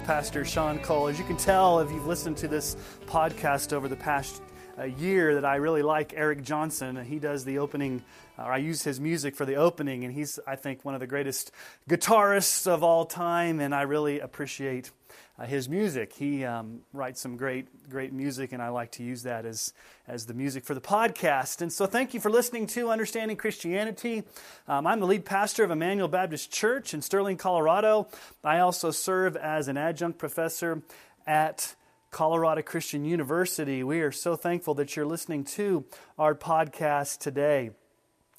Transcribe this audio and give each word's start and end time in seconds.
Pastor 0.00 0.44
Sean 0.44 0.78
Cole. 0.78 1.08
As 1.08 1.18
you 1.18 1.24
can 1.24 1.36
tell, 1.36 1.80
if 1.80 1.90
you've 1.90 2.06
listened 2.06 2.36
to 2.38 2.48
this 2.48 2.76
podcast 3.06 3.72
over 3.72 3.88
the 3.88 3.96
past 3.96 4.42
uh, 4.78 4.84
year, 4.84 5.34
that 5.34 5.44
I 5.44 5.56
really 5.56 5.82
like 5.82 6.12
Eric 6.16 6.42
Johnson. 6.42 7.02
He 7.04 7.18
does 7.18 7.44
the 7.44 7.58
opening, 7.58 8.02
uh, 8.38 8.42
or 8.42 8.52
I 8.52 8.58
use 8.58 8.82
his 8.82 9.00
music 9.00 9.36
for 9.36 9.44
the 9.44 9.56
opening, 9.56 10.04
and 10.04 10.12
he's, 10.12 10.38
I 10.46 10.56
think, 10.56 10.84
one 10.84 10.94
of 10.94 11.00
the 11.00 11.06
greatest 11.06 11.52
guitarists 11.88 12.66
of 12.66 12.82
all 12.82 13.04
time, 13.04 13.60
and 13.60 13.74
I 13.74 13.82
really 13.82 14.20
appreciate 14.20 14.90
uh, 15.40 15.46
his 15.46 15.68
music. 15.68 16.12
He 16.12 16.44
um, 16.44 16.80
writes 16.92 17.20
some 17.20 17.36
great, 17.36 17.88
great 17.88 18.12
music, 18.12 18.52
and 18.52 18.62
I 18.62 18.68
like 18.68 18.92
to 18.92 19.02
use 19.02 19.22
that 19.22 19.46
as, 19.46 19.72
as 20.06 20.26
the 20.26 20.34
music 20.34 20.64
for 20.64 20.74
the 20.74 20.80
podcast. 20.80 21.62
And 21.62 21.72
so, 21.72 21.86
thank 21.86 22.12
you 22.12 22.20
for 22.20 22.30
listening 22.30 22.66
to 22.68 22.90
Understanding 22.90 23.36
Christianity. 23.36 24.24
Um, 24.68 24.86
I'm 24.86 25.00
the 25.00 25.06
lead 25.06 25.24
pastor 25.24 25.64
of 25.64 25.70
Emmanuel 25.70 26.08
Baptist 26.08 26.52
Church 26.52 26.92
in 26.92 27.00
Sterling, 27.00 27.38
Colorado. 27.38 28.08
I 28.44 28.58
also 28.58 28.90
serve 28.90 29.36
as 29.36 29.68
an 29.68 29.76
adjunct 29.76 30.18
professor 30.18 30.82
at 31.26 31.74
Colorado 32.10 32.62
Christian 32.62 33.04
University. 33.04 33.82
We 33.82 34.00
are 34.00 34.12
so 34.12 34.36
thankful 34.36 34.74
that 34.74 34.94
you're 34.94 35.06
listening 35.06 35.44
to 35.44 35.84
our 36.18 36.34
podcast 36.34 37.18
today. 37.18 37.70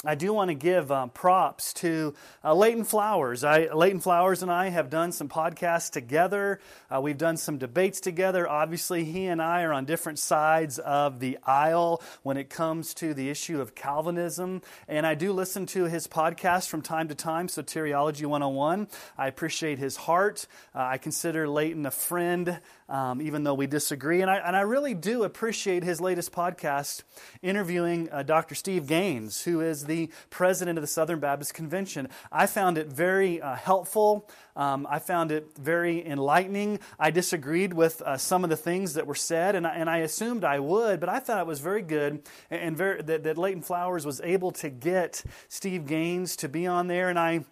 I 0.04 0.16
do 0.16 0.34
want 0.34 0.50
to 0.50 0.56
give 0.56 0.92
um, 0.92 1.12
props 1.12 1.74
to 1.74 2.16
uh, 2.44 2.56
Leighton 2.56 2.84
Flowers. 2.84 3.44
I, 3.44 3.72
Leighton 3.72 4.00
Flowers 4.00 4.42
and 4.42 4.52
I 4.52 4.70
have 4.70 4.90
done 4.90 5.12
some 5.12 5.30
podcasts 5.30 5.92
together. 5.92 6.60
Uh, 6.90 7.00
we've 7.02 7.20
done 7.20 7.38
some 7.38 7.60
debates 7.60 8.00
together. 8.00 8.50
Obviously, 8.50 9.04
he 9.04 9.28
and 9.28 9.40
I 9.40 9.62
are 9.62 9.72
on 9.72 9.86
different 9.86 10.18
sides 10.18 10.80
of 10.80 11.20
the 11.20 11.38
aisle 11.46 12.02
when 12.24 12.38
it 12.38 12.50
comes 12.50 12.96
to 12.96 13.14
the 13.14 13.30
issue 13.30 13.62
of 13.62 13.76
Calvinism. 13.76 14.64
And 14.88 15.06
I 15.06 15.14
do 15.14 15.34
listen 15.34 15.68
to 15.68 15.84
his 15.84 16.08
podcast 16.08 16.68
from 16.68 16.82
time 16.82 17.08
to 17.10 17.16
time, 17.16 17.46
Soteriology 17.46 18.26
101. 18.26 18.88
I 19.20 19.28
appreciate 19.28 19.78
his 19.78 19.98
heart. 19.98 20.48
Uh, 20.74 20.80
I 20.80 20.98
consider 20.98 21.48
Leighton 21.48 21.86
a 21.86 21.92
friend, 21.92 22.60
um, 22.92 23.22
even 23.22 23.44
though 23.44 23.54
we 23.54 23.68
disagree. 23.68 24.22
And 24.22 24.30
I, 24.30 24.38
and 24.38 24.56
I 24.56 24.62
really 24.62 24.94
do 24.94 25.24
appreciate 25.24 25.84
his 25.84 26.02
latest 26.02 26.34
podcast 26.34 27.04
interviewing 27.42 28.10
uh, 28.12 28.22
Dr. 28.24 28.54
Steve 28.54 28.86
Gaines, 28.86 29.44
who 29.44 29.62
is 29.62 29.86
the 29.86 30.10
president 30.30 30.78
of 30.78 30.82
the 30.82 30.88
Southern 30.88 31.22
Baptist 31.22 31.54
Convention. 31.54 32.10
I 32.32 32.48
found 32.48 32.78
it 32.78 32.88
very 32.88 33.42
uh, 33.42 33.56
helpful. 33.56 34.30
Um, 34.58 34.86
I 34.90 35.00
found 35.00 35.32
it 35.32 35.58
very 35.58 36.06
enlightening. 36.06 36.80
I 37.00 37.12
disagreed 37.12 37.74
with 37.74 38.02
uh, 38.02 38.18
some 38.18 38.44
of 38.44 38.50
the 38.50 38.58
things 38.58 38.94
that 38.96 39.08
were 39.08 39.16
said, 39.16 39.56
and 39.56 39.66
I, 39.66 39.76
and 39.76 39.90
I 39.90 40.00
assumed 40.00 40.44
I 40.44 40.60
would, 40.60 41.00
but 41.00 41.08
I 41.08 41.20
thought 41.20 41.40
it 41.40 41.48
was 41.48 41.62
very 41.62 41.82
good 41.82 42.24
and 42.50 42.76
very, 42.76 43.02
that, 43.04 43.24
that 43.24 43.38
Leighton 43.38 43.62
Flowers 43.62 44.06
was 44.06 44.20
able 44.22 44.52
to 44.52 44.70
get 44.70 45.24
Steve 45.48 45.88
Gaines 45.88 46.36
to 46.36 46.50
be 46.50 46.68
on 46.68 46.88
there, 46.88 47.08
and 47.08 47.18
I 47.18 47.46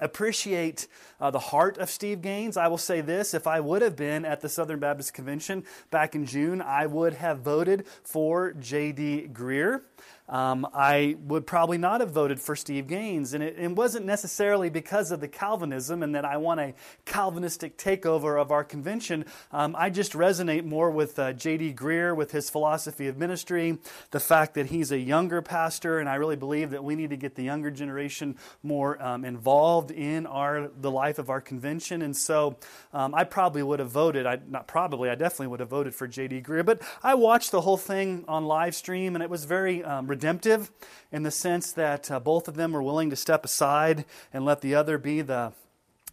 appreciate 0.00 0.88
uh, 1.20 1.30
the 1.30 1.38
heart 1.38 1.78
of 1.78 1.90
Steve 1.90 2.22
Gaines. 2.22 2.56
I 2.56 2.68
will 2.68 2.78
say 2.78 3.00
this 3.00 3.34
if 3.34 3.46
I 3.46 3.60
would 3.60 3.82
have 3.82 3.96
been 3.96 4.24
at 4.24 4.40
the 4.40 4.48
Southern 4.48 4.80
Baptist 4.80 5.14
Convention 5.14 5.64
back 5.90 6.14
in 6.14 6.26
June, 6.26 6.60
I 6.62 6.86
would 6.86 7.14
have 7.14 7.40
voted 7.40 7.86
for 8.02 8.52
J.D. 8.52 9.30
Greear 9.32 9.82
um, 10.30 10.66
I 10.72 11.16
would 11.24 11.44
probably 11.44 11.76
not 11.76 12.00
have 12.00 12.12
voted 12.12 12.40
for 12.40 12.54
Steve 12.54 12.86
Gaines. 12.86 13.34
And 13.34 13.42
it, 13.42 13.56
it, 13.58 13.70
wasn't 13.70 14.06
necessarily 14.06 14.70
because 14.70 15.10
of 15.10 15.20
the 15.20 15.28
Calvinism 15.28 16.02
and 16.02 16.14
that 16.14 16.24
I 16.24 16.36
want 16.36 16.60
a 16.60 16.74
Calvinistic 17.04 17.76
takeover 17.76 18.40
of 18.40 18.52
our 18.52 18.62
convention. 18.62 19.24
Um, 19.52 19.74
I 19.76 19.90
just 19.90 20.12
resonate 20.12 20.64
more 20.64 20.90
with 20.90 21.18
uh, 21.18 21.32
J.D. 21.32 21.74
Greear, 21.74 22.14
with 22.14 22.30
his 22.30 22.48
philosophy 22.48 23.08
of 23.08 23.16
ministry, 23.16 23.78
the 24.12 24.20
fact 24.20 24.54
that 24.54 24.66
he's 24.66 24.92
a 24.92 24.98
younger 24.98 25.42
pastor, 25.42 25.98
and 25.98 26.08
I 26.08 26.14
really 26.16 26.36
believe 26.36 26.70
that 26.70 26.84
we 26.84 26.94
need 26.94 27.10
to 27.10 27.16
get 27.16 27.34
the 27.34 27.42
younger 27.42 27.70
generation 27.70 28.36
more 28.62 29.02
um, 29.02 29.24
involved 29.24 29.90
in 29.90 30.26
our 30.26 30.68
the 30.80 30.90
life 30.90 31.18
of 31.18 31.30
our 31.30 31.40
convention. 31.40 32.02
And 32.02 32.16
so 32.16 32.56
um, 32.92 33.14
I 33.14 33.24
probably 33.24 33.62
would 33.62 33.80
have 33.80 33.90
voted, 33.90 34.26
I, 34.26 34.38
not 34.48 34.68
probably, 34.68 35.10
I 35.10 35.14
definitely 35.16 35.48
would 35.48 35.60
have 35.60 35.70
voted 35.70 35.94
for 35.94 36.06
J.D. 36.06 36.42
Greear. 36.42 36.64
But 36.64 36.82
I 37.02 37.14
watched 37.14 37.50
the 37.50 37.62
whole 37.62 37.76
thing 37.76 38.24
on 38.28 38.44
live 38.44 38.74
stream, 38.74 39.16
and 39.16 39.24
it 39.24 39.30
was 39.30 39.44
very 39.44 39.82
um, 39.82 40.06
redemptive 40.20 40.70
in 41.10 41.22
the 41.22 41.30
sense 41.30 41.72
that 41.72 42.10
uh, 42.10 42.20
both 42.20 42.46
of 42.46 42.54
them 42.54 42.72
were 42.72 42.82
willing 42.82 43.08
to 43.08 43.16
step 43.16 43.42
aside 43.42 44.04
and 44.34 44.44
let 44.44 44.60
the 44.60 44.74
other 44.74 44.98
be 44.98 45.22
the 45.22 45.50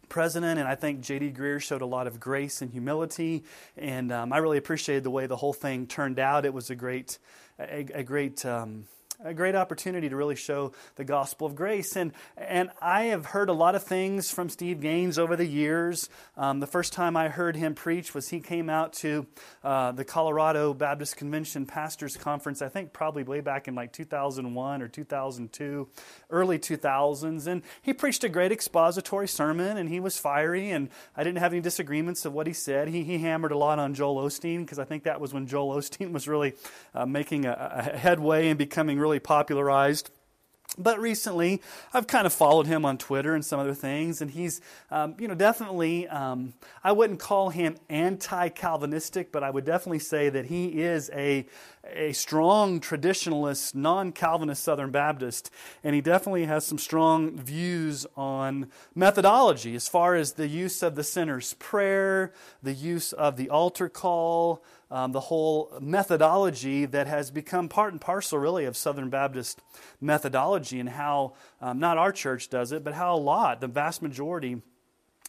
president. 0.08 0.58
And 0.58 0.66
I 0.66 0.76
think 0.76 1.02
J.D. 1.02 1.34
Greear 1.34 1.62
showed 1.62 1.82
a 1.82 1.86
lot 1.86 2.08
of 2.08 2.18
grace 2.18 2.62
and 2.62 2.72
humility. 2.72 3.44
And 3.76 4.14
um, 4.14 4.32
I 4.32 4.38
really 4.38 4.58
appreciated 4.58 5.04
the 5.04 5.10
way 5.10 5.28
the 5.28 5.36
whole 5.36 5.52
thing 5.52 5.88
turned 5.88 6.20
out. 6.20 6.46
It 6.46 6.54
was 6.54 6.70
a 6.70 6.76
great, 6.76 7.20
a, 7.60 7.86
a 7.94 8.04
great. 8.04 8.46
Um, 8.46 8.86
a 9.24 9.34
great 9.34 9.56
opportunity 9.56 10.10
to 10.10 10.16
really 10.16 10.36
show 10.36 10.72
the 10.96 11.04
gospel 11.04 11.48
of 11.48 11.56
grace. 11.56 11.96
And, 11.96 12.12
and 12.38 12.70
I 12.80 13.06
have 13.06 13.26
heard 13.26 13.50
a 13.50 13.54
lot 13.54 13.74
of 13.74 13.84
things 13.84 14.30
from 14.30 14.48
Steve 14.48 14.80
Gaines 14.80 15.18
over 15.18 15.36
the 15.36 15.46
years. 15.46 16.08
Um, 16.36 16.60
the 16.60 16.68
first 16.68 16.94
time 16.94 17.18
I 17.18 17.30
heard 17.30 17.56
him 17.56 17.74
preach 17.74 18.14
was 18.14 18.30
he 18.30 18.40
came 18.40 18.70
out 18.70 18.94
to 18.94 19.26
uh, 19.64 19.92
the 19.92 20.06
Colorado 20.06 20.76
Baptist 20.76 21.18
Convention 21.18 21.66
Pastors 21.66 22.16
Conference, 22.16 22.62
I 22.62 22.70
think 22.70 22.94
probably 22.94 23.24
way 23.24 23.42
back 23.42 23.68
in 23.68 23.74
like 23.74 23.92
2001 23.92 24.82
or 24.84 24.88
2002, 24.88 25.88
early 26.30 26.60
2000s. 26.60 27.48
And 27.48 27.64
he 27.82 27.94
preached 27.94 28.24
a 28.24 28.30
great 28.30 28.52
expository 28.52 29.28
sermon 29.28 29.78
and 29.78 29.90
he 29.90 30.00
was 30.00 30.20
fiery, 30.20 30.70
and 30.70 30.90
I 31.16 31.24
didn't 31.24 31.40
have 31.40 31.54
any 31.54 31.62
disagreements 31.62 32.24
of 32.26 32.34
what 32.34 32.46
he 32.46 32.54
said. 32.54 32.88
He, 32.88 33.04
he 33.04 33.18
hammered 33.18 33.52
a 33.52 33.58
lot 33.58 33.80
on 33.80 33.96
Joel 33.96 34.24
Osteen 34.24 34.60
because 34.60 34.78
I 34.78 34.86
think 34.86 35.04
that 35.04 35.20
was 35.20 35.34
when 35.34 35.48
Joel 35.48 35.76
Osteen 35.76 36.12
was 36.18 36.28
really 36.28 36.54
uh, 36.94 37.08
making 37.08 37.46
a, 37.46 37.72
a 37.94 37.98
headway 37.98 38.50
and 38.50 38.60
becoming 38.60 39.00
really 39.00 39.07
really 39.08 39.20
popularized. 39.20 40.12
But 40.78 41.00
recently, 41.00 41.62
I've 41.94 42.08
kind 42.08 42.28
of 42.28 42.34
followed 42.34 42.68
him 42.68 42.84
on 42.84 42.98
Twitter 42.98 43.34
and 43.34 43.44
some 43.44 43.58
other 43.58 43.74
things, 43.74 44.22
and 44.22 44.30
he's, 44.30 44.60
um, 44.92 45.16
you 45.18 45.28
know, 45.28 45.34
definitely, 45.34 46.08
um, 46.10 46.54
I 46.84 46.92
wouldn't 46.92 47.20
call 47.20 47.50
him 47.50 47.78
anti 47.90 48.50
Calvinistic, 48.50 49.32
but 49.32 49.44
I 49.44 49.50
would 49.50 49.64
definitely 49.64 50.00
say 50.00 50.30
that 50.30 50.48
he 50.48 50.82
is 50.82 51.10
a, 51.16 51.48
a 51.86 52.12
strong 52.12 52.82
traditionalist, 52.82 53.76
non 53.76 54.12
Calvinist 54.12 54.62
Southern 54.62 54.92
Baptist, 54.92 55.50
and 55.86 55.96
he 55.96 56.02
definitely 56.02 56.46
has 56.46 56.66
some 56.66 56.78
strong 56.78 57.38
views 57.38 58.06
on 58.18 58.70
methodology 58.94 59.74
as 59.74 59.88
far 59.88 60.16
as 60.16 60.34
the 60.34 60.50
use 60.50 60.84
of 60.84 60.96
the 60.96 61.04
sinner's 61.04 61.54
prayer, 61.56 62.34
the 62.62 62.74
use 62.74 63.14
of 63.14 63.38
the 63.38 63.50
altar 63.50 63.88
call, 63.88 64.62
um, 64.90 65.12
the 65.12 65.20
whole 65.20 65.78
methodology 65.82 66.86
that 66.86 67.08
has 67.08 67.30
become 67.32 67.68
part 67.68 67.92
and 67.92 68.02
parcel, 68.02 68.40
really, 68.40 68.66
of 68.66 68.78
Southern 68.78 69.10
Baptist 69.10 69.62
methodology 70.00 70.80
and 70.80 70.90
how 70.90 71.34
um, 71.62 71.80
not 71.80 71.98
our 71.98 72.12
church 72.12 72.50
does 72.50 72.72
it, 72.72 72.84
but 72.84 72.94
how 72.94 73.16
a 73.16 73.18
lot, 73.18 73.60
the 73.62 73.68
vast 73.68 74.02
majority, 74.02 74.62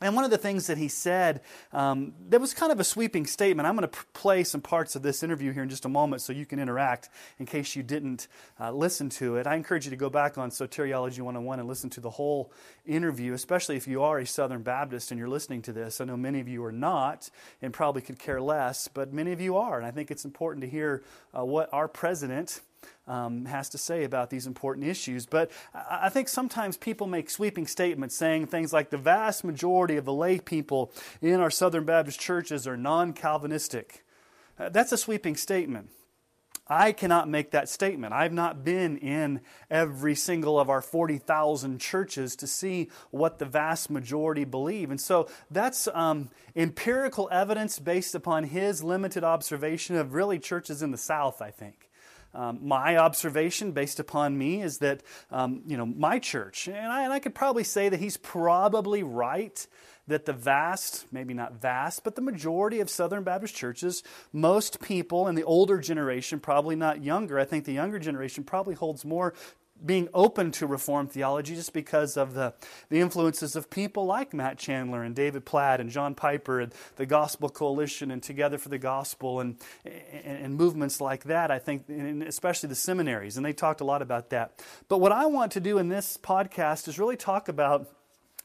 and 0.00 0.14
one 0.14 0.24
of 0.24 0.30
the 0.30 0.38
things 0.38 0.68
that 0.68 0.78
he 0.78 0.86
said, 0.86 1.40
um, 1.72 2.12
that 2.28 2.40
was 2.40 2.54
kind 2.54 2.70
of 2.70 2.78
a 2.78 2.84
sweeping 2.84 3.26
statement. 3.26 3.66
I'm 3.66 3.76
going 3.76 3.88
to 3.88 3.98
play 4.12 4.44
some 4.44 4.60
parts 4.60 4.94
of 4.94 5.02
this 5.02 5.24
interview 5.24 5.52
here 5.52 5.64
in 5.64 5.68
just 5.68 5.84
a 5.84 5.88
moment 5.88 6.22
so 6.22 6.32
you 6.32 6.46
can 6.46 6.60
interact 6.60 7.08
in 7.40 7.46
case 7.46 7.74
you 7.74 7.82
didn't 7.82 8.28
uh, 8.60 8.70
listen 8.70 9.08
to 9.10 9.36
it. 9.36 9.48
I 9.48 9.56
encourage 9.56 9.86
you 9.86 9.90
to 9.90 9.96
go 9.96 10.08
back 10.08 10.38
on 10.38 10.50
Soteriology 10.50 11.20
101 11.20 11.58
and 11.58 11.68
listen 11.68 11.90
to 11.90 12.00
the 12.00 12.10
whole 12.10 12.52
interview, 12.86 13.32
especially 13.32 13.76
if 13.76 13.88
you 13.88 14.02
are 14.02 14.20
a 14.20 14.26
Southern 14.26 14.62
Baptist 14.62 15.10
and 15.10 15.18
you're 15.18 15.28
listening 15.28 15.62
to 15.62 15.72
this. 15.72 16.00
I 16.00 16.04
know 16.04 16.16
many 16.16 16.38
of 16.38 16.46
you 16.46 16.64
are 16.64 16.72
not 16.72 17.28
and 17.60 17.72
probably 17.72 18.02
could 18.02 18.20
care 18.20 18.40
less, 18.40 18.86
but 18.86 19.12
many 19.12 19.32
of 19.32 19.40
you 19.40 19.56
are. 19.56 19.78
And 19.78 19.86
I 19.86 19.90
think 19.90 20.12
it's 20.12 20.24
important 20.24 20.62
to 20.62 20.70
hear 20.70 21.02
uh, 21.36 21.44
what 21.44 21.68
our 21.72 21.88
president, 21.88 22.60
um, 23.08 23.46
has 23.46 23.68
to 23.70 23.78
say 23.78 24.04
about 24.04 24.30
these 24.30 24.46
important 24.46 24.86
issues. 24.86 25.26
But 25.26 25.50
I 25.74 26.08
think 26.08 26.28
sometimes 26.28 26.76
people 26.76 27.06
make 27.06 27.30
sweeping 27.30 27.66
statements 27.66 28.14
saying 28.14 28.46
things 28.46 28.72
like 28.72 28.90
the 28.90 28.98
vast 28.98 29.44
majority 29.44 29.96
of 29.96 30.04
the 30.04 30.12
lay 30.12 30.38
people 30.38 30.92
in 31.20 31.40
our 31.40 31.50
Southern 31.50 31.84
Baptist 31.84 32.20
churches 32.20 32.66
are 32.66 32.76
non 32.76 33.12
Calvinistic. 33.12 34.04
Uh, 34.58 34.68
that's 34.68 34.92
a 34.92 34.98
sweeping 34.98 35.36
statement. 35.36 35.90
I 36.70 36.92
cannot 36.92 37.28
make 37.28 37.52
that 37.52 37.68
statement. 37.68 38.12
I've 38.12 38.32
not 38.32 38.62
been 38.62 38.98
in 38.98 39.40
every 39.70 40.14
single 40.14 40.60
of 40.60 40.68
our 40.68 40.82
40,000 40.82 41.80
churches 41.80 42.36
to 42.36 42.46
see 42.46 42.90
what 43.10 43.38
the 43.38 43.46
vast 43.46 43.88
majority 43.88 44.44
believe. 44.44 44.90
And 44.90 45.00
so 45.00 45.28
that's 45.50 45.88
um, 45.94 46.28
empirical 46.54 47.28
evidence 47.32 47.78
based 47.78 48.14
upon 48.14 48.44
his 48.44 48.84
limited 48.84 49.24
observation 49.24 49.96
of 49.96 50.12
really 50.12 50.38
churches 50.38 50.82
in 50.82 50.90
the 50.90 50.98
South, 50.98 51.40
I 51.40 51.50
think. 51.50 51.87
Um, 52.34 52.60
my 52.62 52.96
observation, 52.96 53.72
based 53.72 53.98
upon 53.98 54.36
me, 54.36 54.62
is 54.62 54.78
that 54.78 55.02
um, 55.30 55.62
you 55.66 55.76
know 55.76 55.86
my 55.86 56.18
church, 56.18 56.68
and 56.68 56.92
I, 56.92 57.04
and 57.04 57.12
I 57.12 57.18
could 57.18 57.34
probably 57.34 57.64
say 57.64 57.88
that 57.88 58.00
he's 58.00 58.16
probably 58.16 59.02
right 59.02 59.66
that 60.08 60.24
the 60.24 60.32
vast, 60.32 61.06
maybe 61.12 61.34
not 61.34 61.60
vast, 61.60 62.02
but 62.02 62.16
the 62.16 62.22
majority 62.22 62.80
of 62.80 62.88
Southern 62.90 63.22
Baptist 63.22 63.54
churches, 63.54 64.02
most 64.32 64.80
people 64.80 65.28
in 65.28 65.34
the 65.34 65.44
older 65.44 65.78
generation, 65.78 66.40
probably 66.40 66.74
not 66.74 67.04
younger, 67.04 67.38
I 67.38 67.44
think 67.44 67.66
the 67.66 67.74
younger 67.74 67.98
generation 67.98 68.42
probably 68.42 68.74
holds 68.74 69.04
more 69.04 69.34
being 69.84 70.08
open 70.12 70.50
to 70.52 70.66
Reformed 70.66 71.12
theology 71.12 71.54
just 71.54 71.72
because 71.72 72.16
of 72.16 72.34
the, 72.34 72.54
the 72.88 73.00
influences 73.00 73.56
of 73.56 73.70
people 73.70 74.06
like 74.06 74.34
Matt 74.34 74.58
Chandler 74.58 75.02
and 75.02 75.14
David 75.14 75.44
Platt 75.44 75.80
and 75.80 75.88
John 75.88 76.14
Piper 76.14 76.60
and 76.60 76.74
the 76.96 77.06
Gospel 77.06 77.48
Coalition 77.48 78.10
and 78.10 78.22
Together 78.22 78.58
for 78.58 78.68
the 78.68 78.78
Gospel 78.78 79.40
and, 79.40 79.56
and, 79.84 80.38
and 80.44 80.54
movements 80.56 81.00
like 81.00 81.24
that, 81.24 81.50
I 81.50 81.58
think, 81.58 81.88
especially 82.26 82.68
the 82.68 82.74
seminaries. 82.74 83.36
And 83.36 83.46
they 83.46 83.52
talked 83.52 83.80
a 83.80 83.84
lot 83.84 84.02
about 84.02 84.30
that. 84.30 84.60
But 84.88 84.98
what 84.98 85.12
I 85.12 85.26
want 85.26 85.52
to 85.52 85.60
do 85.60 85.78
in 85.78 85.88
this 85.88 86.18
podcast 86.20 86.88
is 86.88 86.98
really 86.98 87.16
talk 87.16 87.48
about 87.48 87.88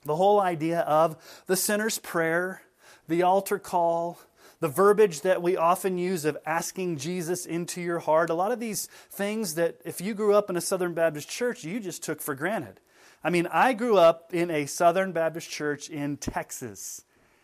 The 0.06 0.16
whole 0.16 0.40
idea 0.42 0.82
of 0.82 1.44
the 1.48 1.56
sinner's 1.56 1.98
prayer, 1.98 2.62
the 3.08 3.24
altar 3.24 3.60
call, 3.60 4.20
the 4.64 4.70
verbiage 4.70 5.20
that 5.22 5.42
we 5.42 5.58
often 5.58 5.98
use 5.98 6.24
of 6.24 6.38
asking 6.46 6.96
Jesus 6.96 7.46
into 7.46 7.82
your 7.82 8.00
heart, 8.00 8.30
a 8.30 8.34
lot 8.34 8.54
of 8.54 8.62
these 8.62 8.86
things 9.12 9.56
that 9.56 9.76
if 9.84 10.00
you 10.00 10.14
grew 10.14 10.34
up 10.34 10.50
in 10.50 10.56
a 10.56 10.62
Southern 10.62 10.94
Baptist 10.94 11.28
church, 11.28 11.66
you 11.66 11.82
just 11.82 12.02
took 12.02 12.22
for 12.22 12.34
granted. 12.34 12.80
I 13.26 13.30
mean, 13.30 13.46
I 13.48 13.74
grew 13.74 13.98
up 13.98 14.34
in 14.34 14.50
a 14.50 14.66
Southern 14.66 15.12
Baptist 15.12 15.50
church 15.50 15.90
in 15.90 16.16
Texas. 16.16 17.04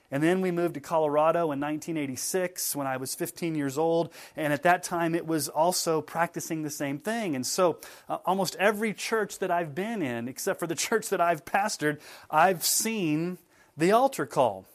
And 0.09 0.23
then 0.23 0.39
we 0.39 0.51
moved 0.51 0.75
to 0.75 0.79
Colorado 0.79 1.51
in 1.51 1.59
1986 1.59 2.73
when 2.73 2.87
I 2.87 2.95
was 2.95 3.13
15 3.15 3.53
years 3.53 3.77
old. 3.77 4.13
And 4.37 4.53
at 4.53 4.63
that 4.63 4.83
time, 4.83 5.13
it 5.13 5.27
was 5.27 5.49
also 5.49 5.99
practicing 5.99 6.63
the 6.63 6.69
same 6.69 6.99
thing. 6.99 7.35
And 7.35 7.45
so, 7.45 7.81
uh, 8.07 8.19
almost 8.25 8.55
every 8.55 8.93
church 8.93 9.39
that 9.39 9.51
I've 9.51 9.75
been 9.75 10.01
in, 10.01 10.29
except 10.29 10.57
for 10.57 10.67
the 10.67 10.75
church 10.87 11.09
that 11.09 11.19
I've 11.19 11.43
pastored, 11.43 11.99
I've 12.31 12.63
seen 12.63 13.39
the 13.75 13.91
altar 13.91 14.25
call. 14.25 14.65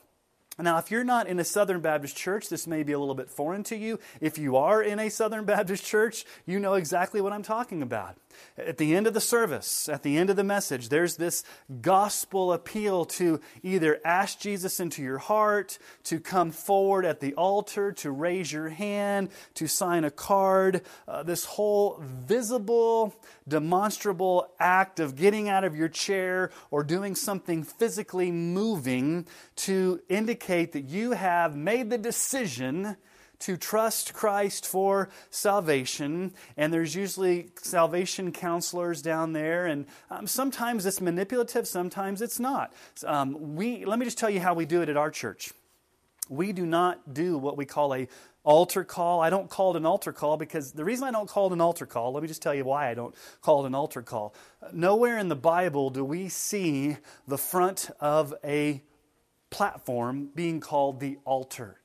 Now, 0.59 0.79
if 0.79 0.91
you're 0.91 1.05
not 1.05 1.27
in 1.27 1.41
a 1.41 1.45
Southern 1.45 1.81
Baptist 1.81 2.17
church, 2.17 2.49
this 2.49 2.67
may 2.67 2.85
be 2.85 2.93
a 2.93 2.99
little 2.99 3.15
bit 3.15 3.29
foreign 3.29 3.65
to 3.65 3.77
you. 3.77 3.99
If 4.21 4.39
you 4.39 4.57
are 4.57 4.83
in 4.83 5.01
a 5.01 5.09
Southern 5.09 5.45
Baptist 5.55 5.85
church, 5.85 6.25
you 6.47 6.61
know 6.61 6.75
exactly 6.75 7.21
what 7.21 7.33
I'm 7.33 7.43
talking 7.43 7.83
about. 7.83 8.17
At 8.57 8.79
the 8.79 8.95
end 8.95 9.07
of 9.07 9.15
the 9.15 9.21
service, 9.21 9.89
at 9.89 10.03
the 10.03 10.17
end 10.17 10.29
of 10.31 10.37
the 10.37 10.45
message, 10.45 10.89
there's 10.89 11.17
this 11.17 11.45
gospel 11.81 12.53
appeal 12.53 13.05
to 13.05 13.41
either 13.63 14.01
ask 14.05 14.41
Jesus 14.41 14.81
into 14.81 15.03
your 15.03 15.19
heart, 15.19 15.79
to 16.05 16.19
come 16.19 16.51
forward 16.51 17.05
at 17.05 17.21
the 17.21 17.35
altar, 17.35 17.93
to 17.93 18.11
raise 18.11 18.53
your 18.53 18.71
hand, 18.71 19.29
to 19.55 19.69
sign 19.69 20.05
a 20.05 20.11
card. 20.11 20.83
Uh, 21.07 21.23
this 21.23 21.45
whole 21.45 22.01
visible, 22.01 23.15
demonstrable 23.47 24.53
act 24.59 24.99
of 24.99 25.15
getting 25.15 25.49
out 25.49 25.63
of 25.63 25.77
your 25.77 25.89
chair 25.89 26.51
or 26.73 26.83
doing 26.83 27.15
something 27.15 27.63
physically 27.63 28.33
moving 28.33 29.27
to 29.55 30.01
indicate 30.09 30.44
that 30.73 30.85
you 30.89 31.13
have 31.13 31.57
made 31.57 31.91
the 31.91 31.99
decision 31.99 32.97
to 33.41 33.57
trust 33.57 34.15
Christ 34.15 34.67
for 34.67 35.09
salvation. 35.31 36.33
And 36.57 36.73
there's 36.73 36.95
usually 36.95 37.51
salvation 37.57 38.33
counselors 38.33 39.03
down 39.03 39.33
there. 39.33 39.67
And 39.67 39.87
um, 40.11 40.27
sometimes 40.27 40.87
it's 40.87 41.01
manipulative, 41.01 41.67
sometimes 41.67 42.23
it's 42.23 42.39
not. 42.39 42.73
Um, 43.07 43.55
we, 43.55 43.85
let 43.85 43.99
me 43.99 44.05
just 44.05 44.19
tell 44.19 44.31
you 44.31 44.41
how 44.41 44.55
we 44.55 44.67
do 44.67 44.83
it 44.83 44.89
at 44.89 44.97
our 44.97 45.11
church. 45.11 45.53
We 46.29 46.53
do 46.53 46.65
not 46.65 47.13
do 47.13 47.37
what 47.37 47.57
we 47.57 47.67
call 47.67 47.95
a 47.95 48.09
altar 48.45 48.85
call. 48.85 49.21
I 49.21 49.31
don't 49.31 49.49
call 49.49 49.75
it 49.75 49.79
an 49.79 49.87
altar 49.87 50.13
call 50.13 50.37
because 50.37 50.73
the 50.73 50.85
reason 50.85 51.09
I 51.09 51.11
don't 51.11 51.29
call 51.29 51.49
it 51.49 51.53
an 51.53 51.61
altar 51.61 51.87
call, 51.87 52.13
let 52.13 52.23
me 52.23 52.29
just 52.29 52.43
tell 52.43 52.55
you 52.55 52.65
why 52.65 52.91
I 52.91 52.95
don't 52.95 53.15
call 53.41 53.65
it 53.65 53.67
an 53.67 53.75
altar 53.75 54.03
call. 54.03 54.35
Nowhere 54.73 55.19
in 55.19 55.29
the 55.29 55.37
Bible 55.37 55.91
do 55.91 56.05
we 56.05 56.29
see 56.29 56.99
the 57.27 57.39
front 57.39 57.91
of 58.01 58.35
a 58.45 58.83
platform 59.55 60.31
being 60.35 60.59
called 60.59 60.99
the 60.99 61.17
altar. 61.25 61.79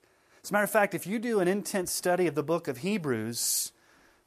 As 0.44 0.50
a 0.50 0.54
matter 0.54 0.64
of 0.64 0.72
fact, 0.72 0.96
if 0.96 1.06
you 1.06 1.20
do 1.20 1.40
an 1.40 1.48
intense 1.48 1.92
study 1.92 2.26
of 2.26 2.34
the 2.34 2.42
book 2.42 2.68
of 2.68 2.80
Hebrews, 2.80 3.74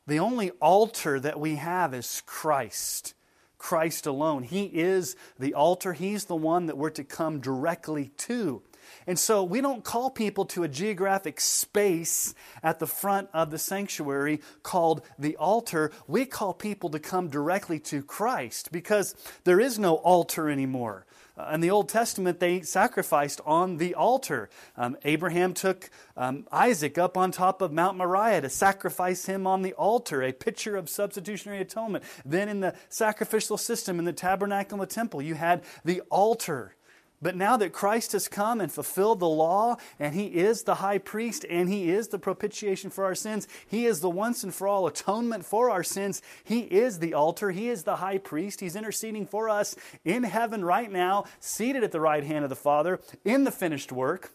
the 0.06 0.20
only 0.20 0.50
altar 0.60 1.18
that 1.18 1.40
we 1.40 1.56
have 1.56 1.92
is 1.92 2.22
Christ. 2.24 3.14
Christ 3.58 4.06
alone. 4.06 4.44
He 4.44 4.66
is 4.66 5.16
the 5.40 5.54
altar. 5.54 5.92
He's 5.92 6.26
the 6.26 6.36
one 6.36 6.66
that 6.66 6.78
we're 6.78 6.90
to 6.90 7.02
come 7.02 7.40
directly 7.40 8.12
to. 8.18 8.62
And 9.08 9.18
so 9.18 9.42
we 9.42 9.60
don't 9.60 9.82
call 9.82 10.08
people 10.08 10.44
to 10.46 10.62
a 10.62 10.68
geographic 10.68 11.40
space 11.40 12.36
at 12.62 12.78
the 12.78 12.86
front 12.86 13.28
of 13.34 13.50
the 13.50 13.58
sanctuary 13.58 14.40
called 14.62 15.02
the 15.18 15.36
altar. 15.36 15.90
We 16.06 16.26
call 16.26 16.54
people 16.54 16.90
to 16.90 17.00
come 17.00 17.28
directly 17.28 17.80
to 17.80 18.04
Christ 18.04 18.70
because 18.70 19.16
there 19.42 19.58
is 19.58 19.80
no 19.80 19.96
altar 19.96 20.48
anymore. 20.48 21.06
Uh, 21.37 21.50
in 21.55 21.61
the 21.61 21.70
Old 21.70 21.88
Testament, 21.88 22.40
they 22.40 22.61
sacrificed 22.61 23.40
on 23.46 23.79
the 23.79 23.94
altar. 23.94 24.50
Um, 24.76 24.96
Abraham 25.05 25.55
took 25.55 25.90
um, 26.17 26.46
Isaac 26.52 26.99
up 26.99 27.17
on 27.17 27.31
top 27.31 27.62
of 27.62 27.73
Mount 27.73 27.96
Moriah 27.96 28.43
to 28.43 28.50
sacrifice 28.50 29.26
him 29.26 29.46
on 29.46 29.62
the 29.62 29.73
altar, 29.75 30.23
a 30.23 30.32
picture 30.32 30.76
of 30.76 30.90
substitutionary 30.90 31.61
atonement. 31.61 32.05
Then, 32.25 32.49
in 32.49 32.61
the 32.61 32.75
sacrificial 32.88 33.56
system, 33.56 33.99
in 33.99 34.05
the 34.05 34.12
tabernacle 34.12 34.81
and 34.81 34.82
the 34.82 34.93
temple, 34.93 35.23
you 35.23 35.34
had 35.34 35.62
the 35.84 36.02
altar. 36.11 36.75
But 37.22 37.36
now 37.36 37.56
that 37.56 37.72
Christ 37.72 38.12
has 38.12 38.26
come 38.26 38.60
and 38.60 38.70
fulfilled 38.70 39.20
the 39.20 39.28
law, 39.28 39.76
and 40.00 40.14
He 40.14 40.26
is 40.26 40.64
the 40.64 40.76
high 40.76 40.98
priest, 40.98 41.46
and 41.48 41.69
He 41.69 41.88
is 41.88 42.08
the 42.08 42.19
propitiation 42.19 42.90
for 42.90 43.04
our 43.04 43.14
sins, 43.14 43.46
He 43.66 43.86
is 43.86 44.00
the 44.00 44.10
once 44.10 44.42
and 44.42 44.52
for 44.52 44.66
all 44.66 44.88
atonement 44.88 45.46
for 45.46 45.70
our 45.70 45.84
sins, 45.84 46.20
He 46.42 46.60
is 46.60 46.98
the 46.98 47.14
altar, 47.14 47.52
He 47.52 47.69
is 47.69 47.84
the 47.84 47.96
high 47.96 48.19
priest. 48.19 48.60
He's 48.60 48.74
interceding 48.74 49.26
for 49.26 49.48
us 49.48 49.76
in 50.04 50.24
heaven 50.24 50.64
right 50.64 50.90
now, 50.90 51.24
seated 51.38 51.84
at 51.84 51.92
the 51.92 52.00
right 52.00 52.24
hand 52.24 52.44
of 52.44 52.50
the 52.50 52.56
Father 52.56 53.00
in 53.24 53.44
the 53.44 53.52
finished 53.52 53.92
work 53.92 54.32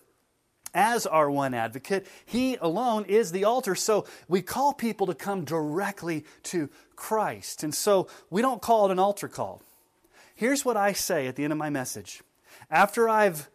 as 0.74 1.06
our 1.06 1.30
one 1.30 1.54
advocate. 1.54 2.08
He 2.26 2.56
alone 2.56 3.06
is 3.06 3.32
the 3.32 3.44
altar. 3.44 3.76
So 3.76 4.06
we 4.28 4.42
call 4.42 4.74
people 4.74 5.08
to 5.08 5.16
come 5.16 5.44
directly 5.44 6.24
to 6.44 6.70
Christ. 6.96 7.64
And 7.64 7.74
so 7.74 8.08
we 8.30 8.42
don't 8.42 8.62
call 8.62 8.86
it 8.86 8.92
an 8.92 9.00
altar 9.00 9.28
call. 9.28 9.62
Here's 10.36 10.64
what 10.64 10.78
I 10.78 10.94
say 10.94 11.28
at 11.28 11.36
the 11.36 11.44
end 11.44 11.52
of 11.52 11.58
my 11.58 11.70
message 11.70 12.22
after 12.70 13.08
I've 13.08 13.50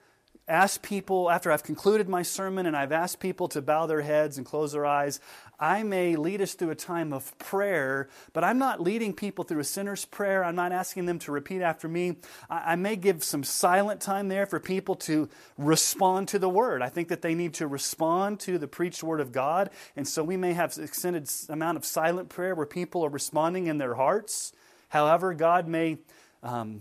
asked 0.49 0.83
people, 0.83 1.31
after 1.31 1.53
I've 1.53 1.63
concluded 1.63 2.09
my 2.09 2.23
sermon 2.23 2.67
and 2.67 2.77
I've 2.77 2.93
asked 2.93 3.21
people 3.21 3.49
to 3.49 3.63
bow 3.63 3.87
their 3.87 4.03
heads 4.03 4.37
and 4.37 4.47
close 4.47 4.73
their 4.73 4.85
eyes, 4.85 5.21
I 5.61 5.85
may 5.85 6.17
lead 6.17 6.43
us 6.43 6.55
through 6.55 6.71
a 6.71 6.75
time 6.75 7.13
of 7.13 7.39
prayer, 7.39 8.09
but 8.33 8.43
I'm 8.43 8.59
not 8.59 8.81
leading 8.81 9.15
people 9.15 9.45
through 9.45 9.61
a 9.61 9.65
sinner's 9.65 10.05
prayer. 10.05 10.43
I'm 10.43 10.57
not 10.57 10.73
asking 10.73 11.07
them 11.07 11.21
to 11.21 11.33
repeat 11.33 11.63
after 11.63 11.87
me. 11.87 12.17
I, 12.51 12.73
I, 12.73 12.77
may 12.77 12.97
give 12.97 13.23
some 13.23 13.45
silent 13.45 14.01
time 14.01 14.27
there 14.27 14.45
for 14.45 14.59
people 14.59 14.97
to 14.97 15.29
respond 15.57 16.27
to 16.29 16.41
the 16.41 16.49
word. 16.49 16.83
I 16.83 16.89
think 16.89 17.09
that 17.09 17.23
they 17.23 17.37
need 17.37 17.55
to 17.55 17.69
respond 17.69 18.41
to 18.41 18.59
the 18.59 18.67
preached 18.67 19.05
word 19.05 19.21
of 19.21 19.31
God. 19.31 19.71
And 19.95 20.09
so 20.09 20.25
we 20.25 20.37
may 20.37 20.53
have 20.53 20.77
extended 20.79 21.31
amount 21.49 21.77
of 21.77 21.85
silent 21.85 22.29
prayer 22.29 22.57
where 22.57 22.67
people 22.67 23.05
are 23.05 23.11
responding 23.11 23.69
in 23.69 23.79
their 23.79 23.95
hearts. 23.95 24.53
However, 24.89 25.33
God 25.33 25.69
may 25.69 25.99
um, 26.43 26.81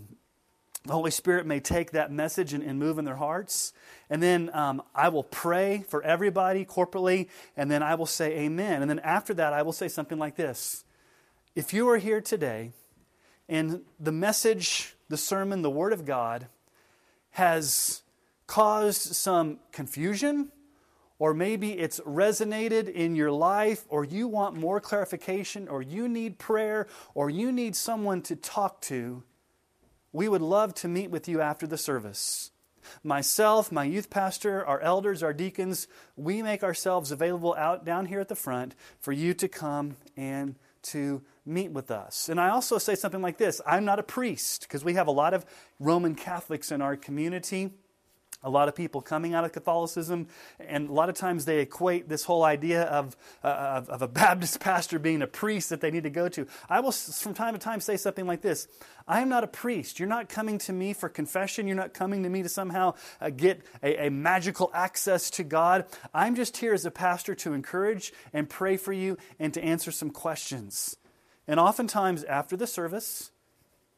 the 0.84 0.92
Holy 0.92 1.10
Spirit 1.10 1.46
may 1.46 1.60
take 1.60 1.92
that 1.92 2.10
message 2.10 2.52
and, 2.52 2.62
and 2.62 2.78
move 2.78 2.98
in 2.98 3.04
their 3.04 3.16
hearts. 3.16 3.72
And 4.10 4.22
then 4.22 4.50
um, 4.52 4.82
I 4.94 5.10
will 5.10 5.22
pray 5.22 5.84
for 5.88 6.02
everybody 6.02 6.64
corporately, 6.64 7.28
and 7.56 7.70
then 7.70 7.82
I 7.82 7.94
will 7.94 8.06
say 8.06 8.40
amen. 8.40 8.82
And 8.82 8.90
then 8.90 8.98
after 9.00 9.32
that, 9.34 9.52
I 9.52 9.62
will 9.62 9.72
say 9.72 9.88
something 9.88 10.18
like 10.18 10.36
this 10.36 10.84
If 11.54 11.72
you 11.72 11.88
are 11.88 11.98
here 11.98 12.20
today 12.20 12.72
and 13.48 13.82
the 14.00 14.12
message, 14.12 14.94
the 15.08 15.16
sermon, 15.16 15.62
the 15.62 15.70
Word 15.70 15.92
of 15.92 16.04
God 16.04 16.48
has 17.30 18.02
caused 18.46 19.14
some 19.14 19.60
confusion, 19.70 20.50
or 21.18 21.32
maybe 21.32 21.78
it's 21.78 22.00
resonated 22.00 22.92
in 22.92 23.14
your 23.14 23.30
life, 23.30 23.84
or 23.88 24.04
you 24.04 24.26
want 24.26 24.56
more 24.56 24.80
clarification, 24.80 25.68
or 25.68 25.80
you 25.80 26.08
need 26.08 26.38
prayer, 26.38 26.88
or 27.14 27.30
you 27.30 27.52
need 27.52 27.76
someone 27.76 28.20
to 28.22 28.34
talk 28.34 28.80
to 28.82 29.22
we 30.12 30.28
would 30.28 30.42
love 30.42 30.74
to 30.74 30.88
meet 30.88 31.10
with 31.10 31.28
you 31.28 31.40
after 31.40 31.66
the 31.66 31.78
service. 31.78 32.50
Myself, 33.02 33.70
my 33.70 33.84
youth 33.84 34.10
pastor, 34.10 34.64
our 34.66 34.80
elders, 34.80 35.22
our 35.22 35.32
deacons, 35.32 35.86
we 36.16 36.42
make 36.42 36.62
ourselves 36.62 37.12
available 37.12 37.54
out 37.54 37.84
down 37.84 38.06
here 38.06 38.20
at 38.20 38.28
the 38.28 38.34
front 38.34 38.74
for 39.00 39.12
you 39.12 39.34
to 39.34 39.48
come 39.48 39.96
and 40.16 40.56
to 40.82 41.22
meet 41.46 41.70
with 41.70 41.90
us. 41.90 42.28
And 42.28 42.40
I 42.40 42.48
also 42.48 42.78
say 42.78 42.94
something 42.94 43.22
like 43.22 43.38
this 43.38 43.60
I'm 43.66 43.84
not 43.84 43.98
a 43.98 44.02
priest, 44.02 44.62
because 44.62 44.84
we 44.84 44.94
have 44.94 45.06
a 45.06 45.12
lot 45.12 45.34
of 45.34 45.46
Roman 45.78 46.14
Catholics 46.14 46.72
in 46.72 46.82
our 46.82 46.96
community 46.96 47.70
a 48.42 48.50
lot 48.50 48.68
of 48.68 48.74
people 48.74 49.00
coming 49.00 49.34
out 49.34 49.44
of 49.44 49.52
Catholicism, 49.52 50.26
and 50.58 50.88
a 50.88 50.92
lot 50.92 51.08
of 51.08 51.14
times 51.14 51.44
they 51.44 51.60
equate 51.60 52.08
this 52.08 52.24
whole 52.24 52.44
idea 52.44 52.82
of, 52.84 53.16
uh, 53.44 53.46
of, 53.46 53.88
of, 53.88 54.02
a 54.02 54.08
Baptist 54.22 54.60
pastor 54.60 54.98
being 54.98 55.22
a 55.22 55.26
priest 55.26 55.70
that 55.70 55.80
they 55.80 55.90
need 55.90 56.02
to 56.02 56.10
go 56.10 56.28
to. 56.28 56.46
I 56.68 56.80
will, 56.80 56.92
from 56.92 57.34
time 57.34 57.54
to 57.54 57.60
time, 57.60 57.80
say 57.80 57.96
something 57.96 58.26
like 58.26 58.42
this 58.42 58.68
I 59.06 59.20
am 59.20 59.28
not 59.28 59.44
a 59.44 59.48
priest. 59.48 59.98
You're 59.98 60.08
not 60.08 60.28
coming 60.28 60.58
to 60.58 60.72
me 60.72 60.92
for 60.92 61.08
confession. 61.08 61.66
You're 61.66 61.76
not 61.76 61.94
coming 61.94 62.22
to 62.22 62.28
me 62.28 62.42
to 62.42 62.48
somehow 62.48 62.94
uh, 63.20 63.30
get 63.30 63.62
a, 63.82 64.06
a 64.06 64.10
magical 64.10 64.70
access 64.74 65.30
to 65.30 65.44
God. 65.44 65.86
I'm 66.14 66.34
just 66.34 66.56
here 66.56 66.74
as 66.74 66.84
a 66.84 66.90
pastor 66.90 67.34
to 67.36 67.52
encourage 67.52 68.12
and 68.32 68.48
pray 68.48 68.76
for 68.76 68.92
you 68.92 69.16
and 69.38 69.52
to 69.54 69.62
answer 69.62 69.90
some 69.90 70.10
questions. 70.10 70.96
And 71.46 71.58
oftentimes, 71.58 72.24
after 72.24 72.56
the 72.56 72.66
service, 72.66 73.30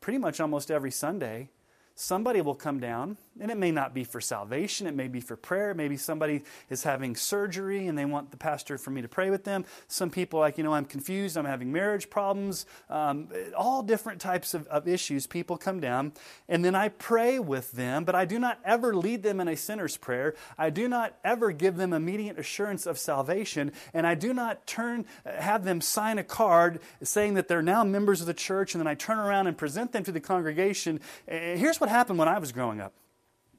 pretty 0.00 0.18
much 0.18 0.40
almost 0.40 0.70
every 0.70 0.90
Sunday, 0.90 1.50
somebody 1.94 2.40
will 2.40 2.54
come 2.54 2.80
down, 2.80 3.16
and 3.40 3.50
it 3.50 3.56
may 3.56 3.70
not 3.70 3.94
be 3.94 4.04
for 4.04 4.20
salvation, 4.20 4.86
it 4.86 4.94
may 4.94 5.08
be 5.08 5.20
for 5.20 5.36
prayer. 5.36 5.74
Maybe 5.74 5.96
somebody 5.96 6.42
is 6.70 6.82
having 6.84 7.16
surgery 7.16 7.86
and 7.86 7.98
they 7.98 8.04
want 8.04 8.30
the 8.30 8.36
pastor 8.36 8.78
for 8.78 8.90
me 8.90 9.02
to 9.02 9.08
pray 9.08 9.30
with 9.30 9.44
them. 9.44 9.64
Some 9.88 10.10
people, 10.10 10.40
like, 10.40 10.56
you 10.56 10.64
know, 10.64 10.74
I'm 10.74 10.84
confused, 10.84 11.36
I'm 11.36 11.44
having 11.44 11.72
marriage 11.72 12.10
problems, 12.10 12.66
um, 12.88 13.28
all 13.56 13.82
different 13.82 14.20
types 14.20 14.54
of, 14.54 14.66
of 14.68 14.86
issues. 14.86 15.26
People 15.26 15.56
come 15.56 15.80
down, 15.80 16.12
and 16.48 16.64
then 16.64 16.74
I 16.74 16.88
pray 16.90 17.38
with 17.38 17.72
them, 17.72 18.04
but 18.04 18.14
I 18.14 18.24
do 18.24 18.38
not 18.38 18.58
ever 18.64 18.94
lead 18.94 19.22
them 19.22 19.40
in 19.40 19.48
a 19.48 19.56
sinner's 19.56 19.96
prayer. 19.96 20.34
I 20.58 20.70
do 20.70 20.88
not 20.88 21.16
ever 21.24 21.52
give 21.52 21.76
them 21.76 21.92
immediate 21.92 22.38
assurance 22.38 22.86
of 22.86 22.98
salvation, 22.98 23.72
and 23.92 24.06
I 24.06 24.14
do 24.14 24.32
not 24.32 24.66
turn, 24.66 25.06
have 25.24 25.64
them 25.64 25.80
sign 25.80 26.18
a 26.18 26.24
card 26.24 26.80
saying 27.02 27.34
that 27.34 27.48
they're 27.48 27.62
now 27.62 27.84
members 27.84 28.20
of 28.20 28.26
the 28.26 28.34
church, 28.34 28.74
and 28.74 28.80
then 28.80 28.88
I 28.88 28.94
turn 28.94 29.18
around 29.18 29.46
and 29.46 29.56
present 29.56 29.92
them 29.92 30.04
to 30.04 30.12
the 30.12 30.20
congregation. 30.20 31.00
Here's 31.26 31.80
what 31.80 31.83
what 31.84 31.90
happened 31.90 32.18
when 32.18 32.28
I 32.28 32.38
was 32.38 32.50
growing 32.50 32.80
up. 32.80 32.94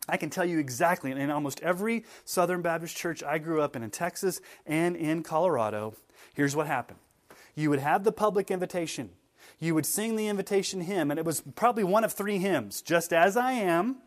I 0.09 0.17
can 0.17 0.31
tell 0.31 0.45
you 0.45 0.57
exactly, 0.57 1.11
in 1.11 1.29
almost 1.29 1.61
every 1.61 2.05
Southern 2.23 2.63
Baptist 2.63 2.97
church 2.97 3.21
I 3.21 3.37
grew 3.37 3.61
up 3.61 3.75
in, 3.75 3.83
in 3.83 3.91
Texas 3.91 4.41
and 4.65 4.95
in 4.95 5.21
Colorado, 5.21 5.93
here's 6.33 6.55
what 6.55 6.65
happened. 6.65 6.97
You 7.53 7.69
would 7.69 7.77
have 7.77 8.03
the 8.03 8.11
public 8.11 8.49
invitation. 8.49 9.11
You 9.59 9.75
would 9.75 9.85
sing 9.85 10.15
the 10.15 10.27
invitation 10.27 10.81
hymn, 10.81 11.11
and 11.11 11.19
it 11.19 11.25
was 11.25 11.43
probably 11.55 11.83
one 11.83 12.03
of 12.03 12.13
three 12.13 12.39
hymns 12.39 12.81
Just 12.81 13.13
as 13.13 13.37
I 13.37 13.51
am, 13.51 13.97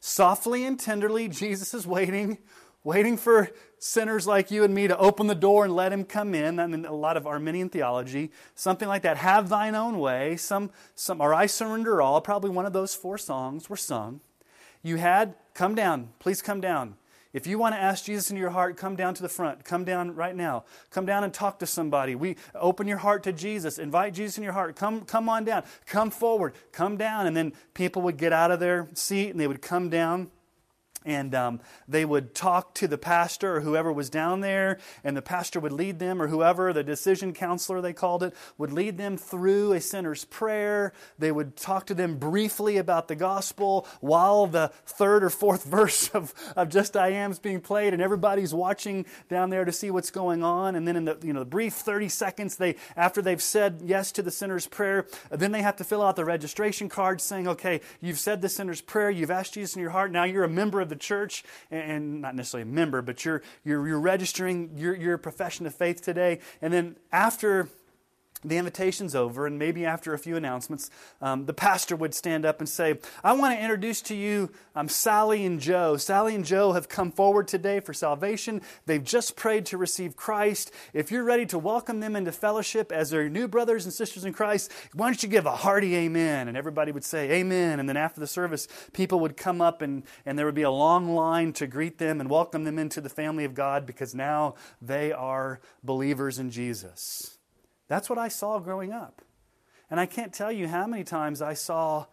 softly 0.00 0.64
and 0.64 0.78
tenderly, 0.78 1.28
Jesus 1.28 1.74
is 1.74 1.86
waiting, 1.86 2.38
waiting 2.82 3.16
for 3.16 3.50
sinners 3.84 4.26
like 4.26 4.50
you 4.50 4.64
and 4.64 4.74
me 4.74 4.88
to 4.88 4.96
open 4.96 5.26
the 5.26 5.34
door 5.34 5.66
and 5.66 5.76
let 5.76 5.92
him 5.92 6.04
come 6.06 6.34
in. 6.34 6.58
I 6.58 6.66
mean, 6.66 6.86
a 6.86 6.94
lot 6.94 7.18
of 7.18 7.26
Arminian 7.26 7.68
theology, 7.68 8.30
something 8.54 8.88
like 8.88 9.02
that. 9.02 9.18
Have 9.18 9.50
thine 9.50 9.74
own 9.74 9.98
way, 9.98 10.36
some, 10.36 10.70
some, 10.94 11.20
or 11.20 11.34
I 11.34 11.44
surrender 11.44 12.00
all. 12.00 12.22
Probably 12.22 12.48
one 12.48 12.64
of 12.64 12.72
those 12.72 12.94
four 12.94 13.18
songs 13.18 13.68
were 13.68 13.76
sung. 13.76 14.20
You 14.82 14.96
had, 14.96 15.34
come 15.52 15.74
down, 15.74 16.08
please 16.18 16.40
come 16.40 16.62
down. 16.62 16.96
If 17.34 17.46
you 17.46 17.58
want 17.58 17.74
to 17.74 17.80
ask 17.80 18.06
Jesus 18.06 18.30
in 18.30 18.38
your 18.38 18.50
heart, 18.50 18.78
come 18.78 18.96
down 18.96 19.12
to 19.14 19.22
the 19.22 19.28
front. 19.28 19.64
Come 19.64 19.84
down 19.84 20.14
right 20.14 20.34
now. 20.34 20.64
Come 20.88 21.04
down 21.04 21.22
and 21.22 21.34
talk 21.34 21.58
to 21.58 21.66
somebody. 21.66 22.14
We 22.14 22.36
open 22.54 22.88
your 22.88 22.98
heart 22.98 23.22
to 23.24 23.32
Jesus. 23.32 23.78
Invite 23.78 24.14
Jesus 24.14 24.38
in 24.38 24.44
your 24.44 24.52
heart. 24.54 24.76
Come, 24.76 25.02
come 25.02 25.28
on 25.28 25.44
down. 25.44 25.64
Come 25.84 26.10
forward. 26.10 26.54
Come 26.72 26.96
down. 26.96 27.26
And 27.26 27.36
then 27.36 27.52
people 27.74 28.00
would 28.02 28.16
get 28.16 28.32
out 28.32 28.50
of 28.50 28.60
their 28.60 28.88
seat 28.94 29.30
and 29.30 29.40
they 29.40 29.48
would 29.48 29.60
come 29.60 29.90
down 29.90 30.30
and 31.04 31.34
um, 31.34 31.60
they 31.86 32.04
would 32.04 32.34
talk 32.34 32.74
to 32.74 32.88
the 32.88 32.98
pastor 32.98 33.56
or 33.56 33.60
whoever 33.60 33.92
was 33.92 34.10
down 34.10 34.40
there, 34.40 34.78
and 35.02 35.16
the 35.16 35.22
pastor 35.22 35.60
would 35.60 35.72
lead 35.72 35.98
them, 35.98 36.20
or 36.20 36.28
whoever, 36.28 36.72
the 36.72 36.82
decision 36.82 37.32
counselor 37.32 37.80
they 37.80 37.92
called 37.92 38.22
it, 38.22 38.34
would 38.58 38.72
lead 38.72 38.96
them 38.96 39.16
through 39.16 39.72
a 39.72 39.80
sinner's 39.80 40.24
prayer. 40.24 40.92
They 41.18 41.32
would 41.32 41.56
talk 41.56 41.86
to 41.86 41.94
them 41.94 42.16
briefly 42.16 42.76
about 42.76 43.08
the 43.08 43.16
gospel 43.16 43.86
while 44.00 44.46
the 44.46 44.70
third 44.86 45.24
or 45.24 45.30
fourth 45.30 45.64
verse 45.74 46.08
of, 46.08 46.34
of 46.56 46.68
Just 46.68 46.96
I 46.96 47.08
Am 47.08 47.30
is 47.30 47.38
being 47.38 47.60
played, 47.60 47.92
and 47.92 48.02
everybody's 48.02 48.54
watching 48.54 49.06
down 49.28 49.50
there 49.50 49.64
to 49.64 49.72
see 49.72 49.90
what's 49.90 50.10
going 50.10 50.42
on. 50.42 50.74
And 50.74 50.86
then 50.86 50.96
in 50.96 51.04
the, 51.04 51.18
you 51.22 51.32
know, 51.32 51.40
the 51.40 51.46
brief 51.46 51.74
30 51.74 52.08
seconds, 52.08 52.56
they, 52.56 52.76
after 52.96 53.20
they've 53.20 53.42
said 53.42 53.80
yes 53.84 54.12
to 54.12 54.22
the 54.22 54.30
sinner's 54.30 54.66
prayer, 54.66 55.06
then 55.30 55.52
they 55.52 55.62
have 55.62 55.76
to 55.76 55.84
fill 55.84 56.02
out 56.02 56.16
the 56.16 56.24
registration 56.24 56.88
card 56.88 57.20
saying, 57.20 57.48
okay, 57.48 57.80
you've 58.00 58.18
said 58.18 58.40
the 58.40 58.48
sinner's 58.48 58.80
prayer, 58.80 59.10
you've 59.10 59.30
asked 59.30 59.54
Jesus 59.54 59.76
in 59.76 59.82
your 59.82 59.90
heart, 59.90 60.10
now 60.10 60.24
you're 60.24 60.44
a 60.44 60.48
member 60.48 60.80
of 60.80 60.88
the 60.88 60.93
the 60.94 61.00
church, 61.00 61.44
and 61.70 62.20
not 62.20 62.34
necessarily 62.34 62.68
a 62.68 62.72
member, 62.72 63.02
but 63.02 63.24
you're, 63.24 63.42
you're, 63.64 63.86
you're 63.86 64.00
registering 64.00 64.70
your, 64.76 64.94
your 64.94 65.18
profession 65.18 65.66
of 65.66 65.74
faith 65.74 66.00
today. 66.02 66.40
And 66.62 66.72
then 66.72 66.96
after 67.12 67.68
the 68.44 68.56
invitation's 68.56 69.14
over, 69.14 69.46
and 69.46 69.58
maybe 69.58 69.84
after 69.84 70.14
a 70.14 70.18
few 70.18 70.36
announcements, 70.36 70.90
um, 71.22 71.46
the 71.46 71.54
pastor 71.54 71.96
would 71.96 72.14
stand 72.14 72.44
up 72.44 72.60
and 72.60 72.68
say, 72.68 72.98
I 73.22 73.32
want 73.32 73.56
to 73.56 73.62
introduce 73.62 74.02
to 74.02 74.14
you 74.14 74.50
um, 74.74 74.88
Sally 74.88 75.44
and 75.44 75.60
Joe. 75.60 75.96
Sally 75.96 76.34
and 76.34 76.44
Joe 76.44 76.72
have 76.72 76.88
come 76.88 77.10
forward 77.10 77.48
today 77.48 77.80
for 77.80 77.94
salvation. 77.94 78.60
They've 78.86 79.02
just 79.02 79.36
prayed 79.36 79.66
to 79.66 79.78
receive 79.78 80.16
Christ. 80.16 80.72
If 80.92 81.10
you're 81.10 81.24
ready 81.24 81.46
to 81.46 81.58
welcome 81.58 82.00
them 82.00 82.16
into 82.16 82.32
fellowship 82.32 82.92
as 82.92 83.10
their 83.10 83.28
new 83.28 83.48
brothers 83.48 83.84
and 83.84 83.94
sisters 83.94 84.24
in 84.24 84.32
Christ, 84.32 84.70
why 84.92 85.06
don't 85.06 85.22
you 85.22 85.28
give 85.28 85.46
a 85.46 85.56
hearty 85.56 85.96
amen? 85.96 86.48
And 86.48 86.56
everybody 86.56 86.92
would 86.92 87.04
say, 87.04 87.30
Amen. 87.30 87.80
And 87.80 87.88
then 87.88 87.96
after 87.96 88.20
the 88.20 88.26
service, 88.26 88.68
people 88.92 89.20
would 89.20 89.36
come 89.36 89.60
up 89.60 89.82
and, 89.82 90.02
and 90.26 90.38
there 90.38 90.46
would 90.46 90.54
be 90.54 90.62
a 90.62 90.70
long 90.70 91.14
line 91.14 91.52
to 91.54 91.66
greet 91.66 91.98
them 91.98 92.20
and 92.20 92.28
welcome 92.28 92.64
them 92.64 92.78
into 92.78 93.00
the 93.00 93.08
family 93.08 93.44
of 93.44 93.54
God 93.54 93.86
because 93.86 94.14
now 94.14 94.54
they 94.80 95.12
are 95.12 95.60
believers 95.82 96.38
in 96.38 96.50
Jesus. 96.50 97.33
That's 97.88 98.08
what 98.08 98.18
I 98.18 98.28
saw 98.28 98.58
growing 98.58 98.92
up. 98.92 99.22
And 99.90 100.00
I 100.00 100.06
can't 100.06 100.32
tell 100.32 100.50
you 100.50 100.68
how 100.68 100.86
many 100.86 101.04
times 101.04 101.42
I 101.42 101.54
saw 101.54 102.06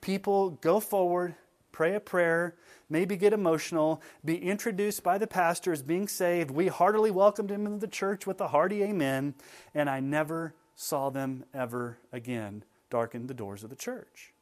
people 0.00 0.50
go 0.50 0.80
forward, 0.80 1.34
pray 1.72 1.94
a 1.94 2.00
prayer, 2.00 2.56
maybe 2.88 3.16
get 3.16 3.32
emotional, 3.32 4.02
be 4.24 4.36
introduced 4.36 5.02
by 5.02 5.18
the 5.18 5.26
pastor 5.26 5.72
as 5.72 5.82
being 5.82 6.08
saved. 6.08 6.50
We 6.50 6.68
heartily 6.68 7.10
welcomed 7.10 7.50
him 7.50 7.66
into 7.66 7.78
the 7.78 7.86
church 7.86 8.26
with 8.26 8.40
a 8.40 8.48
hearty 8.48 8.82
amen, 8.82 9.34
and 9.74 9.88
I 9.88 10.00
never 10.00 10.54
saw 10.74 11.10
them 11.10 11.44
ever 11.54 11.98
again 12.12 12.64
darken 12.90 13.26
the 13.26 13.34
doors 13.34 13.64
of 13.64 13.70
the 13.70 13.76
church. 13.76 14.32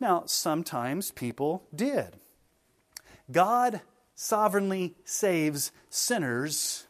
Now, 0.00 0.24
sometimes 0.26 1.10
people 1.10 1.64
did. 1.74 2.16
God 3.30 3.80
sovereignly 4.14 4.96
saves 5.04 5.70
sinners 5.88 6.86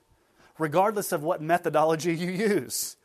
regardless 0.58 1.12
of 1.12 1.23
what 1.23 1.40
methodology 1.40 2.14
you 2.14 2.30
use. 2.30 2.97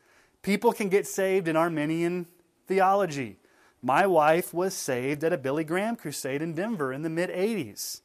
People 0.44 0.74
can 0.74 0.90
get 0.90 1.06
saved 1.06 1.48
in 1.48 1.56
Arminian 1.56 2.26
theology. 2.66 3.38
My 3.80 4.06
wife 4.06 4.52
was 4.52 4.74
saved 4.74 5.24
at 5.24 5.32
a 5.32 5.38
Billy 5.38 5.64
Graham 5.64 5.96
crusade 5.96 6.42
in 6.42 6.52
Denver 6.52 6.92
in 6.92 7.00
the 7.00 7.08
mid 7.08 7.30
80s. 7.30 8.02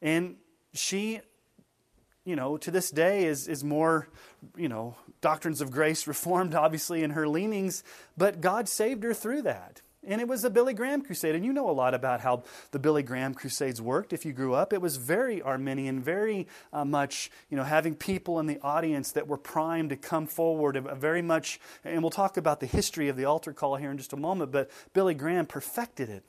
And 0.00 0.36
she, 0.72 1.20
you 2.24 2.36
know, 2.36 2.56
to 2.58 2.70
this 2.70 2.92
day 2.92 3.24
is, 3.24 3.48
is 3.48 3.64
more, 3.64 4.08
you 4.56 4.68
know, 4.68 4.94
doctrines 5.20 5.60
of 5.60 5.72
grace 5.72 6.06
reformed, 6.06 6.54
obviously, 6.54 7.02
in 7.02 7.10
her 7.10 7.26
leanings, 7.26 7.82
but 8.16 8.40
God 8.40 8.68
saved 8.68 9.02
her 9.02 9.12
through 9.12 9.42
that. 9.42 9.82
And 10.06 10.20
it 10.20 10.28
was 10.28 10.44
a 10.44 10.50
Billy 10.50 10.74
Graham 10.74 11.02
crusade. 11.02 11.34
And 11.34 11.44
you 11.44 11.52
know 11.52 11.68
a 11.68 11.72
lot 11.72 11.94
about 11.94 12.20
how 12.20 12.42
the 12.70 12.78
Billy 12.78 13.02
Graham 13.02 13.34
crusades 13.34 13.80
worked 13.80 14.12
if 14.12 14.24
you 14.24 14.32
grew 14.32 14.54
up. 14.54 14.72
It 14.72 14.80
was 14.80 14.96
very 14.96 15.42
Arminian, 15.42 16.00
very 16.02 16.46
uh, 16.72 16.84
much, 16.84 17.30
you 17.50 17.56
know, 17.56 17.64
having 17.64 17.94
people 17.94 18.40
in 18.40 18.46
the 18.46 18.58
audience 18.62 19.12
that 19.12 19.26
were 19.26 19.38
primed 19.38 19.90
to 19.90 19.96
come 19.96 20.26
forward, 20.26 20.76
uh, 20.76 20.94
very 20.94 21.22
much, 21.22 21.60
and 21.84 22.02
we'll 22.02 22.10
talk 22.10 22.36
about 22.36 22.60
the 22.60 22.66
history 22.66 23.08
of 23.08 23.16
the 23.16 23.24
altar 23.24 23.52
call 23.52 23.76
here 23.76 23.90
in 23.90 23.98
just 23.98 24.12
a 24.12 24.16
moment, 24.16 24.52
but 24.52 24.70
Billy 24.92 25.14
Graham 25.14 25.46
perfected 25.46 26.08
it. 26.08 26.24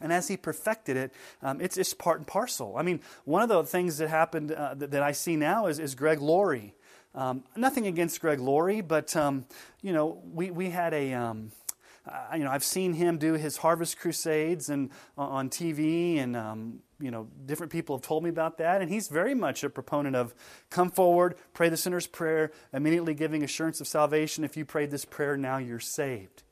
And 0.00 0.12
as 0.12 0.28
he 0.28 0.36
perfected 0.36 0.96
it, 0.96 1.12
um, 1.42 1.60
it's, 1.60 1.76
it's 1.76 1.94
part 1.94 2.18
and 2.18 2.26
parcel. 2.26 2.76
I 2.76 2.82
mean, 2.82 3.00
one 3.24 3.42
of 3.42 3.48
the 3.48 3.62
things 3.62 3.98
that 3.98 4.08
happened 4.08 4.50
uh, 4.50 4.74
that, 4.74 4.90
that, 4.90 5.02
I 5.02 5.12
see 5.12 5.36
now 5.36 5.66
is, 5.66 5.78
is 5.78 5.94
Greg 5.94 6.20
Laurie. 6.20 6.74
Um, 7.14 7.44
nothing 7.56 7.86
against 7.86 8.20
Greg 8.20 8.40
Laurie, 8.40 8.80
but, 8.80 9.14
um, 9.14 9.44
you 9.80 9.92
know, 9.92 10.20
we, 10.32 10.50
we 10.50 10.70
had 10.70 10.94
a 10.94 11.12
um, 11.12 11.52
uh, 12.06 12.36
you 12.36 12.44
know, 12.44 12.50
I've 12.50 12.64
seen 12.64 12.94
him 12.94 13.18
do 13.18 13.34
his 13.34 13.58
harvest 13.58 13.98
crusades 13.98 14.68
and 14.68 14.90
uh, 15.16 15.22
on 15.22 15.50
TV, 15.50 16.18
and 16.18 16.36
um, 16.36 16.80
you 16.98 17.10
know, 17.10 17.28
different 17.46 17.70
people 17.70 17.96
have 17.96 18.02
told 18.02 18.24
me 18.24 18.30
about 18.30 18.58
that. 18.58 18.82
And 18.82 18.90
he's 18.90 19.08
very 19.08 19.34
much 19.34 19.62
a 19.62 19.70
proponent 19.70 20.16
of 20.16 20.34
come 20.70 20.90
forward, 20.90 21.36
pray 21.54 21.68
the 21.68 21.76
sinner's 21.76 22.06
prayer, 22.06 22.50
immediately 22.72 23.14
giving 23.14 23.44
assurance 23.44 23.80
of 23.80 23.86
salvation. 23.86 24.42
If 24.42 24.56
you 24.56 24.64
prayed 24.64 24.90
this 24.90 25.04
prayer, 25.04 25.36
now 25.36 25.58
you're 25.58 25.80
saved. 25.80 26.42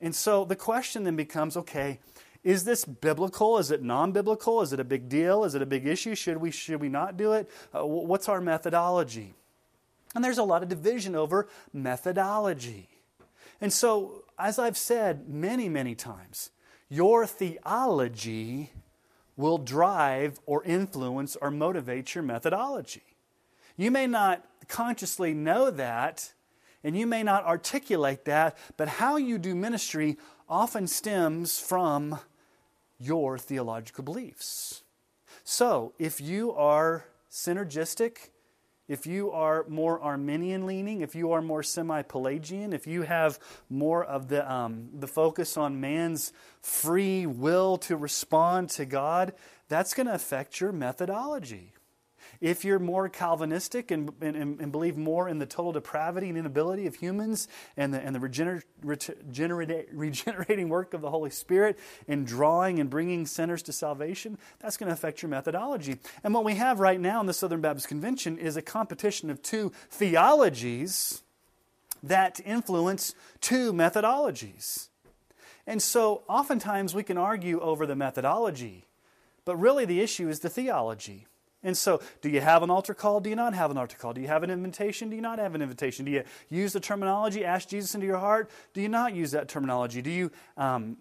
And 0.00 0.14
so 0.14 0.44
the 0.44 0.56
question 0.56 1.04
then 1.04 1.16
becomes, 1.16 1.56
okay, 1.56 2.00
is 2.42 2.64
this 2.64 2.84
biblical? 2.84 3.56
Is 3.56 3.70
it 3.70 3.82
non-biblical? 3.82 4.60
Is 4.60 4.74
it 4.74 4.80
a 4.80 4.84
big 4.84 5.08
deal? 5.08 5.44
Is 5.44 5.54
it 5.54 5.62
a 5.62 5.66
big 5.66 5.86
issue? 5.86 6.14
Should 6.14 6.36
we 6.36 6.50
should 6.50 6.80
we 6.80 6.90
not 6.90 7.16
do 7.16 7.32
it? 7.32 7.50
Uh, 7.74 7.86
what's 7.86 8.28
our 8.28 8.42
methodology? 8.42 9.32
And 10.14 10.22
there's 10.22 10.38
a 10.38 10.44
lot 10.44 10.62
of 10.62 10.68
division 10.68 11.14
over 11.14 11.48
methodology. 11.72 12.88
And 13.64 13.72
so 13.72 14.24
as 14.38 14.58
I've 14.58 14.76
said 14.76 15.26
many, 15.26 15.70
many 15.70 15.94
times, 15.94 16.50
your 16.90 17.26
theology 17.26 18.72
will 19.38 19.56
drive 19.56 20.38
or 20.44 20.62
influence 20.64 21.34
or 21.34 21.50
motivate 21.50 22.14
your 22.14 22.24
methodology. 22.24 23.16
You 23.78 23.90
may 23.90 24.06
not 24.06 24.44
consciously 24.68 25.32
know 25.32 25.70
that, 25.70 26.34
and 26.82 26.94
you 26.94 27.06
may 27.06 27.22
not 27.22 27.46
articulate 27.46 28.26
that, 28.26 28.58
but 28.76 28.86
how 29.00 29.16
you 29.16 29.38
do 29.38 29.54
ministry 29.54 30.18
often 30.46 30.86
stems 30.86 31.58
from 31.58 32.20
your 33.00 33.38
theological 33.38 34.04
beliefs. 34.04 34.82
So, 35.42 35.94
if 35.98 36.20
you 36.20 36.52
are 36.52 37.06
synergistic 37.30 38.28
if 38.88 39.06
you 39.06 39.30
are 39.30 39.64
more 39.68 40.00
Arminian 40.00 40.66
leaning, 40.66 41.00
if 41.00 41.14
you 41.14 41.32
are 41.32 41.42
more 41.42 41.62
semi 41.62 42.02
Pelagian, 42.02 42.72
if 42.72 42.86
you 42.86 43.02
have 43.02 43.38
more 43.68 44.04
of 44.04 44.28
the, 44.28 44.50
um, 44.50 44.88
the 44.94 45.06
focus 45.06 45.56
on 45.56 45.80
man's 45.80 46.32
free 46.60 47.26
will 47.26 47.76
to 47.78 47.96
respond 47.96 48.70
to 48.70 48.84
God, 48.84 49.34
that's 49.68 49.94
going 49.94 50.06
to 50.06 50.14
affect 50.14 50.60
your 50.60 50.72
methodology. 50.72 51.73
If 52.40 52.64
you're 52.64 52.78
more 52.78 53.08
Calvinistic 53.08 53.90
and, 53.90 54.10
and, 54.20 54.60
and, 54.60 54.72
believe 54.72 54.96
more 54.96 55.28
in 55.28 55.38
the 55.38 55.46
total 55.46 55.72
depravity 55.72 56.28
and 56.28 56.38
inability 56.38 56.86
of 56.86 56.96
humans 56.96 57.48
and 57.76 57.94
the, 57.94 58.00
and 58.00 58.14
the 58.14 58.18
regener, 58.18 58.62
regenerating 59.92 60.68
work 60.68 60.94
of 60.94 61.00
the 61.00 61.10
Holy 61.10 61.30
Spirit 61.30 61.78
in 62.06 62.24
drawing 62.24 62.80
and 62.80 62.90
bringing 62.90 63.26
sinners 63.26 63.62
to 63.62 63.72
salvation, 63.72 64.38
that's 64.60 64.76
going 64.76 64.88
to 64.88 64.92
affect 64.92 65.22
your 65.22 65.28
methodology. 65.28 65.98
And 66.22 66.34
what 66.34 66.44
we 66.44 66.54
have 66.54 66.80
right 66.80 67.00
now 67.00 67.20
in 67.20 67.26
the 67.26 67.34
Southern 67.34 67.60
Baptist 67.60 67.88
Convention 67.88 68.38
is 68.38 68.56
a 68.56 68.62
competition 68.62 69.30
of 69.30 69.42
two 69.42 69.72
theologies 69.90 71.22
that 72.02 72.40
influence 72.44 73.14
two 73.40 73.72
methodologies. 73.72 74.88
And 75.66 75.82
so 75.82 76.22
oftentimes 76.28 76.94
we 76.94 77.02
can 77.02 77.16
argue 77.16 77.60
over 77.60 77.86
the 77.86 77.96
methodology, 77.96 78.84
but 79.44 79.56
really 79.56 79.84
the 79.84 80.00
issue 80.00 80.28
is 80.28 80.40
the 80.40 80.50
theology. 80.50 81.26
And 81.64 81.76
so, 81.76 82.00
do 82.20 82.28
you 82.28 82.40
have 82.42 82.62
an 82.62 82.70
altar 82.70 82.94
call? 82.94 83.20
Do 83.20 83.30
you 83.30 83.36
not 83.36 83.54
have 83.54 83.70
an 83.70 83.78
altar 83.78 83.96
call? 83.96 84.12
Do 84.12 84.20
you 84.20 84.28
have 84.28 84.42
an 84.42 84.50
invitation? 84.50 85.08
Do 85.08 85.16
you 85.16 85.22
not 85.22 85.38
have 85.38 85.54
an 85.54 85.62
invitation? 85.62 86.04
Do 86.04 86.12
you 86.12 86.22
use 86.50 86.74
the 86.74 86.80
terminology, 86.80 87.44
ask 87.44 87.68
Jesus 87.68 87.94
into 87.94 88.06
your 88.06 88.18
heart? 88.18 88.50
Do 88.74 88.82
you 88.82 88.88
not 88.88 89.14
use 89.14 89.30
that 89.30 89.48
terminology? 89.48 90.02
Do 90.02 90.10
you, 90.10 90.30
um, 90.56 90.98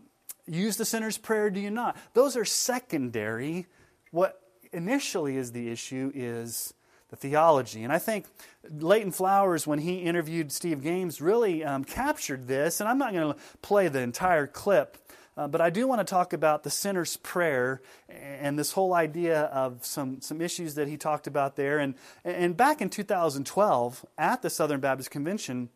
use 0.47 0.77
the 0.77 0.85
sinner's 0.85 1.17
prayer? 1.17 1.49
Do 1.49 1.59
you 1.59 1.69
not? 1.69 1.97
Those 2.13 2.35
are 2.37 2.45
secondary. 2.45 3.67
What 4.11 4.41
initially 4.71 5.37
is 5.37 5.51
the 5.51 5.69
issue 5.69 6.11
is 6.15 6.73
the 7.09 7.15
theology. 7.15 7.83
And 7.83 7.93
I 7.93 7.99
think 7.99 8.25
Leighton 8.67 9.11
Flowers, 9.11 9.67
when 9.67 9.77
he 9.77 9.97
interviewed 9.97 10.51
Steve 10.51 10.81
Gaines, 10.81 11.21
really 11.21 11.63
um, 11.63 11.83
captured 11.83 12.47
this. 12.47 12.79
And 12.79 12.89
I'm 12.89 12.97
not 12.97 13.13
going 13.13 13.33
to 13.33 13.39
play 13.61 13.87
the 13.87 13.99
entire 13.99 14.47
clip, 14.47 14.97
uh, 15.35 15.47
but 15.47 15.61
I 15.61 15.69
do 15.69 15.87
want 15.87 15.99
to 15.99 16.05
talk 16.05 16.33
about 16.33 16.63
the 16.63 16.69
sinner's 16.69 17.17
prayer 17.17 17.81
and 18.07 18.57
this 18.57 18.71
whole 18.73 18.93
idea 18.93 19.41
of 19.43 19.85
some, 19.85 20.21
some 20.21 20.41
issues 20.41 20.75
that 20.75 20.87
he 20.87 20.97
talked 20.97 21.27
about 21.27 21.55
there. 21.55 21.79
And, 21.79 21.95
and 22.23 22.55
back 22.55 22.81
in 22.81 22.89
2012, 22.89 24.05
at 24.17 24.41
the 24.41 24.49
Southern 24.49 24.79
Baptist 24.79 25.09
Convention, 25.09 25.69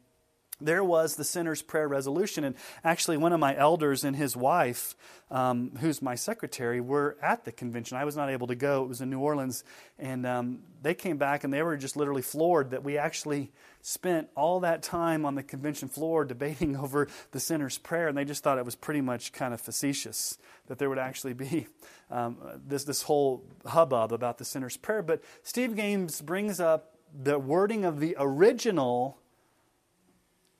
there 0.59 0.83
was 0.83 1.15
the 1.15 1.23
sinner's 1.23 1.61
prayer 1.61 1.87
resolution. 1.87 2.43
And 2.43 2.55
actually, 2.83 3.17
one 3.17 3.33
of 3.33 3.39
my 3.39 3.55
elders 3.55 4.03
and 4.03 4.15
his 4.15 4.35
wife, 4.35 4.95
um, 5.29 5.71
who's 5.79 6.01
my 6.01 6.15
secretary, 6.15 6.81
were 6.81 7.17
at 7.21 7.45
the 7.45 7.51
convention. 7.51 7.97
I 7.97 8.05
was 8.05 8.15
not 8.15 8.29
able 8.29 8.47
to 8.47 8.55
go, 8.55 8.83
it 8.83 8.87
was 8.87 9.01
in 9.01 9.09
New 9.09 9.19
Orleans. 9.19 9.63
And 9.99 10.25
um, 10.25 10.59
they 10.81 10.93
came 10.93 11.17
back 11.17 11.43
and 11.43 11.53
they 11.53 11.61
were 11.61 11.77
just 11.77 11.95
literally 11.95 12.23
floored 12.23 12.71
that 12.71 12.83
we 12.83 12.97
actually 12.97 13.51
spent 13.87 14.27
all 14.35 14.59
that 14.59 14.83
time 14.83 15.25
on 15.25 15.35
the 15.35 15.43
convention 15.43 15.87
floor 15.87 16.25
debating 16.25 16.75
over 16.83 17.07
the 17.31 17.39
sinner's 17.39 17.77
prayer. 17.77 18.09
And 18.09 18.17
they 18.17 18.25
just 18.25 18.43
thought 18.43 18.57
it 18.57 18.65
was 18.65 18.75
pretty 18.75 18.99
much 18.99 19.31
kind 19.31 19.53
of 19.53 19.61
facetious 19.61 20.37
that 20.67 20.77
there 20.77 20.89
would 20.89 20.99
actually 20.99 21.33
be 21.33 21.67
um, 22.11 22.37
this, 22.67 22.83
this 22.83 23.03
whole 23.03 23.45
hubbub 23.65 24.11
about 24.11 24.39
the 24.39 24.45
sinner's 24.45 24.75
prayer. 24.75 25.01
But 25.01 25.23
Steve 25.41 25.75
Gaines 25.75 26.21
brings 26.21 26.59
up 26.59 26.95
the 27.17 27.39
wording 27.39 27.85
of 27.85 28.01
the 28.01 28.17
original 28.19 29.17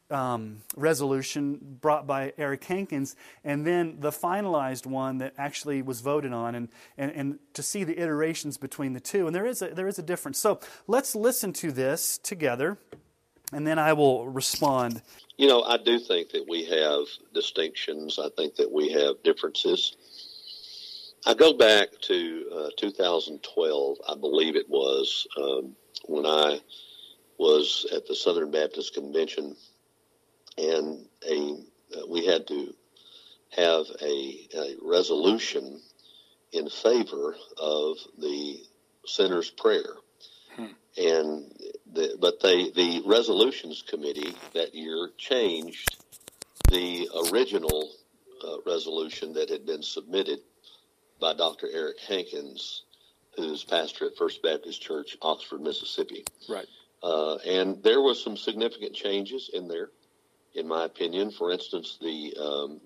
um, 0.09 0.61
resolution 0.77 1.59
brought 1.81 2.07
by 2.07 2.31
Eric 2.37 2.63
Hankins, 2.63 3.17
and 3.43 3.67
then 3.67 3.97
the 3.99 4.11
finalized 4.11 4.85
one 4.85 5.17
that 5.17 5.33
actually 5.37 5.81
was 5.81 5.99
voted 5.99 6.31
on, 6.31 6.55
and, 6.55 6.69
and, 6.97 7.11
and 7.11 7.39
to 7.55 7.61
see 7.61 7.83
the 7.83 7.99
iterations 7.99 8.55
between 8.57 8.93
the 8.93 9.01
two. 9.01 9.27
And 9.27 9.35
there 9.35 9.45
is, 9.45 9.61
a, 9.61 9.67
there 9.67 9.89
is 9.89 9.99
a 9.99 10.03
difference. 10.03 10.39
So 10.39 10.61
let's 10.87 11.13
listen 11.13 11.51
to 11.53 11.73
this 11.73 12.17
together, 12.19 12.77
and 13.53 13.65
then 13.65 13.79
I 13.79 13.93
will 13.93 14.27
respond. 14.27 15.01
You 15.37 15.47
know, 15.47 15.63
I 15.63 15.77
do 15.77 15.99
think 15.99 16.31
that 16.31 16.45
we 16.47 16.65
have 16.65 17.05
distinctions, 17.33 18.19
I 18.19 18.29
think 18.35 18.55
that 18.55 18.71
we 18.71 18.91
have 18.91 19.21
differences. 19.23 19.95
I 21.25 21.33
go 21.33 21.53
back 21.53 21.89
to 22.03 22.45
uh, 22.55 22.69
2012, 22.77 23.97
I 24.07 24.15
believe 24.15 24.55
it 24.55 24.69
was, 24.69 25.27
um, 25.37 25.75
when 26.05 26.25
I 26.25 26.59
was 27.37 27.85
at 27.93 28.07
the 28.07 28.15
Southern 28.15 28.51
Baptist 28.51 28.93
Convention 28.93 29.55
and 30.57 31.05
a 31.29 31.57
uh, 31.95 32.05
we 32.09 32.25
had 32.25 32.47
to 32.47 32.73
have 33.55 33.85
a, 34.01 34.47
a 34.55 34.75
resolution 34.81 35.79
in 36.51 36.69
favor 36.69 37.35
of 37.57 37.97
the 38.17 38.59
sinner's 39.05 39.49
prayer. 39.49 39.95
Hmm. 40.55 40.65
And 40.97 41.53
the, 41.93 42.17
but 42.19 42.39
they 42.41 42.69
the 42.71 43.01
resolutions 43.05 43.83
committee 43.87 44.33
that 44.53 44.75
year 44.75 45.09
changed 45.17 45.97
the 46.69 47.07
original 47.31 47.91
uh, 48.45 48.57
resolution 48.65 49.33
that 49.33 49.49
had 49.49 49.65
been 49.65 49.83
submitted 49.83 50.39
by 51.19 51.33
Dr. 51.33 51.67
Eric 51.73 51.99
Hankins, 52.07 52.83
who's 53.35 53.63
pastor 53.63 54.07
at 54.07 54.17
First 54.17 54.43
Baptist 54.43 54.81
Church, 54.81 55.17
Oxford, 55.21 55.61
Mississippi. 55.61 56.25
Right. 56.49 56.67
Uh, 57.01 57.35
and 57.45 57.81
there 57.83 58.01
was 58.01 58.23
some 58.23 58.35
significant 58.35 58.93
changes 58.93 59.49
in 59.53 59.67
there 59.67 59.89
in 60.55 60.67
my 60.67 60.85
opinion. 60.85 61.31
For 61.31 61.51
instance, 61.51 61.97
the 62.01 62.35
um, 62.39 62.81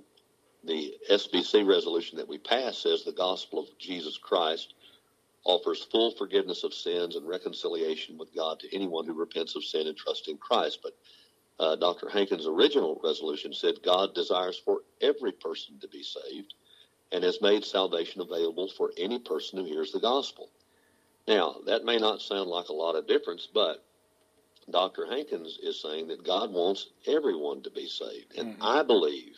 the 0.64 0.94
SBC 1.10 1.68
resolution 1.68 2.18
that 2.18 2.28
we 2.28 2.38
passed 2.38 2.84
says 2.84 3.04
the 3.04 3.12
gospel 3.12 3.60
of 3.60 3.78
Jesus 3.80 4.18
Christ 4.18 4.76
offers 5.44 5.88
full 5.92 6.12
forgiveness 6.12 6.64
of 6.64 6.74
sins 6.74 7.16
and 7.16 7.28
reconciliation 7.28 8.18
with 8.18 8.34
God 8.36 8.60
to 8.60 8.76
anyone 8.76 9.06
who 9.06 9.14
repents 9.14 9.56
of 9.56 9.64
sin 9.64 9.88
and 9.88 9.98
trusts 9.98 10.28
in 10.28 10.38
Christ. 10.38 10.80
But 10.84 10.94
uh, 11.60 11.76
Dr. 11.76 12.10
Hankins' 12.10 12.48
original 12.48 13.00
resolution 13.04 13.54
said 13.54 13.84
God 13.84 14.14
desires 14.14 14.62
for 14.64 14.82
every 15.02 15.32
person 15.32 15.80
to 15.80 15.88
be 15.88 16.04
saved 16.04 16.54
and 17.12 17.24
has 17.24 17.42
made 17.42 17.66
salvation 17.66 18.22
available 18.22 18.70
for 18.70 18.92
any 18.98 19.20
person 19.20 19.60
who 19.60 19.66
hears 19.66 19.92
the 19.92 20.00
gospel. 20.00 20.50
Now, 21.28 21.58
that 21.66 21.86
may 21.86 21.98
not 21.98 22.22
sound 22.22 22.50
like 22.50 22.70
a 22.70 22.74
lot 22.74 22.96
of 22.96 23.08
difference, 23.08 23.48
but 23.54 23.84
Dr. 24.70 25.06
Hankins 25.08 25.60
is 25.62 25.82
saying 25.82 26.08
that 26.08 26.24
God 26.24 26.52
wants 26.52 26.88
everyone 27.06 27.62
to 27.64 27.70
be 27.70 27.88
saved. 27.88 28.38
And 28.38 28.54
mm-hmm. 28.54 28.64
I 28.64 28.84
believe 28.84 29.38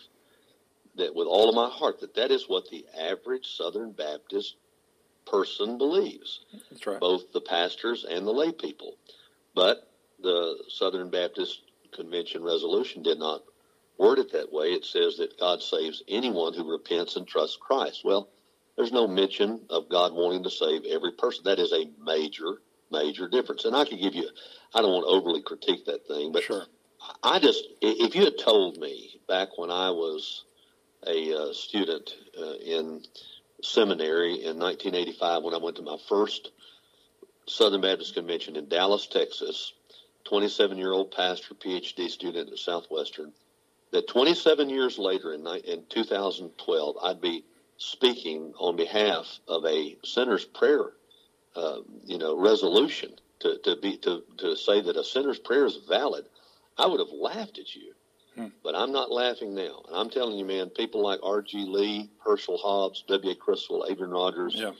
that 0.95 1.15
with 1.15 1.27
all 1.27 1.49
of 1.49 1.55
my 1.55 1.69
heart 1.69 1.99
that 2.01 2.15
that 2.15 2.31
is 2.31 2.47
what 2.47 2.69
the 2.69 2.85
average 2.97 3.55
Southern 3.55 3.91
Baptist 3.91 4.55
person 5.25 5.77
believes. 5.77 6.41
That's 6.71 6.85
right. 6.85 6.99
Both 6.99 7.31
the 7.31 7.41
pastors 7.41 8.05
and 8.09 8.25
the 8.25 8.31
lay 8.31 8.51
people. 8.51 8.97
But 9.55 9.89
the 10.21 10.57
Southern 10.69 11.09
Baptist 11.09 11.61
Convention 11.93 12.43
resolution 12.43 13.03
did 13.03 13.19
not 13.19 13.43
word 13.97 14.19
it 14.19 14.31
that 14.31 14.51
way. 14.51 14.67
It 14.67 14.85
says 14.85 15.17
that 15.17 15.39
God 15.39 15.61
saves 15.61 16.03
anyone 16.07 16.53
who 16.53 16.71
repents 16.71 17.15
and 17.15 17.27
trusts 17.27 17.57
Christ. 17.61 18.01
Well, 18.03 18.29
there's 18.75 18.91
no 18.91 19.07
mention 19.07 19.61
of 19.69 19.89
God 19.89 20.13
wanting 20.13 20.43
to 20.43 20.49
save 20.49 20.85
every 20.85 21.11
person. 21.11 21.43
That 21.45 21.59
is 21.59 21.71
a 21.71 21.89
major 22.03 22.57
major 22.93 23.27
difference. 23.27 23.65
And 23.65 23.75
I 23.75 23.85
could 23.85 23.99
give 23.99 24.15
you, 24.15 24.29
I 24.73 24.81
don't 24.81 24.91
want 24.91 25.05
to 25.05 25.09
overly 25.09 25.41
critique 25.41 25.85
that 25.85 26.07
thing, 26.07 26.31
but 26.31 26.43
sure. 26.43 26.65
I 27.21 27.39
just, 27.39 27.67
if 27.81 28.15
you 28.15 28.23
had 28.23 28.37
told 28.37 28.77
me 28.77 29.19
back 29.27 29.57
when 29.57 29.71
I 29.71 29.89
was 29.89 30.45
a 31.05 31.33
uh, 31.35 31.53
student 31.53 32.15
uh, 32.39 32.53
in 32.53 33.01
seminary 33.63 34.33
in 34.33 34.59
1985, 34.59 35.43
when 35.43 35.53
I 35.53 35.57
went 35.57 35.77
to 35.77 35.81
my 35.81 35.97
first 36.07 36.51
Southern 37.47 37.81
Baptist 37.81 38.13
Convention 38.13 38.55
in 38.55 38.67
Dallas, 38.67 39.07
Texas, 39.07 39.73
27 40.25 40.77
year 40.77 40.91
old 40.91 41.11
pastor, 41.11 41.53
PhD 41.55 42.09
student 42.09 42.51
at 42.51 42.57
Southwestern, 42.59 43.33
that 43.91 44.07
27 44.07 44.69
years 44.69 44.97
later 44.97 45.33
in, 45.33 45.45
in 45.65 45.83
2012, 45.89 46.95
I'd 47.03 47.21
be 47.21 47.43
speaking 47.77 48.53
on 48.57 48.75
behalf 48.75 49.39
of 49.47 49.65
a 49.65 49.97
sinner's 50.03 50.45
prayer 50.45 50.91
uh, 51.55 51.79
you 52.05 52.17
know, 52.17 52.37
resolution 52.37 53.11
to, 53.39 53.57
to 53.59 53.75
be 53.75 53.97
to, 53.97 54.23
to 54.37 54.55
say 54.55 54.81
that 54.81 54.97
a 54.97 55.03
sinner's 55.03 55.39
prayer 55.39 55.65
is 55.65 55.77
valid, 55.87 56.25
I 56.77 56.87
would 56.87 56.99
have 56.99 57.11
laughed 57.11 57.59
at 57.59 57.75
you. 57.75 57.93
Hmm. 58.35 58.47
But 58.63 58.75
I'm 58.75 58.91
not 58.91 59.11
laughing 59.11 59.53
now. 59.53 59.83
And 59.87 59.95
I'm 59.95 60.09
telling 60.09 60.37
you, 60.37 60.45
man, 60.45 60.69
people 60.69 61.03
like 61.03 61.19
R.G. 61.23 61.65
Lee, 61.67 62.09
Herschel 62.25 62.57
Hobbs, 62.57 63.03
W.A. 63.07 63.35
Criswell, 63.35 63.85
Adrian 63.89 64.11
Rogers, 64.11 64.55
yeah. 64.55 64.71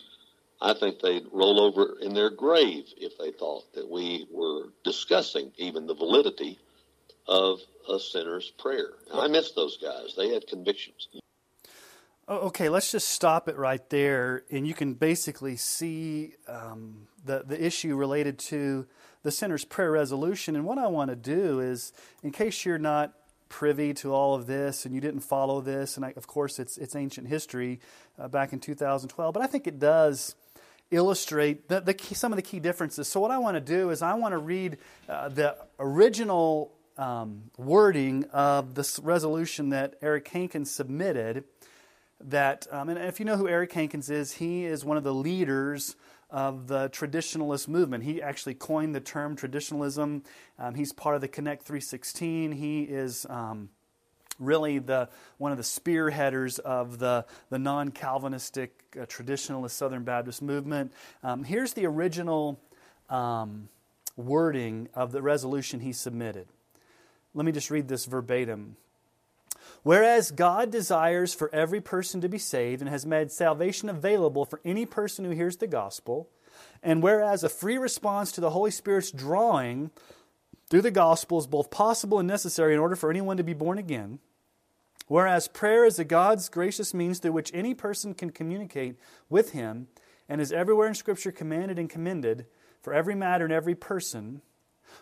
I 0.62 0.74
think 0.74 1.02
they'd 1.02 1.26
roll 1.34 1.60
over 1.60 1.98
in 2.02 2.14
their 2.14 2.30
grave 2.30 2.86
if 2.98 3.18
they 3.18 3.32
thought 3.32 3.74
that 3.74 3.90
we 3.90 4.28
were 4.32 4.70
discussing 4.86 5.52
even 5.58 5.88
the 5.88 5.94
validity 5.94 6.58
of 7.28 7.60
a 7.90 8.00
sinner's 8.00 8.50
prayer. 8.52 8.92
I 9.14 9.28
miss 9.28 9.52
those 9.52 9.78
guys. 9.78 10.16
They 10.16 10.30
had 10.30 10.48
convictions. 10.48 11.10
Okay, 12.30 12.70
let's 12.70 12.90
just 12.92 13.10
stop 13.10 13.50
it 13.50 13.58
right 13.58 13.88
there, 13.90 14.44
and 14.50 14.66
you 14.66 14.74
can 14.74 14.94
basically 14.94 15.58
see 15.58 16.36
um, 16.48 17.08
the 17.26 17.44
the 17.46 17.62
issue 17.62 17.98
related 17.98 18.40
to 18.40 18.88
the 19.24 19.32
sinner's 19.32 19.66
prayer 19.66 19.92
resolution. 19.92 20.56
And 20.56 20.64
what 20.64 20.78
I 20.78 20.88
want 20.88 21.10
to 21.10 21.18
do 21.18 21.60
is, 21.60 21.92
in 22.24 22.32
case 22.32 22.64
you're 22.64 22.78
not 22.78 23.14
privy 23.54 23.94
to 23.94 24.12
all 24.12 24.34
of 24.34 24.48
this 24.48 24.84
and 24.84 24.96
you 24.96 25.00
didn't 25.00 25.20
follow 25.20 25.62
this, 25.62 25.96
and 25.96 26.04
I, 26.04 26.14
of 26.18 26.26
course 26.26 26.58
it's 26.58 26.76
it's 26.80 26.96
ancient 26.96 27.28
history 27.28 27.80
uh, 28.18 28.28
back 28.28 28.52
in 28.52 28.60
2012, 28.60 29.32
but 29.32 29.44
I 29.44 29.46
think 29.46 29.68
it 29.68 29.78
does 29.78 30.34
illustrate 30.90 31.70
the, 31.70 31.80
the 31.80 31.94
key, 31.94 32.16
some 32.16 32.32
of 32.32 32.36
the 32.36 32.42
key 32.42 32.60
differences. 32.60 33.08
So 33.08 33.20
what 33.20 33.30
I 33.30 33.38
want 33.38 33.56
to 33.56 33.62
do 33.62 33.92
is 33.92 34.02
I 34.02 34.16
want 34.16 34.32
to 34.32 34.40
read 34.40 34.78
uh, 35.08 35.30
the 35.30 35.56
original 35.80 36.74
um, 36.98 37.52
wording 37.58 38.26
of 38.34 38.74
this 38.74 38.98
resolution 38.98 39.70
that 39.70 39.96
Eric 40.02 40.28
Hankins 40.30 40.72
submitted 40.72 41.44
that, 42.24 42.68
um, 42.72 42.90
and 42.90 43.00
if 43.00 43.20
you 43.20 43.26
know 43.26 43.38
who 43.38 43.48
Eric 43.48 43.72
Hankins 43.74 44.10
is, 44.10 44.34
he 44.34 44.66
is 44.66 44.86
one 44.86 44.98
of 44.98 45.04
the 45.04 45.14
leaders 45.14 45.96
of 46.30 46.68
the 46.68 46.90
traditionalist 46.90 47.68
movement. 47.68 48.04
He 48.04 48.22
actually 48.22 48.56
coined 48.56 48.96
the 48.96 49.00
term 49.00 49.36
traditionalism. 49.36 50.24
Um, 50.58 50.76
he's 50.76 50.92
part 50.92 51.16
of 51.16 51.22
the 51.22 51.28
Connect 51.28 51.64
316. 51.64 52.54
He 52.54 52.82
is 52.84 53.26
um, 53.30 53.70
really 54.40 54.80
the 54.80 55.10
one 55.38 55.52
of 55.52 55.58
the 55.58 55.64
spearheaders 55.64 56.60
of 56.60 56.98
the, 56.98 57.26
the 57.50 57.60
non 57.60 57.92
Calvinistic 57.92 58.84
uh, 59.00 59.06
traditionalist 59.06 59.72
Southern 59.72 60.04
Baptist 60.04 60.42
movement. 60.42 60.92
Um, 61.22 61.44
here's 61.44 61.74
the 61.74 61.86
original 61.86 62.60
um, 63.10 63.70
wording 64.16 64.90
of 64.94 65.12
the 65.12 65.22
resolution 65.22 65.80
he 65.82 65.94
submitted. 65.94 66.48
Let 67.36 67.46
me 67.46 67.52
just 67.52 67.70
read 67.70 67.88
this 67.88 68.06
verbatim. 68.06 68.76
Whereas 69.84 70.32
God 70.32 70.72
desires 70.72 71.34
for 71.34 71.54
every 71.54 71.82
person 71.82 72.22
to 72.22 72.30
be 72.30 72.38
saved 72.38 72.82
and 72.82 72.90
has 72.90 73.06
made 73.06 73.32
salvation 73.32 73.90
available 73.90 74.46
for 74.46 74.62
any 74.64 74.86
person 74.86 75.26
who 75.26 75.32
hears 75.32 75.58
the 75.58 75.68
gospel, 75.68 76.30
and 76.82 77.04
whereas 77.04 77.44
a 77.44 77.50
free 77.50 77.78
response 77.78 78.32
to 78.32 78.42
the 78.42 78.52
Holy 78.52 78.72
Spirit's 78.72 79.12
drawing 79.12 79.92
through 80.70 80.82
the 80.82 80.92
gospel 80.92 81.38
is 81.38 81.48
both 81.48 81.70
possible 81.70 82.20
and 82.20 82.28
necessary 82.28 82.74
in 82.74 82.80
order 82.80 82.96
for 82.96 83.10
anyone 83.10 83.38
to 83.38 83.44
be 83.44 83.54
born 83.54 83.78
again, 83.78 84.20
Whereas 85.08 85.48
prayer 85.48 85.86
is 85.86 86.00
a 86.00 86.04
God's 86.04 86.50
gracious 86.50 86.94
means 86.94 87.20
through 87.20 87.34
which 87.34 87.52
any 87.54 87.74
person 87.74 88.14
can 88.14 88.30
communicate 88.30 88.98
with 89.30 89.52
Him 89.52 89.88
and 90.30 90.40
is 90.40 90.52
everywhere 90.52 90.88
in 90.88 90.96
Scripture 90.96 91.32
commanded 91.32 91.78
and 91.78 91.90
commended 91.90 92.46
for 92.82 92.94
every 92.94 93.16
matter 93.16 93.44
and 93.44 93.54
every 93.54 93.76
person. 93.76 94.42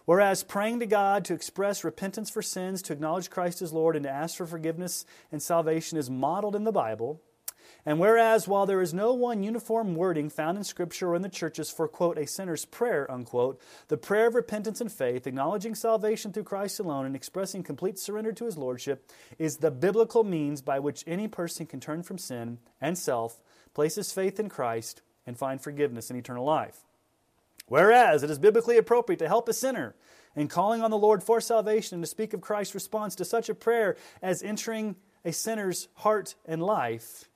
Whereas 0.05 0.43
praying 0.43 0.79
to 0.79 0.85
God 0.85 1.25
to 1.25 1.33
express 1.33 1.83
repentance 1.83 2.29
for 2.29 2.41
sins, 2.41 2.81
to 2.83 2.93
acknowledge 2.93 3.29
Christ 3.29 3.61
as 3.61 3.73
Lord, 3.73 3.95
and 3.95 4.03
to 4.03 4.09
ask 4.09 4.37
for 4.37 4.45
forgiveness 4.45 5.05
and 5.31 5.41
salvation 5.41 5.97
is 5.97 6.09
modeled 6.09 6.55
in 6.55 6.63
the 6.63 6.71
Bible. 6.71 7.21
And 7.85 7.99
whereas, 7.99 8.47
while 8.47 8.65
there 8.65 8.81
is 8.81 8.93
no 8.93 9.13
one 9.13 9.43
uniform 9.43 9.95
wording 9.95 10.29
found 10.29 10.57
in 10.57 10.63
Scripture 10.63 11.09
or 11.09 11.15
in 11.15 11.23
the 11.23 11.29
churches 11.29 11.71
for, 11.71 11.87
quote, 11.87 12.17
a 12.17 12.27
sinner's 12.27 12.65
prayer, 12.65 13.09
unquote, 13.09 13.59
the 13.87 13.97
prayer 13.97 14.27
of 14.27 14.35
repentance 14.35 14.81
and 14.81 14.91
faith, 14.91 15.25
acknowledging 15.25 15.73
salvation 15.73 16.31
through 16.31 16.43
Christ 16.43 16.79
alone 16.79 17.05
and 17.05 17.15
expressing 17.15 17.63
complete 17.63 17.97
surrender 17.97 18.33
to 18.33 18.45
his 18.45 18.57
Lordship, 18.57 19.09
is 19.39 19.57
the 19.57 19.71
biblical 19.71 20.23
means 20.23 20.61
by 20.61 20.79
which 20.79 21.03
any 21.07 21.27
person 21.27 21.65
can 21.65 21.79
turn 21.79 22.03
from 22.03 22.19
sin 22.19 22.59
and 22.79 22.97
self, 22.97 23.41
place 23.73 23.95
his 23.95 24.11
faith 24.11 24.39
in 24.39 24.49
Christ, 24.49 25.01
and 25.25 25.37
find 25.37 25.59
forgiveness 25.59 26.09
and 26.09 26.19
eternal 26.19 26.45
life. 26.45 26.81
Whereas 27.71 28.21
it 28.21 28.29
is 28.29 28.37
biblically 28.37 28.75
appropriate 28.75 29.19
to 29.19 29.29
help 29.29 29.47
a 29.47 29.53
sinner 29.53 29.95
in 30.35 30.49
calling 30.49 30.81
on 30.81 30.91
the 30.91 30.97
Lord 30.97 31.23
for 31.23 31.39
salvation 31.39 31.95
and 31.95 32.03
to 32.03 32.07
speak 32.07 32.33
of 32.33 32.41
Christ's 32.41 32.75
response 32.75 33.15
to 33.15 33.23
such 33.23 33.47
a 33.47 33.55
prayer 33.55 33.95
as 34.21 34.43
entering 34.43 34.97
a 35.23 35.31
sinner's 35.31 35.87
heart 35.93 36.35
and 36.45 36.61
life, 36.61 37.29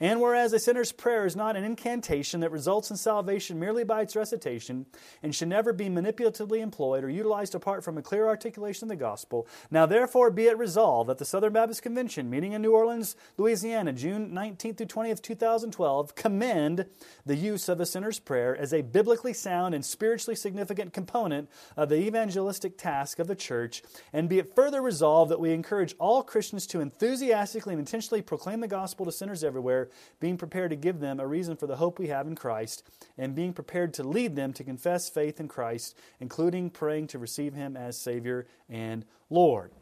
and 0.00 0.20
whereas 0.20 0.52
a 0.54 0.58
sinner's 0.58 0.92
prayer 0.92 1.26
is 1.26 1.36
not 1.36 1.56
an 1.56 1.64
incantation 1.64 2.40
that 2.40 2.50
results 2.50 2.90
in 2.90 2.96
salvation 2.96 3.60
merely 3.60 3.84
by 3.84 4.00
its 4.00 4.16
recitation 4.16 4.86
and 5.22 5.34
should 5.34 5.48
never 5.48 5.74
be 5.74 5.90
manipulatively 5.90 6.60
employed 6.60 7.04
or 7.04 7.10
utilized 7.10 7.54
apart 7.54 7.84
from 7.84 7.98
a 7.98 8.02
clear 8.02 8.26
articulation 8.26 8.86
of 8.86 8.88
the 8.88 8.96
gospel, 8.96 9.46
now 9.70 9.84
therefore 9.84 10.30
be 10.30 10.46
it 10.46 10.56
resolved 10.56 11.10
that 11.10 11.18
the 11.18 11.24
Southern 11.24 11.52
Baptist 11.52 11.82
Convention, 11.82 12.30
meeting 12.30 12.52
in 12.52 12.62
New 12.62 12.72
Orleans, 12.72 13.14
Louisiana, 13.36 13.92
June 13.92 14.30
19th 14.32 14.78
through 14.78 14.86
20th, 14.86 15.20
2012, 15.20 16.14
commend 16.14 16.86
the 17.26 17.36
use 17.36 17.68
of 17.68 17.78
a 17.78 17.86
sinner's 17.86 18.18
prayer 18.18 18.56
as 18.56 18.72
a 18.72 18.80
biblically 18.80 19.34
sound 19.34 19.74
and 19.74 19.84
spiritually 19.84 20.34
significant 20.34 20.94
component 20.94 21.50
of 21.76 21.90
the 21.90 21.96
evangelistic 21.96 22.78
task 22.78 23.18
of 23.18 23.26
the 23.26 23.34
church, 23.34 23.82
and 24.12 24.28
be 24.28 24.38
it 24.38 24.54
further 24.54 24.80
resolved 24.80 25.30
that 25.30 25.40
we 25.40 25.52
encourage 25.52 25.94
all 25.98 26.22
Christians 26.22 26.66
to 26.68 26.80
enthusiastically 26.80 27.74
and 27.74 27.80
intentionally 27.80 28.22
proclaim 28.22 28.60
the 28.60 28.68
gospel 28.68 29.04
to 29.04 29.12
sinners 29.12 29.44
everywhere 29.44 29.89
being 30.20 30.36
prepared 30.36 30.70
to 30.70 30.76
give 30.76 31.00
them 31.00 31.20
a 31.20 31.26
reason 31.26 31.56
for 31.56 31.66
the 31.66 31.76
hope 31.76 31.98
we 31.98 32.08
have 32.08 32.26
in 32.26 32.34
Christ, 32.34 32.82
and 33.18 33.34
being 33.34 33.52
prepared 33.52 33.94
to 33.94 34.02
lead 34.02 34.36
them 34.36 34.52
to 34.54 34.64
confess 34.64 35.08
faith 35.08 35.40
in 35.40 35.48
Christ, 35.48 35.96
including 36.20 36.70
praying 36.70 37.08
to 37.08 37.18
receive 37.18 37.54
Him 37.54 37.76
as 37.76 37.98
Savior 37.98 38.46
and 38.68 39.04
Lord. 39.28 39.72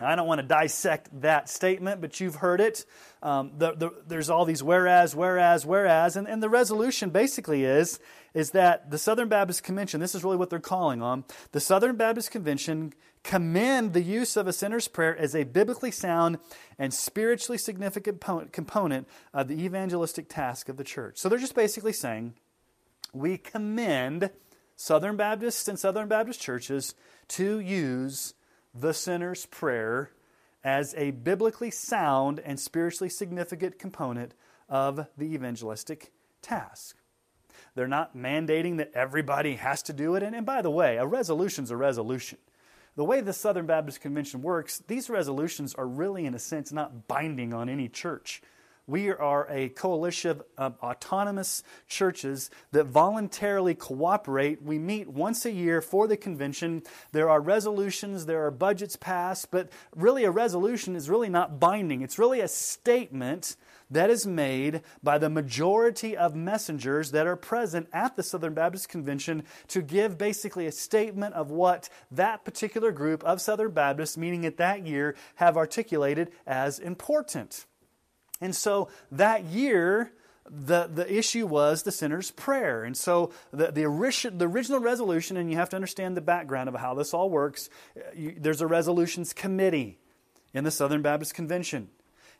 Now, 0.00 0.08
I 0.08 0.16
don't 0.16 0.26
want 0.26 0.40
to 0.40 0.46
dissect 0.46 1.08
that 1.22 1.48
statement, 1.48 2.00
but 2.00 2.20
you've 2.20 2.36
heard 2.36 2.60
it. 2.60 2.84
Um, 3.22 3.52
the, 3.56 3.72
the, 3.72 3.90
there's 4.06 4.28
all 4.28 4.44
these 4.44 4.62
whereas, 4.62 5.16
whereas, 5.16 5.64
whereas, 5.64 6.16
and, 6.16 6.28
and 6.28 6.42
the 6.42 6.50
resolution 6.50 7.10
basically 7.10 7.64
is, 7.64 7.98
is 8.34 8.50
that 8.50 8.90
the 8.90 8.98
Southern 8.98 9.28
Baptist 9.28 9.62
Convention, 9.62 10.00
this 10.00 10.14
is 10.14 10.22
really 10.22 10.36
what 10.36 10.50
they're 10.50 10.58
calling 10.58 11.00
on, 11.00 11.24
the 11.52 11.60
Southern 11.60 11.96
Baptist 11.96 12.30
Convention 12.30 12.92
commend 13.22 13.92
the 13.94 14.02
use 14.02 14.36
of 14.36 14.46
a 14.46 14.52
sinner's 14.52 14.86
prayer 14.86 15.16
as 15.16 15.34
a 15.34 15.44
biblically 15.44 15.90
sound 15.90 16.38
and 16.78 16.92
spiritually 16.92 17.58
significant 17.58 18.20
component 18.52 19.08
of 19.32 19.48
the 19.48 19.64
evangelistic 19.64 20.28
task 20.28 20.68
of 20.68 20.76
the 20.76 20.84
church. 20.84 21.16
So 21.16 21.28
they're 21.28 21.38
just 21.38 21.54
basically 21.54 21.92
saying, 21.92 22.34
we 23.12 23.38
commend 23.38 24.30
Southern 24.76 25.16
Baptists 25.16 25.66
and 25.68 25.78
Southern 25.78 26.06
Baptist 26.06 26.40
churches 26.40 26.94
to 27.28 27.58
use 27.58 28.34
the 28.78 28.92
sinner's 28.92 29.46
prayer 29.46 30.10
as 30.62 30.94
a 30.96 31.12
biblically 31.12 31.70
sound 31.70 32.40
and 32.40 32.58
spiritually 32.58 33.08
significant 33.08 33.78
component 33.78 34.34
of 34.68 35.06
the 35.16 35.24
evangelistic 35.26 36.12
task. 36.42 36.96
They're 37.74 37.86
not 37.86 38.16
mandating 38.16 38.78
that 38.78 38.92
everybody 38.94 39.56
has 39.56 39.82
to 39.84 39.92
do 39.92 40.14
it. 40.16 40.22
And, 40.22 40.34
and 40.34 40.46
by 40.46 40.62
the 40.62 40.70
way, 40.70 40.96
a 40.96 41.06
resolution's 41.06 41.70
a 41.70 41.76
resolution. 41.76 42.38
The 42.96 43.04
way 43.04 43.20
the 43.20 43.32
Southern 43.32 43.66
Baptist 43.66 44.00
Convention 44.00 44.40
works, 44.40 44.82
these 44.88 45.10
resolutions 45.10 45.74
are 45.74 45.86
really, 45.86 46.24
in 46.24 46.34
a 46.34 46.38
sense, 46.38 46.72
not 46.72 47.06
binding 47.06 47.52
on 47.52 47.68
any 47.68 47.88
church. 47.88 48.42
We 48.88 49.10
are 49.10 49.48
a 49.50 49.70
coalition 49.70 50.42
of 50.56 50.76
autonomous 50.80 51.64
churches 51.88 52.50
that 52.70 52.84
voluntarily 52.84 53.74
cooperate. 53.74 54.62
We 54.62 54.78
meet 54.78 55.08
once 55.08 55.44
a 55.44 55.50
year 55.50 55.80
for 55.82 56.06
the 56.06 56.16
convention. 56.16 56.84
There 57.10 57.28
are 57.28 57.40
resolutions, 57.40 58.26
there 58.26 58.46
are 58.46 58.52
budgets 58.52 58.94
passed, 58.94 59.50
but 59.50 59.70
really 59.96 60.22
a 60.22 60.30
resolution 60.30 60.94
is 60.94 61.10
really 61.10 61.28
not 61.28 61.58
binding. 61.58 62.02
It's 62.02 62.16
really 62.18 62.38
a 62.38 62.46
statement 62.46 63.56
that 63.90 64.08
is 64.08 64.24
made 64.24 64.82
by 65.02 65.18
the 65.18 65.30
majority 65.30 66.16
of 66.16 66.36
messengers 66.36 67.10
that 67.10 67.26
are 67.26 67.36
present 67.36 67.88
at 67.92 68.14
the 68.14 68.22
Southern 68.22 68.54
Baptist 68.54 68.88
Convention 68.88 69.42
to 69.66 69.82
give 69.82 70.16
basically 70.16 70.66
a 70.66 70.72
statement 70.72 71.34
of 71.34 71.50
what 71.50 71.88
that 72.12 72.44
particular 72.44 72.92
group 72.92 73.24
of 73.24 73.40
Southern 73.40 73.72
Baptists, 73.72 74.16
meeting 74.16 74.46
at 74.46 74.58
that 74.58 74.86
year, 74.86 75.16
have 75.36 75.56
articulated 75.56 76.30
as 76.46 76.78
important. 76.78 77.66
And 78.40 78.54
so 78.54 78.88
that 79.10 79.44
year, 79.44 80.12
the, 80.48 80.88
the 80.92 81.12
issue 81.12 81.46
was 81.46 81.82
the 81.82 81.92
sinner's 81.92 82.30
prayer. 82.30 82.84
And 82.84 82.96
so 82.96 83.32
the, 83.52 83.66
the, 83.66 83.84
the 84.30 84.44
original 84.44 84.80
resolution, 84.80 85.36
and 85.36 85.50
you 85.50 85.56
have 85.56 85.70
to 85.70 85.76
understand 85.76 86.16
the 86.16 86.20
background 86.20 86.68
of 86.68 86.76
how 86.76 86.94
this 86.94 87.14
all 87.14 87.30
works, 87.30 87.70
you, 88.14 88.34
there's 88.38 88.60
a 88.60 88.66
resolutions 88.66 89.32
committee 89.32 89.98
in 90.54 90.64
the 90.64 90.70
Southern 90.70 91.02
Baptist 91.02 91.34
Convention 91.34 91.88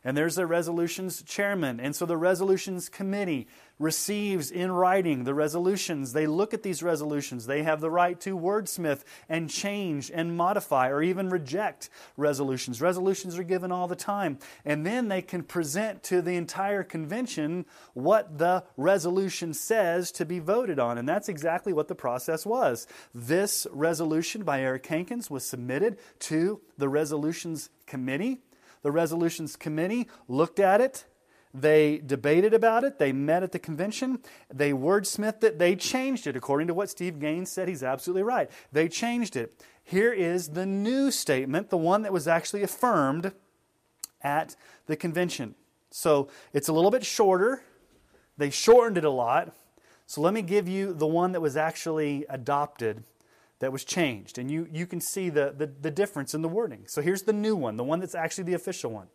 and 0.07 0.15
there's 0.15 0.35
the 0.35 0.47
resolutions 0.47 1.21
chairman. 1.21 1.81
And 1.81 1.93
so 1.93 2.05
the 2.05 2.15
resolutions 2.15 2.87
committee 2.87 3.45
receives 3.77 4.49
in 4.51 4.71
writing 4.71 5.25
the 5.25 5.33
resolutions. 5.33 6.13
They 6.13 6.27
look 6.27 6.53
at 6.53 6.63
these 6.63 6.81
resolutions. 6.81 7.45
They 7.45 7.63
have 7.63 7.81
the 7.81 7.91
right 7.91 8.17
to 8.21 8.37
wordsmith 8.37 9.03
and 9.27 9.49
change 9.49 10.09
and 10.09 10.37
modify 10.37 10.87
or 10.91 11.03
even 11.03 11.27
reject 11.27 11.89
resolutions. 12.15 12.81
Resolutions 12.81 13.37
are 13.37 13.43
given 13.43 13.69
all 13.69 13.89
the 13.89 13.97
time. 13.97 14.39
And 14.63 14.85
then 14.85 15.09
they 15.09 15.21
can 15.21 15.43
present 15.43 16.03
to 16.03 16.21
the 16.21 16.37
entire 16.37 16.83
convention 16.83 17.65
what 17.93 18.37
the 18.37 18.63
resolution 18.77 19.53
says 19.53 20.09
to 20.13 20.25
be 20.25 20.39
voted 20.39 20.79
on. 20.79 20.97
And 20.97 21.07
that's 21.07 21.27
exactly 21.27 21.73
what 21.73 21.89
the 21.89 21.95
process 21.95 22.45
was. 22.45 22.87
This 23.13 23.67
resolution 23.71 24.43
by 24.43 24.61
Eric 24.61 24.85
Hankins 24.85 25.29
was 25.29 25.45
submitted 25.45 25.97
to 26.19 26.61
the 26.77 26.87
resolutions 26.87 27.69
committee. 27.85 28.39
The 28.87 28.91
resolutions 28.93 29.57
committee 29.57 30.07
looked 30.29 30.61
at 30.61 30.79
it. 30.79 31.03
They 31.53 31.97
debated 31.97 32.53
about 32.53 32.85
it. 32.85 32.99
They 32.99 33.11
met 33.11 33.43
at 33.43 33.51
the 33.51 33.59
convention. 33.59 34.19
They 34.49 34.71
wordsmithed 34.71 35.43
it. 35.43 35.59
They 35.59 35.75
changed 35.75 36.25
it. 36.25 36.37
According 36.37 36.67
to 36.67 36.73
what 36.73 36.89
Steve 36.89 37.19
Gaines 37.19 37.51
said, 37.51 37.67
he's 37.67 37.83
absolutely 37.83 38.23
right. 38.23 38.49
They 38.71 38.87
changed 38.87 39.35
it. 39.35 39.61
Here 39.83 40.13
is 40.13 40.51
the 40.51 40.65
new 40.65 41.11
statement, 41.11 41.69
the 41.69 41.75
one 41.75 42.03
that 42.03 42.13
was 42.13 42.29
actually 42.29 42.63
affirmed 42.63 43.33
at 44.21 44.55
the 44.85 44.95
convention. 44.95 45.55
So 45.91 46.29
it's 46.53 46.69
a 46.69 46.73
little 46.73 46.89
bit 46.89 47.05
shorter. 47.05 47.63
They 48.37 48.49
shortened 48.49 48.97
it 48.97 49.03
a 49.03 49.09
lot. 49.09 49.53
So 50.05 50.21
let 50.21 50.33
me 50.33 50.41
give 50.41 50.69
you 50.69 50.93
the 50.93 51.07
one 51.07 51.33
that 51.33 51.41
was 51.41 51.57
actually 51.57 52.25
adopted 52.29 53.03
that 53.59 53.71
was 53.71 53.83
changed. 53.83 54.37
And 54.37 54.51
you, 54.51 54.67
you 54.71 54.85
can 54.85 55.01
see 55.01 55.29
the, 55.29 55.53
the, 55.57 55.67
the 55.67 55.91
difference 55.91 56.33
in 56.33 56.41
the 56.41 56.49
wording. 56.49 56.85
So 56.87 57.01
here's 57.01 57.23
the 57.23 57.33
new 57.33 57.55
one, 57.55 57.77
the 57.77 57.83
one 57.83 57.99
that's 57.99 58.15
actually 58.15 58.45
the 58.45 58.53
official 58.53 58.91
one. 58.91 59.07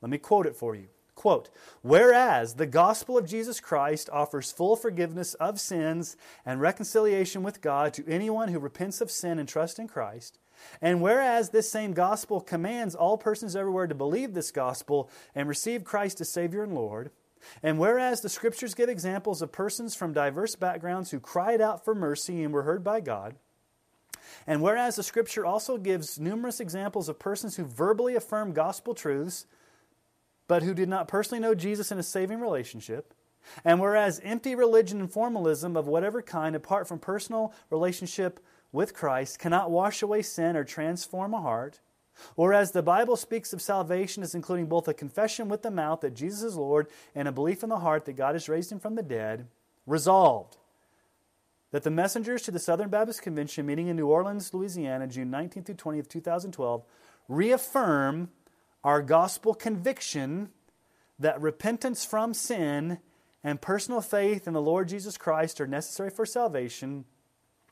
Let 0.00 0.10
me 0.10 0.18
quote 0.18 0.46
it 0.46 0.56
for 0.56 0.74
you. 0.74 0.88
Quote, 1.14 1.48
whereas 1.82 2.54
the 2.54 2.66
gospel 2.66 3.16
of 3.16 3.26
Jesus 3.26 3.60
Christ 3.60 4.10
offers 4.12 4.50
full 4.50 4.74
forgiveness 4.74 5.34
of 5.34 5.60
sins 5.60 6.16
and 6.44 6.60
reconciliation 6.60 7.42
with 7.44 7.60
God 7.60 7.94
to 7.94 8.08
anyone 8.08 8.48
who 8.48 8.58
repents 8.58 9.00
of 9.00 9.12
sin 9.12 9.38
and 9.38 9.48
trusts 9.48 9.78
in 9.78 9.86
Christ, 9.86 10.38
and 10.82 11.00
whereas 11.00 11.50
this 11.50 11.70
same 11.70 11.92
gospel 11.92 12.40
commands 12.40 12.96
all 12.96 13.16
persons 13.16 13.54
everywhere 13.54 13.86
to 13.86 13.94
believe 13.94 14.34
this 14.34 14.50
gospel 14.50 15.08
and 15.36 15.48
receive 15.48 15.84
Christ 15.84 16.20
as 16.20 16.28
Savior 16.28 16.64
and 16.64 16.74
Lord, 16.74 17.10
and 17.62 17.78
whereas 17.78 18.20
the 18.20 18.28
scriptures 18.28 18.74
give 18.74 18.88
examples 18.88 19.40
of 19.40 19.52
persons 19.52 19.94
from 19.94 20.12
diverse 20.12 20.56
backgrounds 20.56 21.12
who 21.12 21.20
cried 21.20 21.60
out 21.60 21.84
for 21.84 21.94
mercy 21.94 22.42
and 22.42 22.52
were 22.52 22.64
heard 22.64 22.82
by 22.82 23.00
God, 23.00 23.36
and 24.46 24.60
whereas 24.60 24.96
the 24.96 25.02
scripture 25.02 25.46
also 25.46 25.78
gives 25.78 26.18
numerous 26.18 26.60
examples 26.60 27.08
of 27.08 27.18
persons 27.18 27.56
who 27.56 27.64
verbally 27.64 28.14
affirm 28.14 28.52
gospel 28.52 28.94
truths, 28.94 29.46
but 30.46 30.62
who 30.62 30.74
did 30.74 30.88
not 30.88 31.08
personally 31.08 31.40
know 31.40 31.54
Jesus 31.54 31.90
in 31.90 31.98
a 31.98 32.02
saving 32.02 32.40
relationship, 32.40 33.14
and 33.64 33.80
whereas 33.80 34.20
empty 34.22 34.54
religion 34.54 35.00
and 35.00 35.10
formalism 35.10 35.76
of 35.76 35.86
whatever 35.86 36.22
kind, 36.22 36.54
apart 36.54 36.86
from 36.86 36.98
personal 36.98 37.54
relationship 37.70 38.40
with 38.72 38.94
Christ, 38.94 39.38
cannot 39.38 39.70
wash 39.70 40.02
away 40.02 40.22
sin 40.22 40.56
or 40.56 40.64
transform 40.64 41.32
a 41.32 41.40
heart, 41.40 41.80
whereas 42.34 42.72
the 42.72 42.82
Bible 42.82 43.16
speaks 43.16 43.52
of 43.52 43.62
salvation 43.62 44.22
as 44.22 44.34
including 44.34 44.66
both 44.66 44.88
a 44.88 44.94
confession 44.94 45.48
with 45.48 45.62
the 45.62 45.70
mouth 45.70 46.00
that 46.00 46.14
Jesus 46.14 46.42
is 46.42 46.56
Lord 46.56 46.88
and 47.14 47.26
a 47.26 47.32
belief 47.32 47.62
in 47.62 47.70
the 47.70 47.78
heart 47.78 48.04
that 48.04 48.14
God 48.14 48.34
has 48.34 48.48
raised 48.48 48.70
him 48.70 48.80
from 48.80 48.94
the 48.94 49.02
dead, 49.02 49.48
resolved 49.86 50.56
that 51.74 51.82
the 51.82 51.90
messengers 51.90 52.42
to 52.42 52.52
the 52.52 52.60
Southern 52.60 52.88
Baptist 52.88 53.20
Convention 53.20 53.66
meeting 53.66 53.88
in 53.88 53.96
New 53.96 54.06
Orleans, 54.06 54.54
Louisiana, 54.54 55.08
June 55.08 55.28
19th 55.28 55.66
through 55.66 55.74
20th, 55.74 56.08
2012, 56.08 56.84
reaffirm 57.26 58.28
our 58.84 59.02
gospel 59.02 59.54
conviction 59.54 60.50
that 61.18 61.40
repentance 61.40 62.04
from 62.04 62.32
sin 62.32 62.98
and 63.42 63.60
personal 63.60 64.00
faith 64.00 64.46
in 64.46 64.52
the 64.52 64.62
Lord 64.62 64.88
Jesus 64.88 65.16
Christ 65.16 65.60
are 65.60 65.66
necessary 65.66 66.10
for 66.10 66.24
salvation, 66.24 67.06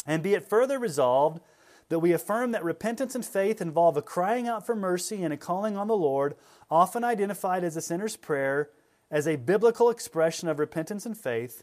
and 0.05 0.21
be 0.21 0.35
it 0.35 0.49
further 0.49 0.81
resolved 0.81 1.41
that 1.89 2.01
we 2.01 2.13
affirm 2.13 2.51
that 2.51 2.65
repentance 2.65 3.15
and 3.15 3.25
faith 3.25 3.63
involve 3.63 3.97
a 3.97 4.03
crying 4.03 4.49
out 4.49 4.67
for 4.67 4.75
mercy 4.75 5.23
and 5.23 5.33
a 5.33 5.37
calling 5.37 5.77
on 5.77 5.87
the 5.87 5.97
Lord, 5.97 6.35
often 6.69 7.05
identified 7.05 7.63
as 7.63 7.77
a 7.77 7.81
sinner's 7.81 8.17
prayer, 8.17 8.69
as 9.13 9.29
a 9.29 9.37
biblical 9.37 9.91
expression 9.91 10.49
of 10.49 10.59
repentance 10.59 11.07
and 11.07 11.17
faith. 11.17 11.63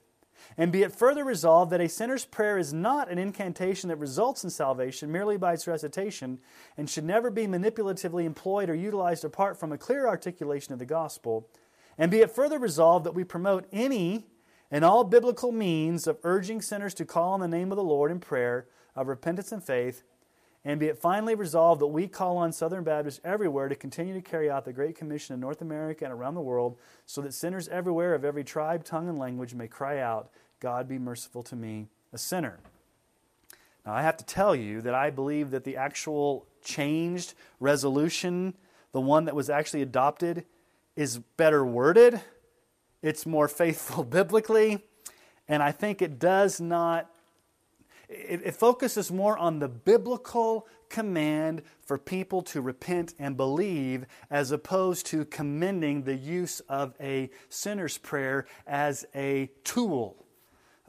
And 0.57 0.71
be 0.71 0.83
it 0.83 0.95
further 0.95 1.23
resolved 1.23 1.71
that 1.71 1.81
a 1.81 1.89
sinner's 1.89 2.25
prayer 2.25 2.57
is 2.57 2.73
not 2.73 3.09
an 3.09 3.17
incantation 3.17 3.89
that 3.89 3.97
results 3.97 4.43
in 4.43 4.49
salvation 4.49 5.11
merely 5.11 5.37
by 5.37 5.53
its 5.53 5.67
recitation, 5.67 6.39
and 6.77 6.89
should 6.89 7.03
never 7.03 7.29
be 7.29 7.47
manipulatively 7.47 8.25
employed 8.25 8.69
or 8.69 8.75
utilized 8.75 9.23
apart 9.23 9.59
from 9.59 9.71
a 9.71 9.77
clear 9.77 10.07
articulation 10.07 10.73
of 10.73 10.79
the 10.79 10.85
gospel. 10.85 11.49
And 11.97 12.09
be 12.09 12.19
it 12.19 12.31
further 12.31 12.59
resolved 12.59 13.05
that 13.05 13.15
we 13.15 13.23
promote 13.23 13.67
any 13.71 14.25
and 14.71 14.85
all 14.85 15.03
biblical 15.03 15.51
means 15.51 16.07
of 16.07 16.19
urging 16.23 16.61
sinners 16.61 16.93
to 16.95 17.05
call 17.05 17.33
on 17.33 17.39
the 17.39 17.47
name 17.47 17.71
of 17.71 17.75
the 17.75 17.83
Lord 17.83 18.11
in 18.11 18.19
prayer 18.19 18.67
of 18.95 19.07
repentance 19.07 19.51
and 19.51 19.63
faith, 19.63 20.03
and 20.65 20.79
be 20.79 20.87
it 20.87 20.97
finally 20.97 21.35
resolved 21.35 21.81
that 21.81 21.87
we 21.87 22.07
call 22.07 22.37
on 22.37 22.51
Southern 22.51 22.83
Baptists 22.83 23.21
everywhere 23.23 23.69
to 23.69 23.75
continue 23.75 24.13
to 24.13 24.21
carry 24.21 24.49
out 24.49 24.65
the 24.65 24.73
Great 24.73 24.95
Commission 24.95 25.33
in 25.33 25.39
North 25.39 25.61
America 25.61 26.03
and 26.03 26.13
around 26.13 26.35
the 26.35 26.41
world, 26.41 26.77
so 27.05 27.21
that 27.21 27.33
sinners 27.33 27.67
everywhere 27.69 28.13
of 28.13 28.25
every 28.25 28.43
tribe, 28.43 28.83
tongue, 28.83 29.07
and 29.07 29.17
language 29.17 29.53
may 29.53 29.67
cry 29.67 29.99
out, 29.99 30.29
God 30.59 30.87
be 30.87 30.99
merciful 30.99 31.43
to 31.43 31.55
me, 31.55 31.87
a 32.11 32.17
sinner. 32.17 32.59
Now, 33.85 33.93
I 33.93 34.01
have 34.01 34.17
to 34.17 34.25
tell 34.25 34.55
you 34.55 34.81
that 34.81 34.93
I 34.93 35.09
believe 35.09 35.51
that 35.51 35.63
the 35.63 35.77
actual 35.77 36.45
changed 36.61 37.33
resolution, 37.59 38.53
the 38.91 39.01
one 39.01 39.25
that 39.25 39.35
was 39.35 39.49
actually 39.49 39.81
adopted, 39.81 40.45
is 40.95 41.19
better 41.37 41.65
worded, 41.65 42.19
it's 43.01 43.25
more 43.25 43.47
faithful 43.47 44.03
biblically, 44.03 44.83
and 45.47 45.63
I 45.63 45.71
think 45.71 46.01
it 46.01 46.19
does 46.19 46.59
not 46.59 47.09
it, 48.09 48.41
it 48.43 48.55
focuses 48.55 49.11
more 49.11 49.37
on 49.37 49.59
the 49.59 49.69
biblical 49.69 50.67
command 50.89 51.61
for 51.85 51.97
people 51.97 52.41
to 52.41 52.61
repent 52.61 53.13
and 53.19 53.37
believe 53.37 54.05
as 54.31 54.51
opposed 54.51 55.05
to 55.07 55.25
commending 55.25 56.03
the 56.03 56.15
use 56.15 56.59
of 56.61 56.93
a 56.99 57.29
sinner's 57.49 57.97
prayer 57.97 58.47
as 58.65 59.05
a 59.13 59.49
tool 59.63 60.25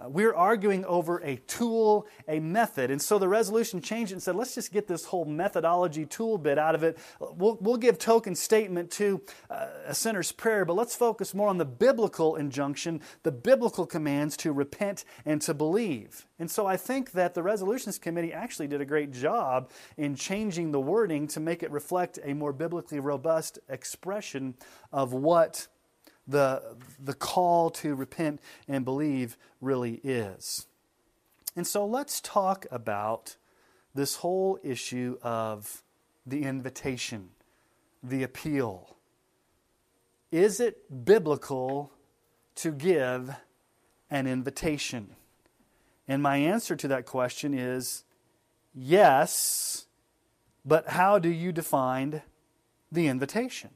we're 0.09 0.35
arguing 0.35 0.85
over 0.85 1.19
a 1.19 1.37
tool, 1.47 2.07
a 2.27 2.41
method. 2.41 2.91
And 2.91 3.01
so 3.01 3.19
the 3.19 3.29
resolution 3.29 3.81
changed 3.81 4.13
and 4.13 4.23
said, 4.23 4.37
let's 4.37 4.55
just 4.55 4.73
get 4.73 4.87
this 4.87 5.05
whole 5.05 5.25
methodology 5.25 6.07
tool 6.07 6.39
bit 6.39 6.59
out 6.59 6.75
of 6.75 6.83
it. 6.83 6.99
We'll, 7.21 7.59
we'll 7.61 7.77
give 7.77 7.99
token 7.99 8.35
statement 8.35 8.91
to 8.93 9.23
uh, 9.51 9.67
a 9.87 9.95
sinner's 9.95 10.33
prayer, 10.33 10.65
but 10.65 10.75
let's 10.75 10.95
focus 10.95 11.35
more 11.35 11.49
on 11.49 11.59
the 11.59 11.65
biblical 11.65 12.37
injunction, 12.37 13.01
the 13.23 13.33
biblical 13.33 13.87
commands 13.87 14.37
to 14.39 14.53
repent 14.53 15.05
and 15.25 15.43
to 15.43 15.55
believe. 15.55 16.27
And 16.39 16.51
so 16.51 16.67
I 16.67 16.77
think 16.77 17.13
that 17.13 17.35
the 17.35 17.43
resolutions 17.43 17.99
committee 17.99 18.33
actually 18.33 18.69
did 18.69 18.81
a 18.81 18.87
great 18.87 19.13
job 19.13 19.71
in 19.97 20.15
changing 20.15 20.73
the 20.73 20.81
wording 20.81 21.27
to 21.29 21.41
make 21.41 21.63
it 21.63 21.71
reflect 21.71 22.19
a 22.25 22.33
more 22.33 22.53
biblically 22.53 23.01
robust 23.01 23.59
expression 23.69 24.55
of 24.93 25.13
what 25.13 25.69
the, 26.31 26.63
the 27.03 27.15
call 27.15 27.71
to 27.71 27.95
repent 27.95 28.41
and 28.69 28.85
believe 28.85 29.37
really 29.61 30.01
is. 30.05 30.67
And 31.57 31.67
so 31.67 31.85
let's 31.85 32.21
talk 32.21 32.67
about 32.71 33.37
this 33.95 34.17
whole 34.17 34.59
issue 34.63 35.19
of 35.23 35.83
the 36.25 36.45
invitation, 36.45 37.31
the 38.03 38.23
appeal. 38.23 38.97
Is 40.31 40.61
it 40.61 41.05
biblical 41.05 41.91
to 42.57 42.71
give 42.71 43.35
an 44.11 44.27
invitation? 44.27 45.17
And 46.07 46.23
my 46.23 46.37
answer 46.37 46.77
to 46.77 46.89
that 46.89 47.07
question 47.07 47.53
is 47.53 48.05
yes, 48.73 49.87
but 50.65 50.89
how 50.91 51.19
do 51.19 51.29
you 51.29 51.51
define 51.51 52.23
the 52.93 53.09
invitation? 53.09 53.71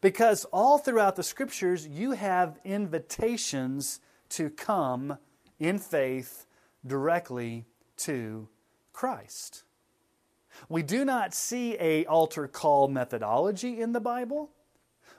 Because 0.00 0.44
all 0.46 0.78
throughout 0.78 1.16
the 1.16 1.22
scriptures, 1.22 1.86
you 1.86 2.12
have 2.12 2.58
invitations 2.64 4.00
to 4.30 4.48
come 4.50 5.18
in 5.58 5.78
faith 5.78 6.46
directly 6.86 7.66
to 7.98 8.48
Christ. 8.92 9.64
We 10.68 10.82
do 10.82 11.04
not 11.04 11.34
see 11.34 11.76
a 11.78 12.06
altar 12.06 12.48
call 12.48 12.88
methodology 12.88 13.80
in 13.80 13.92
the 13.92 14.00
Bible. 14.00 14.50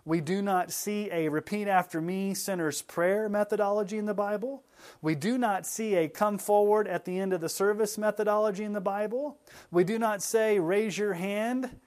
We 0.04 0.20
do 0.20 0.42
not 0.42 0.72
see 0.72 1.10
a 1.12 1.30
repeat 1.30 1.68
after 1.68 2.02
me 2.02 2.34
sinner's 2.34 2.82
prayer 2.82 3.30
methodology 3.30 4.00
in 4.00 4.08
the 4.08 4.16
Bible. 4.16 4.64
We 5.02 5.14
do 5.14 5.38
not 5.38 5.68
see 5.68 5.96
a 5.96 6.10
come 6.10 6.40
forward 6.40 6.88
at 6.88 7.06
the 7.06 7.20
end 7.20 7.34
of 7.34 7.42
the 7.42 7.50
service 7.50 8.00
methodology 8.00 8.64
in 8.64 8.74
the 8.74 8.82
Bible. 8.82 9.38
We 9.70 9.84
do 9.84 10.00
not 10.00 10.24
say 10.24 10.60
raise 10.60 10.98
your 10.98 11.14
hand 11.14 11.80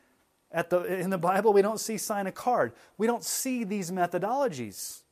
at 0.55 0.71
the, 0.71 0.85
in 0.85 1.11
the 1.11 1.19
Bible, 1.19 1.53
we 1.53 1.63
don't 1.63 1.81
see 1.81 1.99
sign 1.99 2.29
a 2.29 2.33
card. 2.33 2.73
We 2.97 3.09
don't 3.09 3.25
see 3.25 3.65
these 3.65 3.91
methodologies. 3.91 5.03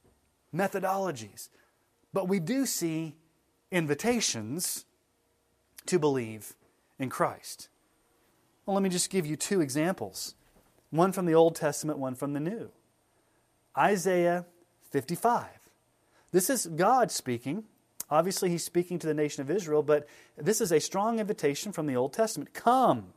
Methodologies. 0.54 1.48
But 2.12 2.28
we 2.28 2.38
do 2.38 2.64
see 2.64 3.16
invitations 3.72 4.84
to 5.86 5.98
believe 5.98 6.54
in 6.98 7.10
Christ. 7.10 7.68
Well, 8.64 8.74
let 8.74 8.84
me 8.84 8.88
just 8.88 9.10
give 9.10 9.26
you 9.26 9.34
two 9.34 9.60
examples 9.60 10.36
one 10.90 11.10
from 11.10 11.26
the 11.26 11.34
Old 11.34 11.56
Testament, 11.56 11.98
one 11.98 12.14
from 12.14 12.34
the 12.34 12.40
New. 12.40 12.70
Isaiah 13.76 14.44
55. 14.90 15.46
This 16.30 16.50
is 16.50 16.66
God 16.66 17.10
speaking. 17.10 17.64
Obviously, 18.10 18.50
he's 18.50 18.62
speaking 18.62 18.98
to 19.00 19.06
the 19.06 19.14
nation 19.14 19.40
of 19.40 19.50
Israel, 19.50 19.82
but 19.82 20.06
this 20.36 20.60
is 20.60 20.70
a 20.70 20.78
strong 20.78 21.18
invitation 21.18 21.72
from 21.72 21.86
the 21.86 21.96
Old 21.96 22.12
Testament. 22.12 22.52
Come, 22.52 23.14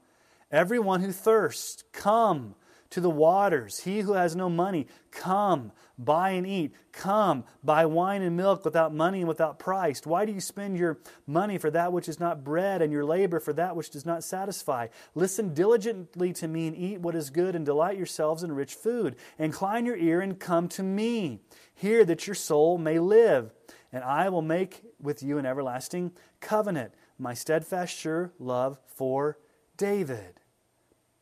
Everyone 0.51 1.01
who 1.01 1.11
thirsts, 1.11 1.83
come 1.91 2.55
to 2.91 3.01
the 3.01 3.09
waters. 3.09 3.79
He 3.79 4.01
who 4.01 4.13
has 4.13 4.35
no 4.35 4.49
money, 4.49 4.87
come, 5.11 5.71
buy 5.97 6.29
and 6.29 6.45
eat. 6.47 6.73
Come, 6.91 7.43
buy 7.63 7.85
wine 7.85 8.21
and 8.21 8.37
milk 8.37 8.63
without 8.63 8.93
money 8.93 9.19
and 9.19 9.27
without 9.27 9.59
price. 9.59 10.05
Why 10.05 10.23
do 10.23 10.31
you 10.31 10.39
spend 10.39 10.77
your 10.77 10.99
money 11.27 11.57
for 11.57 11.69
that 11.71 11.91
which 11.91 12.07
is 12.07 12.19
not 12.19 12.43
bread 12.43 12.81
and 12.81 12.93
your 12.93 13.03
labor 13.03 13.39
for 13.39 13.53
that 13.53 13.75
which 13.75 13.89
does 13.89 14.05
not 14.05 14.23
satisfy? 14.23 14.87
Listen 15.13 15.53
diligently 15.53 16.31
to 16.33 16.47
me 16.47 16.67
and 16.67 16.75
eat 16.77 17.01
what 17.01 17.15
is 17.15 17.31
good 17.31 17.55
and 17.55 17.65
delight 17.65 17.97
yourselves 17.97 18.43
in 18.43 18.51
rich 18.53 18.75
food. 18.75 19.15
Incline 19.37 19.85
your 19.85 19.97
ear 19.97 20.21
and 20.21 20.39
come 20.39 20.69
to 20.69 20.83
me. 20.83 21.41
Hear 21.73 22.05
that 22.05 22.27
your 22.27 22.35
soul 22.35 22.77
may 22.77 22.99
live, 22.99 23.51
and 23.91 24.03
I 24.03 24.29
will 24.29 24.41
make 24.41 24.83
with 25.01 25.21
you 25.21 25.37
an 25.37 25.45
everlasting 25.45 26.13
covenant, 26.39 26.93
my 27.19 27.33
steadfast, 27.33 27.93
sure 27.93 28.31
love 28.39 28.79
for 28.85 29.37
David. 29.77 30.39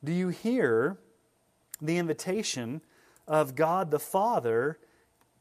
Do 0.04 0.12
you 0.12 0.30
hear 0.30 0.98
the 1.82 1.98
invitation 1.98 2.82
of 3.28 3.56
God 3.56 3.92
the 3.92 4.00
Father 4.00 4.80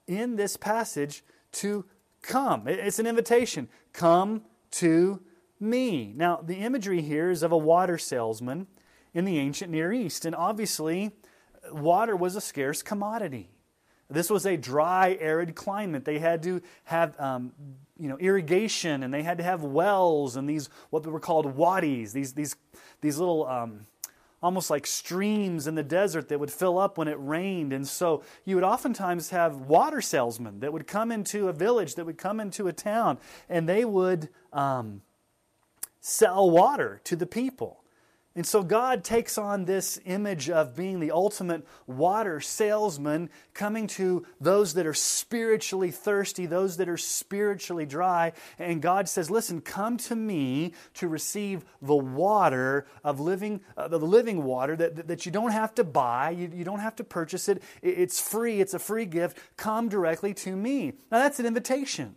in 0.07 0.37
this 0.37 0.57
passage 0.57 1.25
to 1.53 1.85
come? 2.23 2.69
It's 2.69 2.99
an 2.99 3.07
invitation. 3.07 3.69
Come 3.93 4.43
to 4.73 5.21
me. 5.59 6.13
Now, 6.17 6.41
the 6.43 6.57
imagery 6.57 7.03
here 7.03 7.31
is 7.31 7.43
of 7.43 7.53
a 7.53 7.59
water 7.59 7.99
salesman 7.99 8.67
in 9.15 9.25
the 9.25 9.39
ancient 9.39 9.71
Near 9.71 9.93
East, 9.93 10.25
and 10.25 10.35
obviously, 10.35 11.13
water 11.71 12.17
was 12.17 12.35
a 12.37 12.41
scarce 12.41 12.83
commodity. 12.83 13.51
This 14.09 14.29
was 14.29 14.45
a 14.47 14.57
dry, 14.57 15.17
arid 15.21 15.55
climate. 15.55 16.05
They 16.05 16.19
had 16.19 16.43
to 16.43 16.61
have 16.85 17.19
um, 17.19 17.53
you 18.03 18.09
know, 18.09 18.19
irrigation, 18.19 19.05
and 19.05 19.15
they 19.15 19.23
had 19.23 19.39
to 19.39 19.45
have 19.45 19.63
wells 19.63 20.35
and 20.35 20.49
these 20.49 20.69
what 20.91 21.07
were 21.07 21.21
called 21.21 21.47
wadis, 21.55 22.13
these 22.13 22.33
these 22.33 22.57
these 23.01 23.17
little 23.17 23.47
um, 23.47 23.87
almost 24.43 24.71
like 24.71 24.89
streams 24.89 25.69
in 25.69 25.77
the 25.77 25.85
desert 25.85 26.29
that 26.29 26.41
would 26.41 26.51
fill 26.51 26.81
up 26.81 26.99
when 26.99 27.07
it 27.07 27.17
rained. 27.21 27.73
And 27.73 27.87
so 27.87 28.25
you 28.45 28.57
would 28.57 28.65
oftentimes 28.65 29.31
have 29.31 29.55
water 29.61 30.01
salesmen 30.01 30.59
that 30.61 30.73
would 30.73 30.89
come 30.89 31.13
into 31.13 31.47
a 31.47 31.53
village, 31.53 31.95
that 31.95 32.05
would 32.05 32.19
come 32.19 32.41
into 32.41 32.67
a 32.67 32.73
town, 32.73 33.19
and 33.49 33.69
they 33.69 33.85
would 33.85 34.29
um, 34.53 35.03
sell 36.01 36.51
water 36.51 37.01
to 37.05 37.15
the 37.15 37.27
people. 37.27 37.82
And 38.35 38.47
so 38.47 38.63
God 38.63 39.05
takes 39.05 39.37
on 39.37 39.67
this 39.67 40.01
image 40.07 40.49
of 40.49 40.75
being 40.75 41.01
the 41.01 41.11
ultimate 41.11 41.67
water 41.87 42.41
salesman, 42.41 43.29
coming 43.53 43.87
to 43.89 44.25
those 44.41 44.73
that 44.75 44.87
are 44.87 44.95
spiritually 44.95 45.91
thirsty, 45.91 46.47
those 46.47 46.79
that 46.79 46.89
are 46.89 46.97
spiritually 46.97 47.85
dry. 47.85 48.33
And 48.59 48.81
God 48.81 49.07
says, 49.07 49.31
Listen, 49.31 49.61
come 49.61 49.99
to 49.99 50.17
me 50.17 50.73
to 50.95 51.09
receive 51.09 51.67
the 51.83 51.95
water 51.95 52.87
of 53.05 53.21
living, 53.21 53.61
uh, 53.77 53.89
the 53.89 53.99
living 53.99 54.45
water 54.45 54.77
that, 54.77 55.09
that 55.09 55.27
you 55.27 55.33
don't 55.33 55.53
have 55.53 55.75
to 55.75 55.85
buy, 55.85 56.31
you, 56.31 56.51
you 56.55 56.65
don't 56.65 56.81
have 56.81 56.97
to 56.97 57.05
purchase 57.05 57.51
it. 57.51 57.63
It's 57.83 58.19
free, 58.19 58.61
it's 58.61 58.73
a 58.73 58.79
free 58.79 59.05
gift. 59.05 59.37
Come 59.59 59.91
directly 59.91 60.33
to 60.35 60.57
me. 60.57 60.95
Now, 61.11 61.19
that's 61.19 61.39
an 61.39 61.45
invitation. 61.45 62.15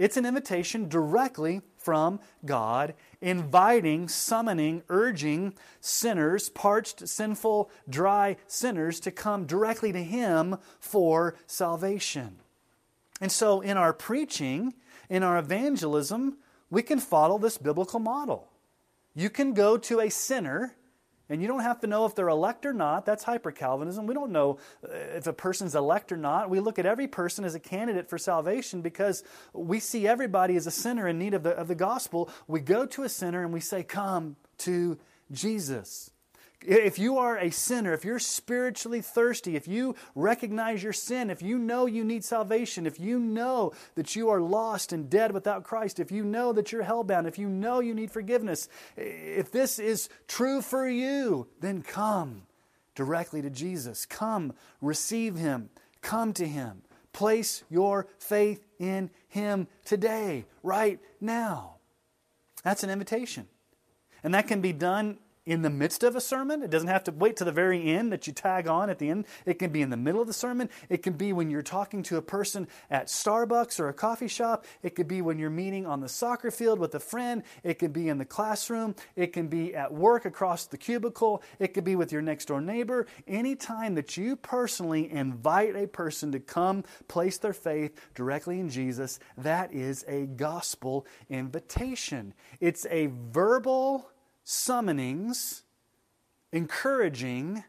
It's 0.00 0.16
an 0.16 0.24
invitation 0.24 0.88
directly 0.88 1.60
from 1.76 2.20
God, 2.46 2.94
inviting, 3.20 4.08
summoning, 4.08 4.82
urging 4.88 5.54
sinners, 5.80 6.48
parched, 6.48 7.08
sinful, 7.08 7.70
dry 7.88 8.36
sinners, 8.46 9.00
to 9.00 9.10
come 9.10 9.46
directly 9.46 9.92
to 9.92 10.02
Him 10.02 10.56
for 10.78 11.36
salvation. 11.46 12.38
And 13.20 13.30
so, 13.30 13.60
in 13.60 13.76
our 13.76 13.92
preaching, 13.92 14.74
in 15.08 15.22
our 15.22 15.38
evangelism, 15.38 16.38
we 16.70 16.82
can 16.82 16.98
follow 16.98 17.38
this 17.38 17.58
biblical 17.58 18.00
model. 18.00 18.48
You 19.14 19.28
can 19.28 19.52
go 19.54 19.76
to 19.76 20.00
a 20.00 20.08
sinner 20.08 20.76
and 21.30 21.40
you 21.40 21.48
don't 21.48 21.60
have 21.60 21.80
to 21.80 21.86
know 21.86 22.04
if 22.04 22.14
they're 22.14 22.28
elect 22.28 22.66
or 22.66 22.72
not. 22.72 23.06
That's 23.06 23.24
hyper 23.24 23.52
Calvinism. 23.52 24.06
We 24.06 24.14
don't 24.14 24.32
know 24.32 24.58
uh, 24.84 24.92
if 24.92 25.26
a 25.26 25.32
person's 25.32 25.74
elect 25.74 26.10
or 26.10 26.16
not. 26.16 26.50
We 26.50 26.60
look 26.60 26.78
at 26.78 26.84
every 26.84 27.06
person 27.06 27.44
as 27.44 27.54
a 27.54 27.60
candidate 27.60 28.10
for 28.10 28.18
salvation 28.18 28.82
because 28.82 29.22
we 29.52 29.78
see 29.80 30.06
everybody 30.06 30.56
as 30.56 30.66
a 30.66 30.70
sinner 30.70 31.06
in 31.08 31.18
need 31.18 31.32
of 31.32 31.44
the, 31.44 31.50
of 31.50 31.68
the 31.68 31.74
gospel. 31.76 32.28
We 32.48 32.60
go 32.60 32.84
to 32.84 33.04
a 33.04 33.08
sinner 33.08 33.44
and 33.44 33.52
we 33.52 33.60
say, 33.60 33.84
Come 33.84 34.36
to 34.58 34.98
Jesus. 35.30 36.09
If 36.66 36.98
you 36.98 37.16
are 37.16 37.38
a 37.38 37.50
sinner, 37.50 37.94
if 37.94 38.04
you're 38.04 38.18
spiritually 38.18 39.00
thirsty, 39.00 39.56
if 39.56 39.66
you 39.66 39.94
recognize 40.14 40.82
your 40.82 40.92
sin, 40.92 41.30
if 41.30 41.40
you 41.40 41.58
know 41.58 41.86
you 41.86 42.04
need 42.04 42.22
salvation, 42.22 42.86
if 42.86 43.00
you 43.00 43.18
know 43.18 43.72
that 43.94 44.14
you 44.14 44.28
are 44.28 44.42
lost 44.42 44.92
and 44.92 45.08
dead 45.08 45.32
without 45.32 45.64
Christ, 45.64 45.98
if 45.98 46.12
you 46.12 46.22
know 46.22 46.52
that 46.52 46.70
you're 46.70 46.84
hellbound, 46.84 47.26
if 47.26 47.38
you 47.38 47.48
know 47.48 47.80
you 47.80 47.94
need 47.94 48.10
forgiveness, 48.10 48.68
if 48.96 49.50
this 49.50 49.78
is 49.78 50.10
true 50.28 50.60
for 50.60 50.86
you, 50.86 51.48
then 51.60 51.80
come 51.82 52.42
directly 52.94 53.40
to 53.40 53.48
Jesus. 53.48 54.04
Come, 54.04 54.52
receive 54.82 55.36
Him, 55.36 55.70
come 56.02 56.34
to 56.34 56.46
Him. 56.46 56.82
Place 57.12 57.64
your 57.70 58.06
faith 58.18 58.66
in 58.78 59.10
Him 59.28 59.66
today, 59.84 60.44
right 60.62 61.00
now. 61.20 61.76
That's 62.62 62.84
an 62.84 62.90
invitation. 62.90 63.48
And 64.22 64.34
that 64.34 64.46
can 64.46 64.60
be 64.60 64.74
done 64.74 65.18
in 65.50 65.62
the 65.62 65.70
midst 65.70 66.04
of 66.04 66.14
a 66.14 66.20
sermon. 66.20 66.62
It 66.62 66.70
doesn't 66.70 66.88
have 66.88 67.02
to 67.04 67.10
wait 67.10 67.36
to 67.38 67.44
the 67.44 67.50
very 67.50 67.82
end 67.88 68.12
that 68.12 68.28
you 68.28 68.32
tag 68.32 68.68
on 68.68 68.88
at 68.88 69.00
the 69.00 69.10
end. 69.10 69.26
It 69.44 69.58
can 69.58 69.72
be 69.72 69.82
in 69.82 69.90
the 69.90 69.96
middle 69.96 70.20
of 70.20 70.28
the 70.28 70.32
sermon. 70.32 70.70
It 70.88 71.02
can 71.02 71.14
be 71.14 71.32
when 71.32 71.50
you're 71.50 71.60
talking 71.60 72.04
to 72.04 72.18
a 72.18 72.22
person 72.22 72.68
at 72.88 73.08
Starbucks 73.08 73.80
or 73.80 73.88
a 73.88 73.92
coffee 73.92 74.28
shop. 74.28 74.64
It 74.84 74.94
could 74.94 75.08
be 75.08 75.22
when 75.22 75.40
you're 75.40 75.50
meeting 75.50 75.86
on 75.86 76.00
the 76.00 76.08
soccer 76.08 76.52
field 76.52 76.78
with 76.78 76.94
a 76.94 77.00
friend. 77.00 77.42
It 77.64 77.80
can 77.80 77.90
be 77.90 78.08
in 78.08 78.18
the 78.18 78.24
classroom. 78.24 78.94
It 79.16 79.32
can 79.32 79.48
be 79.48 79.74
at 79.74 79.92
work 79.92 80.24
across 80.24 80.66
the 80.66 80.78
cubicle. 80.78 81.42
It 81.58 81.74
could 81.74 81.84
be 81.84 81.96
with 81.96 82.12
your 82.12 82.22
next 82.22 82.44
door 82.44 82.60
neighbor. 82.60 83.08
Anytime 83.26 83.96
that 83.96 84.16
you 84.16 84.36
personally 84.36 85.10
invite 85.10 85.74
a 85.74 85.88
person 85.88 86.30
to 86.30 86.38
come 86.38 86.84
place 87.08 87.38
their 87.38 87.52
faith 87.52 87.98
directly 88.14 88.60
in 88.60 88.68
Jesus, 88.68 89.18
that 89.36 89.72
is 89.72 90.04
a 90.06 90.26
gospel 90.26 91.06
invitation. 91.28 92.34
It's 92.60 92.86
a 92.88 93.10
verbal 93.32 94.06
summonings, 94.50 95.62
encouraging 96.52 97.62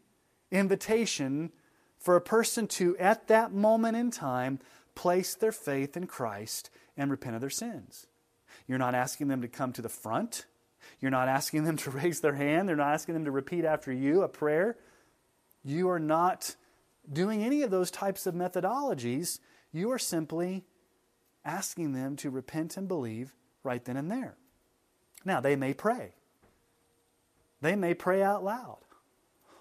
invitation 0.52 1.52
for 2.00 2.16
a 2.16 2.22
person 2.22 2.66
to, 2.66 2.98
at 2.98 3.28
that 3.28 3.54
moment 3.54 3.96
in 3.96 4.10
time, 4.10 4.58
place 4.96 5.36
their 5.36 5.52
faith 5.52 5.96
in 5.96 6.08
Christ 6.08 6.72
and 6.98 7.12
repent 7.12 7.36
of 7.36 7.42
their 7.42 7.52
sins. 7.52 8.08
You're 8.68 8.80
not 8.80 8.96
asking 8.96 9.28
them 9.28 9.44
to 9.44 9.48
come 9.48 9.72
to 9.74 9.84
the 9.84 9.90
front. 9.90 10.46
You're 11.00 11.12
not 11.12 11.28
asking 11.28 11.66
them 11.66 11.78
to 11.78 11.92
raise 11.92 12.20
their 12.22 12.34
hand. 12.34 12.68
They're 12.68 12.76
not 12.76 12.94
asking 12.94 13.14
them 13.14 13.26
to 13.26 13.32
repeat 13.32 13.64
after 13.64 13.92
you 13.94 14.24
a 14.24 14.28
prayer. 14.28 14.76
You 15.64 15.88
are 15.92 16.00
not 16.00 16.56
doing 17.12 17.44
any 17.44 17.62
of 17.62 17.70
those 17.70 17.92
types 17.92 18.26
of 18.26 18.34
methodologies. 18.34 19.40
You 19.72 19.92
are 19.92 20.00
simply 20.00 20.66
asking 21.46 21.94
them 21.94 22.16
to 22.18 22.32
repent 22.32 22.76
and 22.76 22.88
believe 22.88 23.36
right 23.64 23.86
then 23.86 23.98
and 23.98 24.10
there. 24.10 24.36
Now, 25.24 25.40
they 25.42 25.56
may 25.56 25.76
pray. 25.76 26.16
They 27.62 27.76
may 27.76 27.94
pray 27.94 28.24
out 28.24 28.44
loud, 28.44 28.80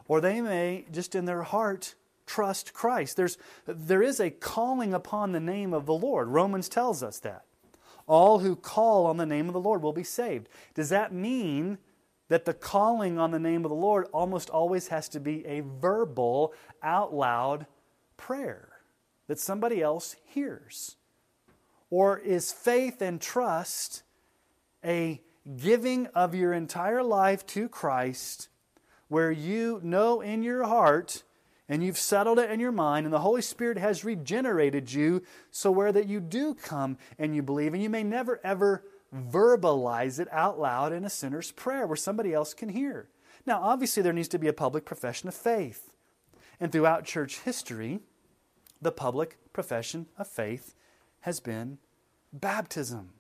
or 0.08 0.20
they 0.20 0.40
may 0.40 0.86
just 0.90 1.14
in 1.14 1.26
their 1.26 1.42
heart 1.42 1.94
trust 2.26 2.72
Christ. 2.72 3.16
There's, 3.16 3.36
there 3.66 4.02
is 4.02 4.20
a 4.20 4.30
calling 4.30 4.94
upon 4.94 5.32
the 5.32 5.40
name 5.40 5.74
of 5.74 5.86
the 5.86 5.94
Lord. 5.94 6.28
Romans 6.28 6.68
tells 6.68 7.02
us 7.02 7.18
that. 7.20 7.44
All 8.06 8.38
who 8.40 8.56
call 8.56 9.06
on 9.06 9.18
the 9.18 9.26
name 9.26 9.48
of 9.48 9.52
the 9.52 9.60
Lord 9.60 9.82
will 9.82 9.92
be 9.92 10.04
saved. 10.04 10.48
Does 10.74 10.88
that 10.88 11.12
mean 11.12 11.78
that 12.28 12.44
the 12.44 12.54
calling 12.54 13.18
on 13.18 13.32
the 13.32 13.38
name 13.38 13.64
of 13.64 13.68
the 13.68 13.74
Lord 13.74 14.06
almost 14.12 14.50
always 14.50 14.88
has 14.88 15.08
to 15.10 15.20
be 15.20 15.44
a 15.44 15.60
verbal, 15.60 16.54
out 16.82 17.12
loud 17.12 17.66
prayer 18.16 18.68
that 19.26 19.38
somebody 19.38 19.82
else 19.82 20.16
hears? 20.24 20.96
Or 21.90 22.18
is 22.18 22.52
faith 22.52 23.02
and 23.02 23.20
trust 23.20 24.04
a 24.84 25.20
giving 25.56 26.06
of 26.08 26.34
your 26.34 26.52
entire 26.52 27.02
life 27.02 27.46
to 27.46 27.68
Christ, 27.68 28.48
where 29.08 29.30
you 29.30 29.80
know 29.82 30.20
in 30.20 30.42
your 30.42 30.64
heart 30.64 31.22
and 31.68 31.84
you've 31.84 31.98
settled 31.98 32.40
it 32.40 32.50
in 32.50 32.58
your 32.58 32.72
mind, 32.72 33.06
and 33.06 33.12
the 33.12 33.20
Holy 33.20 33.42
Spirit 33.42 33.78
has 33.78 34.04
regenerated 34.04 34.92
you, 34.92 35.22
so 35.52 35.70
where 35.70 35.92
that 35.92 36.08
you 36.08 36.18
do 36.18 36.52
come 36.52 36.98
and 37.16 37.34
you 37.34 37.42
believe, 37.42 37.74
and 37.74 37.82
you 37.82 37.88
may 37.88 38.02
never 38.02 38.40
ever 38.42 38.84
verbalize 39.14 40.18
it 40.18 40.26
out 40.32 40.58
loud 40.58 40.92
in 40.92 41.04
a 41.04 41.10
sinner's 41.10 41.52
prayer 41.52 41.86
where 41.86 41.96
somebody 41.96 42.34
else 42.34 42.54
can 42.54 42.70
hear. 42.70 43.08
Now, 43.46 43.60
obviously, 43.62 44.02
there 44.02 44.12
needs 44.12 44.28
to 44.28 44.38
be 44.38 44.48
a 44.48 44.52
public 44.52 44.84
profession 44.84 45.28
of 45.28 45.34
faith. 45.34 45.92
And 46.58 46.72
throughout 46.72 47.04
church 47.04 47.38
history, 47.40 48.00
the 48.82 48.92
public 48.92 49.38
profession 49.52 50.06
of 50.18 50.26
faith 50.26 50.74
has 51.20 51.38
been 51.38 51.78
baptism 52.32 53.10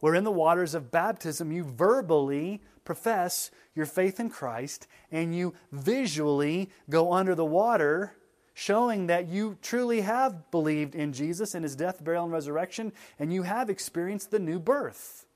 where 0.00 0.14
in 0.14 0.24
the 0.24 0.30
waters 0.30 0.74
of 0.74 0.90
baptism 0.90 1.52
you 1.52 1.64
verbally 1.64 2.62
profess 2.84 3.50
your 3.74 3.86
faith 3.86 4.18
in 4.18 4.30
Christ 4.30 4.86
and 5.10 5.34
you 5.34 5.54
visually 5.72 6.70
go 6.88 7.12
under 7.12 7.34
the 7.34 7.44
water, 7.44 8.16
showing 8.54 9.06
that 9.08 9.28
you 9.28 9.58
truly 9.60 10.00
have 10.00 10.50
believed 10.50 10.94
in 10.94 11.12
Jesus 11.12 11.54
and 11.54 11.64
his 11.64 11.76
death, 11.76 12.02
burial, 12.02 12.24
and 12.24 12.32
resurrection, 12.32 12.92
and 13.18 13.32
you 13.32 13.42
have 13.42 13.70
experienced 13.70 14.30
the 14.30 14.38
new 14.38 14.58
birth. 14.58 15.26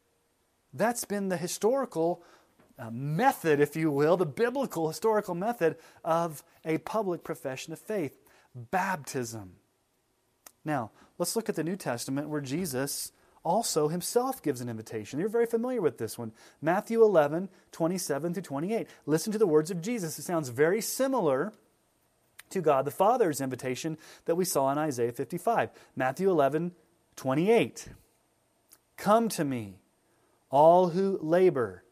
That's 0.73 1.05
been 1.05 1.29
the 1.29 1.37
historical 1.37 2.23
uh, 2.79 2.91
method, 2.91 3.61
if 3.61 3.77
you 3.77 3.91
will, 3.91 4.17
the 4.17 4.27
biblical 4.27 4.89
historical 4.89 5.35
method 5.35 5.77
of 6.05 6.43
a 6.65 6.79
public 6.79 7.23
profession 7.23 7.73
of 7.73 7.79
faith 7.79 8.19
baptism. 8.55 9.53
Now, 10.65 10.91
let's 11.19 11.37
look 11.37 11.49
at 11.49 11.55
the 11.55 11.65
New 11.65 11.77
Testament 11.77 12.29
where 12.29 12.41
Jesus 12.41 13.13
also 13.45 13.89
himself 13.89 14.43
gives 14.43 14.61
an 14.61 14.69
invitation. 14.69 15.19
You're 15.19 15.29
very 15.29 15.47
familiar 15.47 15.81
with 15.81 15.99
this 15.99 16.17
one. 16.17 16.33
Matthew 16.61 17.03
11, 17.03 17.49
27 17.73 18.35
to 18.35 18.43
28. 18.43 18.87
Listen 19.07 19.33
to 19.33 19.39
the 19.39 19.47
words 19.47 19.71
of 19.71 19.83
Jesus. 19.83 20.19
It 20.19 20.23
sounds 20.23 20.49
very 20.49 20.81
similar 20.81 21.53
to 22.51 22.61
God 22.61 22.85
the 22.85 22.91
Father's 22.91 23.41
invitation 23.41 23.99
that 24.27 24.37
we 24.37 24.45
saw 24.45 24.71
in 24.71 24.79
Isaiah 24.79 25.13
55. 25.13 25.71
Matthew 25.97 26.31
11, 26.31 26.73
28. 27.17 27.89
Come 28.97 29.29
to 29.31 29.45
me, 29.45 29.79
all 30.51 30.91
who 30.91 31.19
labor 31.21 31.83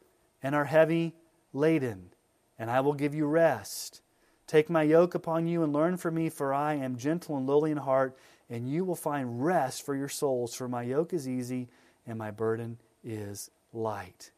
and 0.42 0.54
are 0.54 0.66
heavy 0.66 1.14
laden, 1.52 2.10
and 2.58 2.70
I 2.70 2.80
will 2.80 2.92
give 2.92 3.14
you 3.14 3.26
rest. 3.26 4.02
Take 4.46 4.70
my 4.70 4.82
yoke 4.82 5.14
upon 5.14 5.46
you 5.46 5.62
and 5.62 5.72
learn 5.72 5.96
from 5.96 6.14
me, 6.14 6.28
for 6.28 6.52
I 6.52 6.74
am 6.74 6.96
gentle 6.96 7.37
and 7.37 7.46
lowly 7.46 7.70
in 7.70 7.79
heart 7.79 8.16
and 8.51 8.69
you 8.69 8.85
will 8.85 8.96
find 8.96 9.44
rest 9.44 9.87
for 9.87 9.94
your 9.94 10.09
souls, 10.09 10.55
for 10.55 10.69
my 10.69 10.83
yoke 10.83 11.13
is 11.13 11.29
easy 11.29 11.69
and 12.07 12.19
my 12.19 12.31
burden 12.31 12.79
is 13.05 13.51
light. 13.73 14.33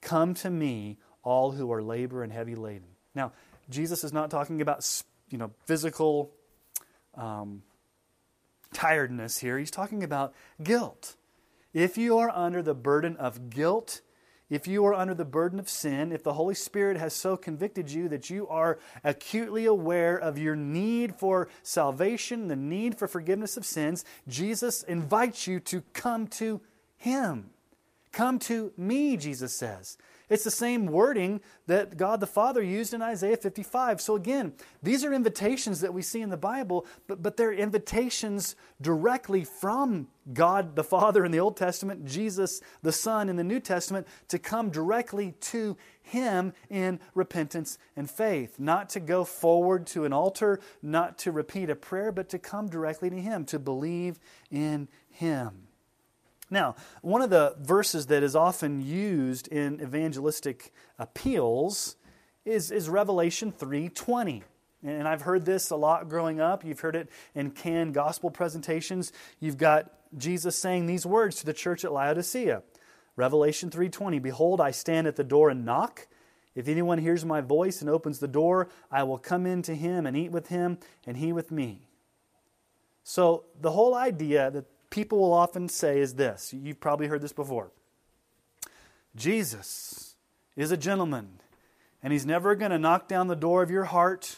Come 0.00 0.34
to 0.34 0.50
me, 0.50 0.98
all 1.22 1.52
who 1.52 1.70
are 1.72 1.82
labor 1.82 2.22
and 2.22 2.32
heavy 2.32 2.54
laden. 2.54 2.88
Now, 3.14 3.32
Jesus 3.70 4.02
is 4.02 4.12
not 4.12 4.30
talking 4.30 4.60
about 4.60 5.02
you 5.30 5.38
know 5.38 5.50
physical 5.66 6.32
um, 7.14 7.62
tiredness 8.72 9.38
here. 9.38 9.58
He's 9.58 9.70
talking 9.70 10.02
about 10.02 10.34
guilt. 10.62 11.16
If 11.72 11.98
you 11.98 12.18
are 12.18 12.30
under 12.30 12.62
the 12.62 12.74
burden 12.74 13.16
of 13.16 13.50
guilt 13.50 14.00
if 14.50 14.66
you 14.66 14.84
are 14.84 14.94
under 14.94 15.14
the 15.14 15.24
burden 15.24 15.58
of 15.58 15.68
sin, 15.68 16.12
if 16.12 16.22
the 16.22 16.34
Holy 16.34 16.54
Spirit 16.54 16.96
has 16.98 17.14
so 17.14 17.36
convicted 17.36 17.90
you 17.90 18.08
that 18.08 18.28
you 18.28 18.46
are 18.48 18.78
acutely 19.02 19.64
aware 19.64 20.16
of 20.16 20.38
your 20.38 20.54
need 20.54 21.14
for 21.14 21.48
salvation, 21.62 22.48
the 22.48 22.56
need 22.56 22.98
for 22.98 23.08
forgiveness 23.08 23.56
of 23.56 23.64
sins, 23.64 24.04
Jesus 24.28 24.82
invites 24.82 25.46
you 25.46 25.60
to 25.60 25.82
come 25.92 26.26
to 26.28 26.60
Him. 26.96 27.50
Come 28.12 28.38
to 28.40 28.72
me, 28.76 29.16
Jesus 29.16 29.54
says. 29.54 29.96
It's 30.28 30.44
the 30.44 30.50
same 30.50 30.86
wording 30.86 31.40
that 31.66 31.96
God 31.96 32.20
the 32.20 32.26
Father 32.26 32.62
used 32.62 32.94
in 32.94 33.02
Isaiah 33.02 33.36
55. 33.36 34.00
So, 34.00 34.16
again, 34.16 34.54
these 34.82 35.04
are 35.04 35.12
invitations 35.12 35.80
that 35.80 35.92
we 35.92 36.00
see 36.02 36.22
in 36.22 36.30
the 36.30 36.36
Bible, 36.36 36.86
but, 37.06 37.22
but 37.22 37.36
they're 37.36 37.52
invitations 37.52 38.56
directly 38.80 39.44
from 39.44 40.08
God 40.32 40.76
the 40.76 40.84
Father 40.84 41.24
in 41.24 41.32
the 41.32 41.40
Old 41.40 41.56
Testament, 41.56 42.06
Jesus 42.06 42.62
the 42.82 42.92
Son 42.92 43.28
in 43.28 43.36
the 43.36 43.44
New 43.44 43.60
Testament, 43.60 44.06
to 44.28 44.38
come 44.38 44.70
directly 44.70 45.32
to 45.40 45.76
Him 46.02 46.54
in 46.70 47.00
repentance 47.14 47.76
and 47.94 48.10
faith. 48.10 48.58
Not 48.58 48.88
to 48.90 49.00
go 49.00 49.24
forward 49.24 49.86
to 49.88 50.04
an 50.04 50.12
altar, 50.12 50.60
not 50.82 51.18
to 51.18 51.32
repeat 51.32 51.68
a 51.68 51.76
prayer, 51.76 52.12
but 52.12 52.30
to 52.30 52.38
come 52.38 52.68
directly 52.68 53.10
to 53.10 53.20
Him, 53.20 53.44
to 53.46 53.58
believe 53.58 54.18
in 54.50 54.88
Him. 55.10 55.68
Now, 56.54 56.76
one 57.02 57.20
of 57.20 57.30
the 57.30 57.56
verses 57.58 58.06
that 58.06 58.22
is 58.22 58.36
often 58.36 58.80
used 58.80 59.48
in 59.48 59.80
evangelistic 59.82 60.72
appeals 61.00 61.96
is, 62.44 62.70
is 62.70 62.88
Revelation 62.88 63.50
3:20. 63.50 64.44
And 64.84 65.08
I've 65.08 65.22
heard 65.22 65.46
this 65.46 65.70
a 65.70 65.76
lot 65.76 66.08
growing 66.08 66.40
up. 66.40 66.64
You've 66.64 66.78
heard 66.78 66.94
it 66.94 67.08
in 67.34 67.50
canned 67.50 67.92
gospel 67.92 68.30
presentations. 68.30 69.12
You've 69.40 69.56
got 69.56 69.90
Jesus 70.16 70.56
saying 70.56 70.86
these 70.86 71.04
words 71.04 71.36
to 71.36 71.46
the 71.46 71.52
church 71.52 71.84
at 71.84 71.92
Laodicea. 71.92 72.62
Revelation 73.16 73.68
3:20, 73.68 74.20
"Behold, 74.20 74.60
I 74.60 74.70
stand 74.70 75.08
at 75.08 75.16
the 75.16 75.24
door 75.24 75.50
and 75.50 75.64
knock. 75.64 76.06
If 76.54 76.68
anyone 76.68 76.98
hears 76.98 77.24
my 77.24 77.40
voice 77.40 77.80
and 77.80 77.90
opens 77.90 78.20
the 78.20 78.28
door, 78.28 78.68
I 78.92 79.02
will 79.02 79.18
come 79.18 79.44
in 79.44 79.62
to 79.62 79.74
him 79.74 80.06
and 80.06 80.16
eat 80.16 80.30
with 80.30 80.48
him 80.48 80.78
and 81.04 81.16
he 81.16 81.32
with 81.32 81.50
me." 81.50 81.88
So, 83.02 83.46
the 83.60 83.72
whole 83.72 83.94
idea 83.94 84.52
that 84.52 84.66
people 84.94 85.18
will 85.18 85.32
often 85.32 85.68
say 85.68 85.98
is 85.98 86.14
this. 86.14 86.54
You've 86.54 86.78
probably 86.78 87.08
heard 87.08 87.20
this 87.20 87.32
before. 87.32 87.72
Jesus 89.16 90.14
is 90.54 90.70
a 90.70 90.76
gentleman, 90.76 91.40
and 92.00 92.12
he's 92.12 92.24
never 92.24 92.54
going 92.54 92.70
to 92.70 92.78
knock 92.78 93.08
down 93.08 93.26
the 93.26 93.34
door 93.34 93.64
of 93.64 93.72
your 93.72 93.84
heart. 93.84 94.36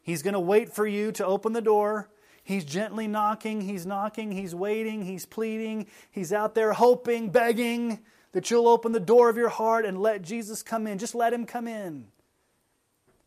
He's 0.00 0.22
going 0.22 0.34
to 0.34 0.40
wait 0.40 0.72
for 0.72 0.86
you 0.86 1.10
to 1.10 1.26
open 1.26 1.54
the 1.54 1.60
door. 1.60 2.08
He's 2.44 2.64
gently 2.64 3.08
knocking, 3.08 3.62
he's 3.62 3.84
knocking, 3.84 4.30
he's 4.30 4.54
waiting, 4.54 5.02
he's 5.02 5.26
pleading, 5.26 5.86
he's 6.08 6.32
out 6.32 6.54
there 6.54 6.72
hoping, 6.72 7.30
begging 7.30 7.98
that 8.32 8.52
you'll 8.52 8.68
open 8.68 8.92
the 8.92 9.00
door 9.00 9.28
of 9.28 9.36
your 9.36 9.48
heart 9.48 9.84
and 9.84 10.00
let 10.00 10.22
Jesus 10.22 10.62
come 10.62 10.86
in. 10.86 10.98
Just 10.98 11.16
let 11.16 11.32
him 11.32 11.44
come 11.44 11.66
in. 11.66 12.06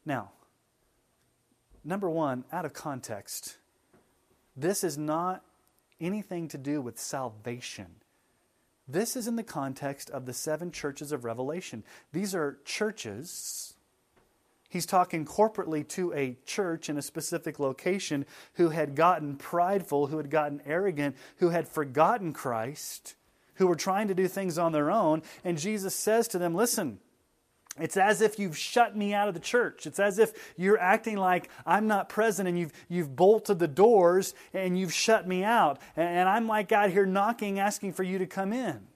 Now, 0.05 0.31
number 1.83 2.09
one, 2.09 2.45
out 2.53 2.63
of 2.63 2.71
context, 2.71 3.57
this 4.55 4.81
is 4.83 4.97
not 4.97 5.43
anything 6.01 6.47
to 6.49 6.57
do 6.57 6.81
with 6.81 6.99
salvation. 6.99 7.87
This 8.87 9.15
is 9.15 9.27
in 9.27 9.35
the 9.37 9.43
context 9.43 10.09
of 10.09 10.25
the 10.25 10.33
seven 10.33 10.71
churches 10.71 11.11
of 11.11 11.23
Revelation. 11.23 11.83
These 12.11 12.35
are 12.35 12.57
churches. 12.65 13.75
He's 14.69 14.85
talking 14.85 15.25
corporately 15.25 15.87
to 15.89 16.13
a 16.13 16.37
church 16.45 16.89
in 16.89 16.97
a 16.97 17.01
specific 17.01 17.59
location 17.59 18.25
who 18.55 18.69
had 18.69 18.95
gotten 18.95 19.35
prideful, 19.37 20.07
who 20.07 20.17
had 20.17 20.29
gotten 20.29 20.61
arrogant, 20.65 21.15
who 21.37 21.49
had 21.49 21.67
forgotten 21.67 22.33
Christ, 22.33 23.15
who 23.55 23.67
were 23.67 23.75
trying 23.75 24.07
to 24.07 24.15
do 24.15 24.27
things 24.27 24.57
on 24.57 24.71
their 24.71 24.89
own. 24.89 25.21
And 25.43 25.57
Jesus 25.57 25.93
says 25.93 26.27
to 26.29 26.37
them, 26.37 26.55
Listen, 26.55 26.99
it's 27.79 27.95
as 27.95 28.21
if 28.21 28.37
you've 28.37 28.57
shut 28.57 28.97
me 28.97 29.13
out 29.13 29.27
of 29.29 29.33
the 29.33 29.39
church. 29.39 29.87
It's 29.87 29.99
as 29.99 30.19
if 30.19 30.33
you're 30.57 30.79
acting 30.79 31.17
like 31.17 31.49
I'm 31.65 31.87
not 31.87 32.09
present 32.09 32.49
and 32.49 32.59
you've, 32.59 32.73
you've 32.89 33.15
bolted 33.15 33.59
the 33.59 33.67
doors 33.67 34.33
and 34.53 34.77
you've 34.77 34.93
shut 34.93 35.27
me 35.27 35.43
out. 35.43 35.79
And 35.95 36.27
I'm 36.27 36.47
like 36.47 36.71
out 36.71 36.89
here 36.89 37.05
knocking, 37.05 37.59
asking 37.59 37.93
for 37.93 38.03
you 38.03 38.17
to 38.17 38.25
come 38.25 38.51
in. 38.51 38.87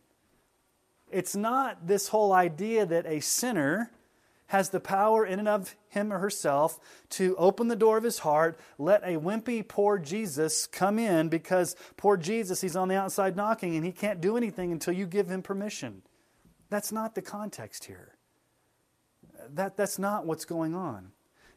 It's 1.09 1.36
not 1.36 1.88
this 1.88 2.09
whole 2.09 2.34
idea 2.34 2.86
that 2.86 3.05
a 3.05 3.21
sinner 3.21 3.91
has 4.47 4.69
the 4.69 4.80
power 4.80 5.26
in 5.26 5.39
and 5.39 5.47
of 5.47 5.76
him 5.88 6.11
or 6.11 6.19
herself 6.19 6.80
to 7.11 7.36
open 7.38 7.69
the 7.69 7.76
door 7.76 7.97
of 7.97 8.03
his 8.03 8.19
heart, 8.19 8.59
let 8.78 9.01
a 9.03 9.17
wimpy 9.17 9.65
poor 9.65 9.97
Jesus 9.97 10.67
come 10.67 10.99
in 10.99 11.30
because 11.30 11.76
poor 11.97 12.17
Jesus, 12.17 12.61
he's 12.61 12.76
on 12.76 12.89
the 12.89 12.95
outside 12.95 13.36
knocking 13.36 13.76
and 13.76 13.86
he 13.86 13.91
can't 13.91 14.21
do 14.21 14.36
anything 14.36 14.71
until 14.71 14.93
you 14.93 15.07
give 15.07 15.30
him 15.30 15.41
permission. 15.41 16.01
That's 16.69 16.91
not 16.91 17.15
the 17.15 17.21
context 17.21 17.86
here 17.86 18.15
that, 19.54 19.78
that's 19.78 20.00
not 20.00 20.26
what's 20.26 20.46
going 20.46 20.76
on. 20.76 21.12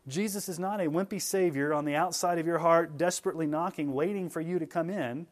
Jesus 0.07 0.49
is 0.49 0.59
not 0.59 0.81
a 0.81 0.91
wimpy 0.91 1.21
Savior 1.21 1.73
on 1.73 1.85
the 1.85 1.95
outside 1.95 2.39
of 2.39 2.47
your 2.47 2.59
heart, 2.59 2.97
desperately 2.97 3.47
knocking, 3.47 3.93
waiting 3.93 4.31
for 4.31 4.41
you 4.41 4.59
to 4.59 4.67
come 4.67 4.89
in, 4.91 5.27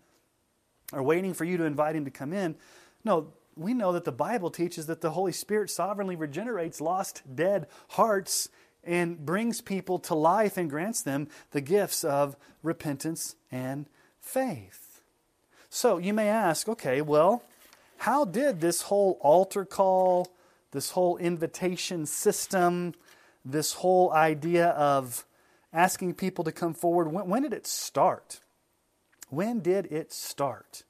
or 0.93 1.03
waiting 1.03 1.35
for 1.35 1.45
you 1.45 1.57
to 1.57 1.65
invite 1.65 1.97
Him 1.97 2.05
to 2.05 2.11
come 2.11 2.33
in. 2.33 2.57
No, 3.05 3.33
we 3.57 3.73
know 3.73 3.93
that 3.93 4.05
the 4.05 4.13
Bible 4.13 4.51
teaches 4.51 4.87
that 4.87 5.01
the 5.01 5.13
Holy 5.13 5.33
Spirit 5.33 5.71
sovereignly 5.71 6.15
regenerates 6.15 6.81
lost, 6.81 7.23
dead 7.35 7.67
hearts 7.91 8.51
and 8.85 9.25
brings 9.25 9.61
people 9.61 9.99
to 9.99 10.15
life 10.15 10.57
and 10.57 10.71
grants 10.71 11.03
them 11.03 11.29
the 11.51 11.61
gifts 11.61 12.05
of 12.05 12.37
repentance 12.63 13.35
and 13.51 13.87
faith. 14.21 15.01
So 15.71 15.99
you 15.99 16.15
may 16.15 16.29
ask, 16.29 16.69
okay, 16.69 17.01
well, 17.01 17.43
how 17.99 18.25
did 18.25 18.61
this 18.61 18.83
whole 18.83 19.19
altar 19.21 19.65
call, 19.65 20.29
this 20.73 20.91
whole 20.91 21.17
invitation 21.17 22.07
system, 22.07 22.95
this 23.45 23.75
whole 23.75 24.13
idea 24.13 24.69
of 24.71 25.25
asking 25.73 26.15
people 26.15 26.45
to 26.45 26.53
come 26.53 26.75
forward. 26.75 27.13
When, 27.13 27.29
when, 27.29 27.43
did 27.43 27.53
it 27.53 27.67
start? 27.67 28.41
When 29.29 29.61
did 29.61 29.87
it 29.87 30.13
start? 30.13 30.85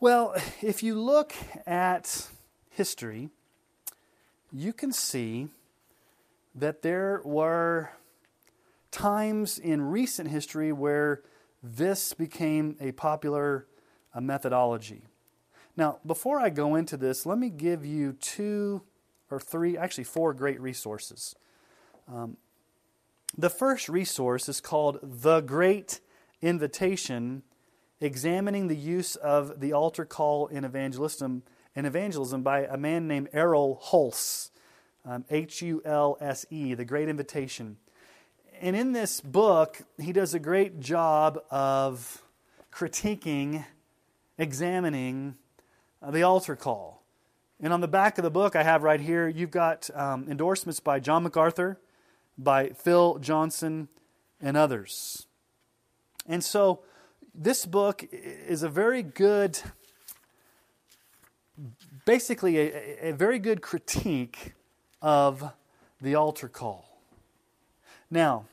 Well, 0.00 0.34
if 0.62 0.82
you 0.82 1.00
look 1.00 1.32
at 1.66 2.28
history, 2.70 3.30
you 4.52 4.72
can 4.72 4.92
see 4.92 5.48
that 6.54 6.82
there 6.82 7.20
were 7.24 7.90
times 8.90 9.58
in 9.58 9.82
recent 9.82 10.30
history 10.30 10.72
where 10.72 11.22
this 11.62 12.14
became 12.14 12.76
a 12.80 12.92
popular 12.92 13.66
a 14.14 14.20
methodology. 14.20 15.02
Now, 15.78 16.00
before 16.04 16.40
I 16.40 16.50
go 16.50 16.74
into 16.74 16.96
this, 16.96 17.24
let 17.24 17.38
me 17.38 17.50
give 17.50 17.86
you 17.86 18.14
two 18.14 18.82
or 19.30 19.38
three, 19.38 19.78
actually 19.78 20.02
four 20.02 20.34
great 20.34 20.60
resources. 20.60 21.36
Um, 22.12 22.36
the 23.36 23.48
first 23.48 23.88
resource 23.88 24.48
is 24.48 24.60
called 24.60 24.98
The 25.00 25.40
Great 25.40 26.00
Invitation 26.42 27.44
Examining 28.00 28.66
the 28.66 28.74
Use 28.74 29.14
of 29.14 29.60
the 29.60 29.72
Altar 29.72 30.04
Call 30.04 30.48
in 30.48 30.64
Evangelism, 30.64 31.44
in 31.76 31.86
evangelism 31.86 32.42
by 32.42 32.64
a 32.64 32.76
man 32.76 33.06
named 33.06 33.28
Erroll 33.32 33.80
Hulse, 33.80 34.50
um, 35.04 35.24
H 35.30 35.62
U 35.62 35.80
L 35.84 36.18
S 36.20 36.44
E, 36.50 36.74
The 36.74 36.84
Great 36.84 37.08
Invitation. 37.08 37.76
And 38.60 38.74
in 38.74 38.90
this 38.90 39.20
book, 39.20 39.82
he 39.96 40.12
does 40.12 40.34
a 40.34 40.40
great 40.40 40.80
job 40.80 41.38
of 41.52 42.24
critiquing, 42.72 43.64
examining, 44.38 45.36
the 46.06 46.22
altar 46.22 46.56
call. 46.56 47.02
And 47.60 47.72
on 47.72 47.80
the 47.80 47.88
back 47.88 48.18
of 48.18 48.24
the 48.24 48.30
book 48.30 48.54
I 48.54 48.62
have 48.62 48.82
right 48.82 49.00
here, 49.00 49.28
you've 49.28 49.50
got 49.50 49.90
um, 49.94 50.26
endorsements 50.30 50.80
by 50.80 51.00
John 51.00 51.24
MacArthur, 51.24 51.80
by 52.36 52.68
Phil 52.68 53.18
Johnson, 53.18 53.88
and 54.40 54.56
others. 54.56 55.26
And 56.26 56.44
so 56.44 56.80
this 57.34 57.66
book 57.66 58.06
is 58.12 58.62
a 58.62 58.68
very 58.68 59.02
good, 59.02 59.60
basically, 62.04 62.58
a, 62.58 63.08
a 63.08 63.12
very 63.12 63.40
good 63.40 63.60
critique 63.60 64.54
of 65.02 65.52
the 66.00 66.14
altar 66.14 66.48
call. 66.48 67.00
Now, 68.10 68.44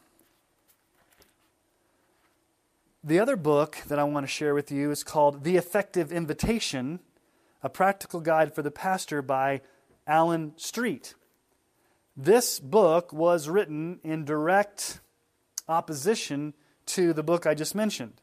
the 3.03 3.19
other 3.19 3.35
book 3.35 3.77
that 3.87 3.99
I 3.99 4.03
want 4.03 4.23
to 4.23 4.27
share 4.27 4.55
with 4.55 4.71
you 4.71 4.89
is 4.89 5.03
called 5.03 5.43
The 5.43 5.57
Effective 5.57 6.11
Invitation 6.11 7.01
a 7.65 7.69
Practical 7.69 8.21
Guide 8.21 8.53
for 8.53 8.61
the 8.61 8.69
Pastor 8.69 9.23
by 9.23 9.59
Alan 10.05 10.51
Streett. 10.51 11.15
This 12.15 12.59
book 12.59 13.11
was 13.11 13.49
written 13.49 13.99
in 14.03 14.23
direct 14.23 14.99
opposition 15.67 16.53
to 16.85 17.11
the 17.11 17.23
book 17.23 17.47
I 17.47 17.55
just 17.55 17.73
mentioned. 17.73 18.21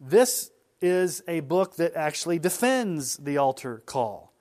This 0.00 0.50
is 0.80 1.22
a 1.28 1.40
book 1.40 1.76
that 1.76 1.94
actually 1.94 2.38
defends 2.38 3.18
the 3.18 3.36
altar 3.36 3.82
call, 3.84 4.32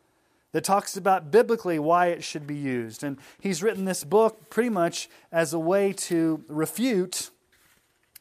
that 0.54 0.64
talks 0.64 0.96
about 0.96 1.30
biblically 1.30 1.80
why 1.80 2.08
it 2.08 2.24
should 2.24 2.48
be 2.48 2.56
used. 2.56 3.04
And 3.04 3.18
he's 3.42 3.62
written 3.62 3.84
this 3.84 4.06
book 4.06 4.50
pretty 4.50 4.70
much 4.70 5.10
as 5.34 5.52
a 5.52 5.60
way 5.60 5.92
to 5.92 6.46
refute 6.48 7.30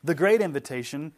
the 0.03 0.17
great 0.17 0.41
invitation 0.41 1.13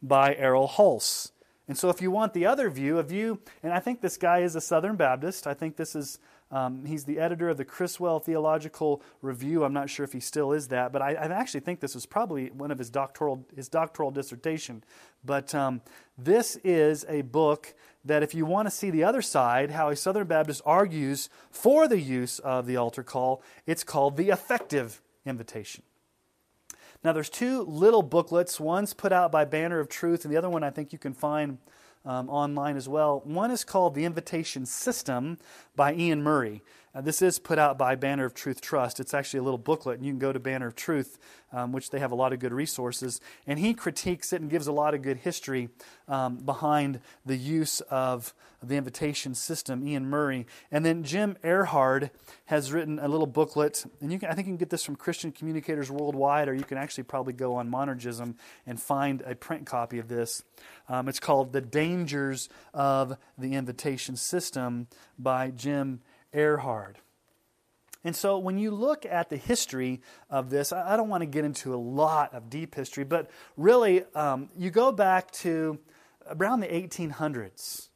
by 0.00 0.34
Erroll 0.34 0.70
Hulse. 0.70 1.30
And 1.68 1.76
so, 1.76 1.88
if 1.90 2.00
you 2.00 2.12
want 2.12 2.32
the 2.32 2.46
other 2.46 2.70
view, 2.70 2.98
a 2.98 3.02
view, 3.02 3.40
and 3.62 3.72
I 3.72 3.80
think 3.80 4.00
this 4.00 4.16
guy 4.16 4.38
is 4.38 4.54
a 4.54 4.60
Southern 4.60 4.94
Baptist. 4.94 5.48
I 5.48 5.54
think 5.54 5.76
this 5.76 5.96
is, 5.96 6.20
um, 6.52 6.84
he's 6.84 7.04
the 7.04 7.18
editor 7.18 7.48
of 7.48 7.56
the 7.56 7.64
Criswell 7.64 8.20
Theological 8.20 9.02
Review. 9.20 9.64
I'm 9.64 9.72
not 9.72 9.90
sure 9.90 10.04
if 10.04 10.12
he 10.12 10.20
still 10.20 10.52
is 10.52 10.68
that, 10.68 10.92
but 10.92 11.02
I, 11.02 11.14
I 11.14 11.26
actually 11.26 11.60
think 11.60 11.80
this 11.80 11.96
was 11.96 12.06
probably 12.06 12.50
one 12.50 12.70
of 12.70 12.78
his 12.78 12.88
doctoral, 12.88 13.44
his 13.56 13.68
doctoral 13.68 14.12
dissertation. 14.12 14.84
But 15.24 15.56
um, 15.56 15.80
this 16.16 16.54
is 16.62 17.04
a 17.08 17.22
book 17.22 17.74
that, 18.04 18.22
if 18.22 18.32
you 18.32 18.46
want 18.46 18.68
to 18.68 18.70
see 18.70 18.90
the 18.90 19.02
other 19.02 19.22
side, 19.22 19.72
how 19.72 19.88
a 19.88 19.96
Southern 19.96 20.28
Baptist 20.28 20.62
argues 20.64 21.28
for 21.50 21.88
the 21.88 21.98
use 21.98 22.38
of 22.38 22.66
the 22.66 22.76
altar 22.76 23.02
call, 23.02 23.42
it's 23.66 23.82
called 23.82 24.16
the 24.16 24.30
effective 24.30 25.02
invitation. 25.24 25.82
Now, 27.04 27.12
there's 27.12 27.30
two 27.30 27.62
little 27.62 28.02
booklets. 28.02 28.58
One's 28.58 28.94
put 28.94 29.12
out 29.12 29.30
by 29.30 29.44
Banner 29.44 29.78
of 29.80 29.88
Truth, 29.88 30.24
and 30.24 30.32
the 30.32 30.38
other 30.38 30.50
one 30.50 30.62
I 30.62 30.70
think 30.70 30.92
you 30.92 30.98
can 30.98 31.14
find 31.14 31.58
um, 32.04 32.30
online 32.30 32.76
as 32.76 32.88
well. 32.88 33.20
One 33.24 33.50
is 33.50 33.64
called 33.64 33.94
The 33.94 34.04
Invitation 34.04 34.64
System 34.64 35.38
by 35.74 35.92
Iain 35.92 36.22
Murray. 36.22 36.62
Uh, 36.96 37.02
this 37.02 37.20
is 37.20 37.38
put 37.38 37.58
out 37.58 37.76
by 37.76 37.94
Banner 37.94 38.24
of 38.24 38.32
Truth 38.32 38.62
Trust. 38.62 39.00
It's 39.00 39.12
actually 39.12 39.40
a 39.40 39.42
little 39.42 39.58
booklet, 39.58 39.98
and 39.98 40.06
you 40.06 40.12
can 40.12 40.18
go 40.18 40.32
to 40.32 40.40
Banner 40.40 40.68
of 40.68 40.74
Truth, 40.74 41.18
um, 41.52 41.70
which 41.70 41.90
they 41.90 41.98
have 41.98 42.10
a 42.10 42.14
lot 42.14 42.32
of 42.32 42.38
good 42.38 42.54
resources. 42.54 43.20
And 43.46 43.58
he 43.58 43.74
critiques 43.74 44.32
it 44.32 44.40
and 44.40 44.48
gives 44.48 44.66
a 44.66 44.72
lot 44.72 44.94
of 44.94 45.02
good 45.02 45.18
history 45.18 45.68
um, 46.08 46.38
behind 46.38 47.00
the 47.26 47.36
use 47.36 47.82
of 47.82 48.32
the 48.62 48.76
invitation 48.76 49.34
system, 49.34 49.86
Iain 49.86 50.06
Murray. 50.06 50.46
And 50.72 50.86
then 50.86 51.02
Jim 51.02 51.36
Ehrhard 51.44 52.12
has 52.46 52.72
written 52.72 52.98
a 52.98 53.08
little 53.08 53.26
booklet, 53.26 53.84
and 54.00 54.10
you 54.10 54.18
can, 54.18 54.30
I 54.30 54.34
think 54.34 54.46
you 54.46 54.52
can 54.52 54.56
get 54.56 54.70
this 54.70 54.82
from 54.82 54.96
Christian 54.96 55.32
Communicators 55.32 55.90
Worldwide, 55.90 56.48
or 56.48 56.54
you 56.54 56.64
can 56.64 56.78
actually 56.78 57.04
probably 57.04 57.34
go 57.34 57.56
on 57.56 57.70
Monergism 57.70 58.36
and 58.66 58.80
find 58.80 59.20
a 59.26 59.34
print 59.34 59.66
copy 59.66 59.98
of 59.98 60.08
this. 60.08 60.42
Um, 60.88 61.08
it's 61.10 61.20
called 61.20 61.52
The 61.52 61.60
Dangers 61.60 62.48
of 62.72 63.18
the 63.36 63.52
Invitation 63.52 64.16
System 64.16 64.86
by 65.18 65.50
Jim 65.50 66.00
Ehrhard. 66.36 66.98
And 68.04 68.14
so 68.14 68.38
when 68.38 68.56
you 68.56 68.70
look 68.70 69.04
at 69.04 69.30
the 69.30 69.36
history 69.36 70.00
of 70.30 70.48
this, 70.48 70.72
I 70.72 70.96
don't 70.96 71.08
want 71.08 71.22
to 71.22 71.26
get 71.26 71.44
into 71.44 71.74
a 71.74 71.76
lot 71.76 72.32
of 72.34 72.48
deep 72.48 72.76
history, 72.76 73.02
but 73.02 73.28
really, 73.56 74.04
um, 74.14 74.48
you 74.56 74.70
go 74.70 74.92
back 74.92 75.32
to 75.32 75.80
around 76.30 76.60
the 76.60 76.68
1800s. 76.68 77.88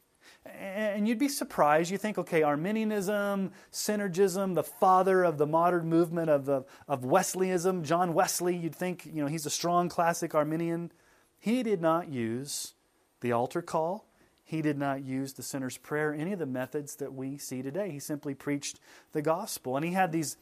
And 0.58 1.06
you'd 1.06 1.18
be 1.18 1.28
surprised. 1.28 1.92
You 1.92 1.98
think, 1.98 2.18
okay, 2.18 2.42
Arminianism, 2.42 3.52
synergism, 3.72 4.54
the 4.54 4.64
father 4.64 5.22
of 5.22 5.38
the 5.38 5.46
modern 5.46 5.88
movement 5.88 6.28
of, 6.28 6.44
the, 6.44 6.64
of 6.88 7.04
Wesleyanism, 7.04 7.84
John 7.84 8.14
Wesley, 8.14 8.56
you'd 8.56 8.74
think, 8.74 9.06
you 9.06 9.22
know, 9.22 9.28
he's 9.28 9.46
a 9.46 9.50
strong 9.50 9.88
classic 9.88 10.34
Arminian. 10.34 10.90
He 11.38 11.62
did 11.62 11.80
not 11.80 12.08
use 12.08 12.74
the 13.20 13.32
altar 13.32 13.62
call. 13.62 14.09
He 14.50 14.62
did 14.62 14.76
not 14.76 15.04
use 15.04 15.34
the 15.34 15.44
sinner's 15.44 15.76
prayer, 15.76 16.12
any 16.12 16.32
of 16.32 16.40
the 16.40 16.44
methods 16.44 16.96
that 16.96 17.14
we 17.14 17.38
see 17.38 17.62
today. 17.62 17.92
He 17.92 18.00
simply 18.00 18.34
preached 18.34 18.80
the 19.12 19.22
gospel. 19.22 19.76
And 19.76 19.86
he 19.86 19.92
had 19.92 20.10
these 20.10 20.36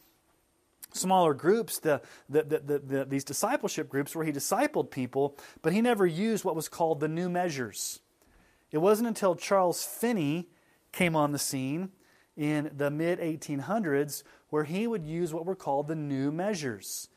smaller 0.93 1.35
groups, 1.35 1.77
the, 1.77 2.01
the, 2.27 2.41
the, 2.41 2.79
the, 2.79 3.05
these 3.05 3.23
discipleship 3.23 3.87
groups 3.87 4.15
where 4.15 4.25
he 4.25 4.31
discipled 4.31 4.89
people, 4.89 5.37
but 5.61 5.73
he 5.73 5.81
never 5.81 6.07
used 6.07 6.43
what 6.43 6.55
was 6.55 6.67
called 6.67 7.01
the 7.01 7.07
new 7.07 7.29
measures. 7.29 7.99
It 8.71 8.79
wasn't 8.79 9.09
until 9.09 9.35
Charles 9.35 9.83
Finney 9.83 10.49
came 10.91 11.15
on 11.15 11.31
the 11.31 11.37
scene 11.37 11.91
in 12.35 12.71
the 12.75 12.89
mid 12.89 13.19
1800s 13.19 14.23
where 14.49 14.63
he 14.63 14.87
would 14.87 15.05
use 15.05 15.35
what 15.35 15.45
were 15.45 15.55
called 15.55 15.87
the 15.87 15.95
new 15.95 16.31
measures, 16.31 17.09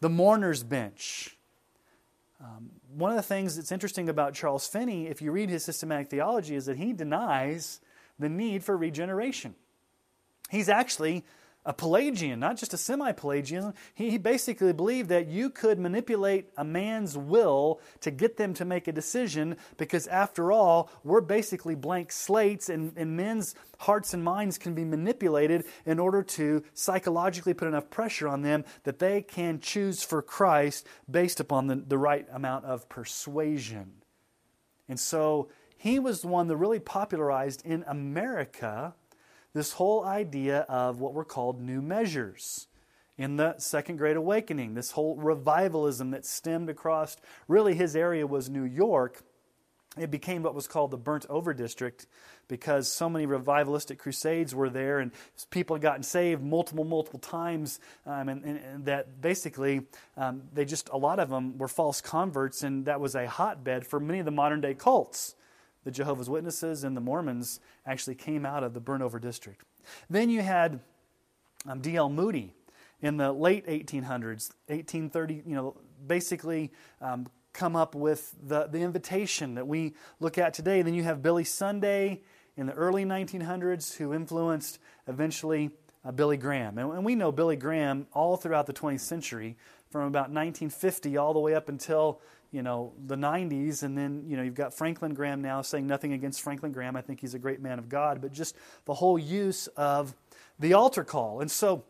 the 0.00 0.10
mourner's 0.10 0.64
bench, 0.64 1.38
um, 2.42 2.70
one 2.94 3.10
of 3.10 3.16
the 3.16 3.22
things 3.22 3.56
that's 3.56 3.70
interesting 3.70 4.08
about 4.08 4.34
Charles 4.34 4.66
Finney, 4.66 5.06
if 5.06 5.22
you 5.22 5.30
read 5.30 5.48
his 5.48 5.64
systematic 5.64 6.10
theology, 6.10 6.56
is 6.56 6.66
that 6.66 6.76
he 6.76 6.92
denies 6.92 7.80
the 8.18 8.28
need 8.28 8.64
for 8.64 8.76
regeneration. 8.76 9.54
He's 10.50 10.68
actually 10.68 11.24
a 11.64 11.72
Pelagian, 11.72 12.40
not 12.40 12.56
just 12.56 12.74
a 12.74 12.76
semi 12.76 13.12
Pelagian. 13.12 13.72
He, 13.94 14.10
he, 14.10 14.18
basically 14.18 14.72
believed 14.72 15.08
that 15.10 15.28
you 15.28 15.48
could 15.48 15.78
manipulate 15.78 16.48
a 16.56 16.64
man's 16.64 17.16
will 17.16 17.80
to 18.00 18.10
get 18.10 18.36
them 18.36 18.52
to 18.54 18.64
make 18.64 18.88
a 18.88 18.92
decision 18.92 19.56
because, 19.76 20.08
after 20.08 20.50
all, 20.50 20.90
we're 21.04 21.20
basically 21.20 21.76
blank 21.76 22.10
slates, 22.10 22.68
and, 22.68 22.92
and 22.96 23.16
men's 23.16 23.54
hearts 23.78 24.12
and 24.12 24.24
minds 24.24 24.58
can 24.58 24.74
be 24.74 24.84
manipulated 24.84 25.64
in 25.86 26.00
order 26.00 26.22
to 26.22 26.64
psychologically 26.74 27.54
put 27.54 27.68
enough 27.68 27.90
pressure 27.90 28.26
on 28.26 28.42
them 28.42 28.64
that 28.82 28.98
they 28.98 29.22
can 29.22 29.60
choose 29.60 30.02
for 30.02 30.20
Christ 30.20 30.86
based 31.08 31.38
upon 31.38 31.68
the, 31.68 31.76
the 31.76 31.98
right 31.98 32.26
amount 32.32 32.64
of 32.64 32.88
persuasion. 32.88 33.92
And 34.88 34.98
so 34.98 35.48
he 35.76 35.98
was 35.98 36.22
the 36.22 36.28
one 36.28 36.48
that 36.48 36.56
really 36.56 36.80
popularized 36.80 37.64
in 37.64 37.84
America 37.86 38.94
this 39.54 39.72
whole 39.72 40.04
idea 40.04 40.60
of 40.60 41.00
what 41.00 41.14
were 41.14 41.24
called 41.24 41.60
new 41.60 41.82
measures 41.82 42.66
in 43.18 43.36
the 43.36 43.54
Second 43.58 43.98
Great 43.98 44.16
Awakening, 44.16 44.74
this 44.74 44.92
whole 44.92 45.16
revivalism 45.16 46.10
that 46.12 46.24
stemmed 46.24 46.70
across 46.70 47.16
really 47.46 47.74
his 47.74 47.94
area 47.94 48.26
was 48.26 48.48
New 48.48 48.64
York. 48.64 49.22
It 49.98 50.10
became 50.10 50.42
what 50.42 50.54
was 50.54 50.66
called 50.66 50.90
the 50.90 50.96
burnt 50.96 51.26
over 51.28 51.52
district 51.52 52.06
because 52.48 52.88
so 52.88 53.10
many 53.10 53.26
revivalistic 53.26 53.98
crusades 53.98 54.54
were 54.54 54.70
there 54.70 55.00
and 55.00 55.12
people 55.50 55.76
had 55.76 55.82
gotten 55.82 56.02
saved 56.02 56.42
multiple, 56.42 56.84
multiple 56.84 57.20
times. 57.20 57.78
Um, 58.06 58.30
and, 58.30 58.44
and, 58.44 58.58
and, 58.58 58.84
that 58.86 59.20
basically, 59.20 59.82
um, 60.16 60.44
they 60.54 60.64
just, 60.64 60.88
a 60.88 60.96
lot 60.96 61.18
of 61.18 61.28
them 61.28 61.58
were 61.58 61.68
false 61.68 62.00
converts, 62.00 62.62
and 62.62 62.86
that 62.86 63.00
was 63.00 63.14
a 63.14 63.26
hotbed 63.26 63.86
for 63.86 64.00
many 64.00 64.18
of 64.18 64.24
the 64.24 64.30
modern 64.30 64.62
day 64.62 64.74
cults 64.74 65.34
the 65.84 65.90
Jehovah's 65.90 66.30
Witnesses 66.30 66.84
and 66.84 66.96
the 66.96 67.00
Mormons 67.00 67.60
actually 67.86 68.14
came 68.14 68.46
out 68.46 68.62
of 68.62 68.74
the 68.74 68.80
Burnover 68.80 69.20
district. 69.20 69.64
Then 70.08 70.30
you 70.30 70.42
had 70.42 70.80
um, 71.66 71.80
D.L. 71.80 72.08
Moody 72.08 72.54
in 73.00 73.16
the 73.16 73.32
late 73.32 73.66
1800s, 73.66 74.50
1830, 74.68 75.42
you 75.46 75.54
know, 75.54 75.76
basically 76.06 76.72
um, 77.00 77.26
come 77.52 77.76
up 77.76 77.94
with 77.94 78.34
the, 78.42 78.66
the 78.66 78.78
invitation 78.78 79.54
that 79.56 79.66
we 79.66 79.94
look 80.20 80.38
at 80.38 80.54
today. 80.54 80.82
Then 80.82 80.94
you 80.94 81.02
have 81.02 81.22
Billy 81.22 81.44
Sunday 81.44 82.22
in 82.56 82.66
the 82.66 82.72
early 82.74 83.04
1900s 83.04 83.96
who 83.96 84.14
influenced 84.14 84.78
eventually 85.08 85.70
uh, 86.04 86.12
Billy 86.12 86.36
Graham. 86.36 86.78
And, 86.78 86.92
and 86.92 87.04
we 87.04 87.14
know 87.14 87.32
Billy 87.32 87.56
Graham 87.56 88.06
all 88.12 88.36
throughout 88.36 88.66
the 88.66 88.72
20th 88.72 89.00
century, 89.00 89.56
from 89.90 90.02
about 90.02 90.30
1950 90.30 91.16
all 91.16 91.34
the 91.34 91.38
way 91.38 91.54
up 91.54 91.68
until 91.68 92.20
you 92.52 92.62
know, 92.62 92.92
the 93.06 93.16
90s, 93.16 93.82
and 93.82 93.96
then, 93.96 94.24
you 94.28 94.36
know, 94.36 94.42
you've 94.42 94.54
got 94.54 94.74
Franklin 94.74 95.14
Graham 95.14 95.42
now 95.42 95.62
saying 95.62 95.86
nothing 95.86 96.12
against 96.12 96.42
Franklin 96.42 96.70
Graham. 96.70 96.94
I 96.94 97.00
think 97.00 97.20
he's 97.20 97.34
a 97.34 97.38
great 97.38 97.60
man 97.60 97.78
of 97.78 97.88
God, 97.88 98.20
but 98.20 98.32
just 98.32 98.54
the 98.84 98.94
whole 98.94 99.18
use 99.18 99.66
of 99.68 100.14
the 100.58 100.74
altar 100.74 101.02
call. 101.02 101.40
And 101.40 101.50
so 101.50 101.84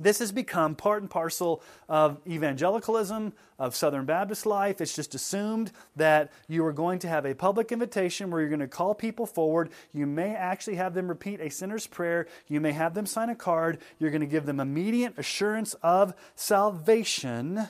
this 0.00 0.20
has 0.20 0.30
become 0.30 0.76
part 0.76 1.02
and 1.02 1.10
parcel 1.10 1.62
of 1.88 2.20
evangelicalism, 2.26 3.32
of 3.58 3.74
Southern 3.74 4.04
Baptist 4.04 4.46
life. 4.46 4.80
It's 4.80 4.94
just 4.94 5.16
assumed 5.16 5.72
that 5.96 6.30
you 6.46 6.64
are 6.64 6.72
going 6.72 7.00
to 7.00 7.08
have 7.08 7.26
a 7.26 7.34
public 7.34 7.72
invitation 7.72 8.30
where 8.30 8.40
you're 8.40 8.50
going 8.50 8.60
to 8.60 8.68
call 8.68 8.94
people 8.94 9.26
forward. 9.26 9.70
You 9.92 10.06
may 10.06 10.36
actually 10.36 10.76
have 10.76 10.94
them 10.94 11.08
repeat 11.08 11.40
a 11.40 11.50
sinner's 11.50 11.88
prayer. 11.88 12.28
You 12.46 12.60
may 12.60 12.70
have 12.70 12.94
them 12.94 13.06
sign 13.06 13.30
a 13.30 13.34
card. 13.34 13.78
You're 13.98 14.12
going 14.12 14.20
to 14.20 14.28
give 14.28 14.46
them 14.46 14.60
immediate 14.60 15.18
assurance 15.18 15.74
of 15.82 16.14
salvation 16.36 17.68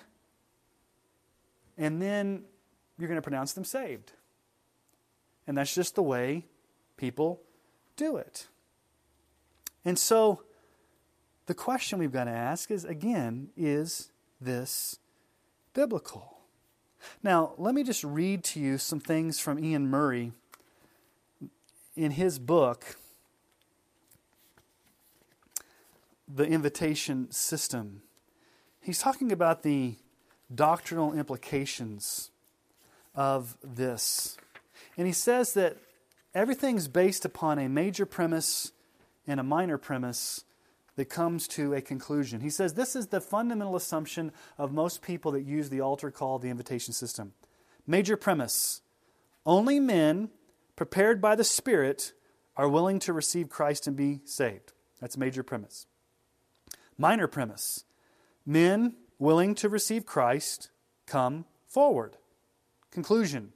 and 1.78 2.02
then 2.02 2.42
you're 2.98 3.08
going 3.08 3.16
to 3.16 3.22
pronounce 3.22 3.52
them 3.52 3.64
saved. 3.64 4.12
And 5.46 5.56
that's 5.56 5.74
just 5.74 5.94
the 5.94 6.02
way 6.02 6.44
people 6.96 7.40
do 7.96 8.16
it. 8.16 8.48
And 9.84 9.98
so 9.98 10.42
the 11.46 11.54
question 11.54 11.98
we've 11.98 12.12
got 12.12 12.24
to 12.24 12.30
ask 12.30 12.70
is 12.70 12.84
again, 12.84 13.48
is 13.56 14.10
this 14.40 14.98
biblical? 15.72 16.38
Now, 17.22 17.54
let 17.56 17.74
me 17.74 17.84
just 17.84 18.02
read 18.02 18.42
to 18.44 18.60
you 18.60 18.76
some 18.76 19.00
things 19.00 19.38
from 19.38 19.56
Iain 19.56 19.88
Murray 19.88 20.32
in 21.96 22.10
his 22.10 22.38
book, 22.38 22.96
The 26.32 26.44
Invitation 26.44 27.30
System. 27.30 28.02
He's 28.80 28.98
talking 28.98 29.32
about 29.32 29.62
the 29.62 29.94
doctrinal 30.54 31.12
implications 31.12 32.30
of 33.14 33.56
this. 33.62 34.36
And 34.96 35.06
he 35.06 35.12
says 35.12 35.54
that 35.54 35.76
everything's 36.34 36.88
based 36.88 37.24
upon 37.24 37.58
a 37.58 37.68
major 37.68 38.06
premise 38.06 38.72
and 39.26 39.38
a 39.38 39.44
minor 39.44 39.78
premise 39.78 40.44
that 40.96 41.08
comes 41.08 41.46
to 41.46 41.74
a 41.74 41.80
conclusion. 41.80 42.40
He 42.40 42.50
says 42.50 42.74
this 42.74 42.96
is 42.96 43.08
the 43.08 43.20
fundamental 43.20 43.76
assumption 43.76 44.32
of 44.56 44.72
most 44.72 45.02
people 45.02 45.32
that 45.32 45.42
use 45.42 45.70
the 45.70 45.80
altar 45.80 46.10
call, 46.10 46.38
the 46.38 46.50
invitation 46.50 46.92
system. 46.92 47.34
Major 47.86 48.16
premise 48.16 48.80
only 49.46 49.78
men 49.80 50.30
prepared 50.76 51.20
by 51.20 51.34
the 51.34 51.44
Spirit 51.44 52.12
are 52.56 52.68
willing 52.68 52.98
to 53.00 53.12
receive 53.12 53.48
Christ 53.48 53.86
and 53.86 53.96
be 53.96 54.20
saved. 54.24 54.72
That's 55.00 55.16
major 55.16 55.42
premise. 55.42 55.86
Minor 56.96 57.28
premise 57.28 57.84
men 58.44 58.94
willing 59.18 59.54
to 59.56 59.68
receive 59.68 60.06
Christ 60.06 60.70
come 61.06 61.44
forward. 61.66 62.16
Conclusion 62.90 63.52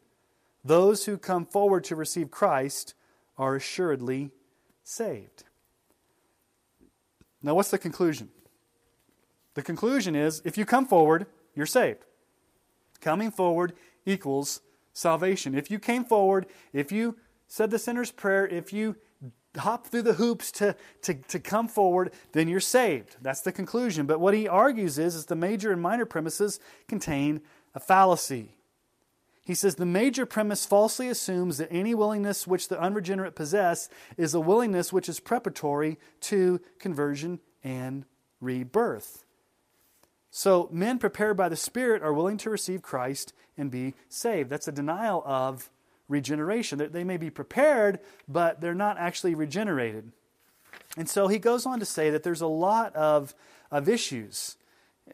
Those 0.64 1.06
who 1.06 1.18
come 1.18 1.46
forward 1.46 1.84
to 1.84 1.96
receive 1.96 2.30
Christ 2.30 2.94
are 3.38 3.56
assuredly 3.56 4.30
saved. 4.82 5.44
Now, 7.42 7.54
what's 7.54 7.70
the 7.70 7.78
conclusion? 7.78 8.28
The 9.54 9.62
conclusion 9.62 10.14
is 10.14 10.42
if 10.44 10.56
you 10.56 10.64
come 10.64 10.86
forward, 10.86 11.26
you're 11.54 11.66
saved. 11.66 12.04
Coming 13.00 13.30
forward 13.30 13.72
equals 14.06 14.60
salvation. 14.92 15.54
If 15.54 15.70
you 15.70 15.78
came 15.78 16.04
forward, 16.04 16.46
if 16.72 16.92
you 16.92 17.16
said 17.48 17.70
the 17.70 17.78
sinner's 17.78 18.10
prayer, 18.10 18.46
if 18.46 18.72
you 18.72 18.96
hop 19.57 19.86
through 19.86 20.03
the 20.03 20.14
hoops 20.14 20.50
to, 20.53 20.74
to, 21.03 21.14
to 21.14 21.38
come 21.38 21.68
forward, 21.68 22.12
then 22.32 22.48
you're 22.48 22.61
saved. 22.61 23.16
That's 23.20 23.42
the 23.42 23.53
conclusion. 23.53 24.07
But 24.07 24.20
what 24.20 24.34
he 24.34 24.48
argues 24.48 24.98
is, 24.98 25.14
is 25.14 25.26
the 25.26 25.36
major 25.36 25.72
and 25.72 25.80
minor 25.80 26.07
premises 26.07 26.59
contain 26.88 27.42
a 27.74 27.80
fallacy. 27.80 28.57
He 29.44 29.55
says 29.55 29.74
the 29.74 29.86
major 29.86 30.24
premise 30.24 30.64
falsely 30.64 31.09
assumes 31.09 31.59
that 31.59 31.68
any 31.70 31.94
willingness 31.94 32.46
which 32.46 32.68
the 32.68 32.80
unregenerate 32.80 33.34
possess 33.34 33.88
is 34.16 34.34
a 34.34 34.40
willingness 34.40 34.92
which 34.92 35.09
is 35.09 35.18
preparatory 35.18 35.98
to 36.22 36.61
conversion 36.78 37.40
and 37.64 38.05
rebirth. 38.40 39.24
So, 40.30 40.68
men 40.72 40.98
prepared 40.98 41.36
by 41.36 41.50
the 41.50 41.57
Spirit 41.57 42.03
are 42.03 42.12
willing 42.12 42.38
to 42.38 42.50
receive 42.50 42.80
Christ 42.80 43.34
and 43.59 43.70
be 43.70 43.94
saved. 44.09 44.48
That's 44.48 44.68
a 44.68 44.72
denial 44.72 45.22
of 45.26 45.70
regeneration. 46.12 46.90
They 46.92 47.02
may 47.02 47.16
be 47.16 47.30
prepared, 47.30 47.98
but 48.28 48.60
they're 48.60 48.74
not 48.74 48.98
actually 48.98 49.34
regenerated. 49.34 50.12
And 50.96 51.08
so 51.08 51.26
he 51.26 51.38
goes 51.38 51.66
on 51.66 51.80
to 51.80 51.86
say 51.86 52.10
that 52.10 52.22
there's 52.22 52.40
a 52.40 52.46
lot 52.46 52.94
of, 52.94 53.34
of 53.70 53.88
issues. 53.88 54.56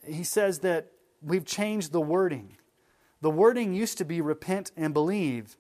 He 0.05 0.25
says 0.25 0.59
that 0.59 0.91
we've 1.23 1.47
changed 1.47 1.93
the 1.93 2.01
wording. 2.01 2.57
The 3.21 3.31
wording 3.31 3.73
used 3.73 3.99
to 3.99 4.05
be 4.05 4.21
repent 4.21 4.71
and 4.77 4.93
believe. 4.93 5.57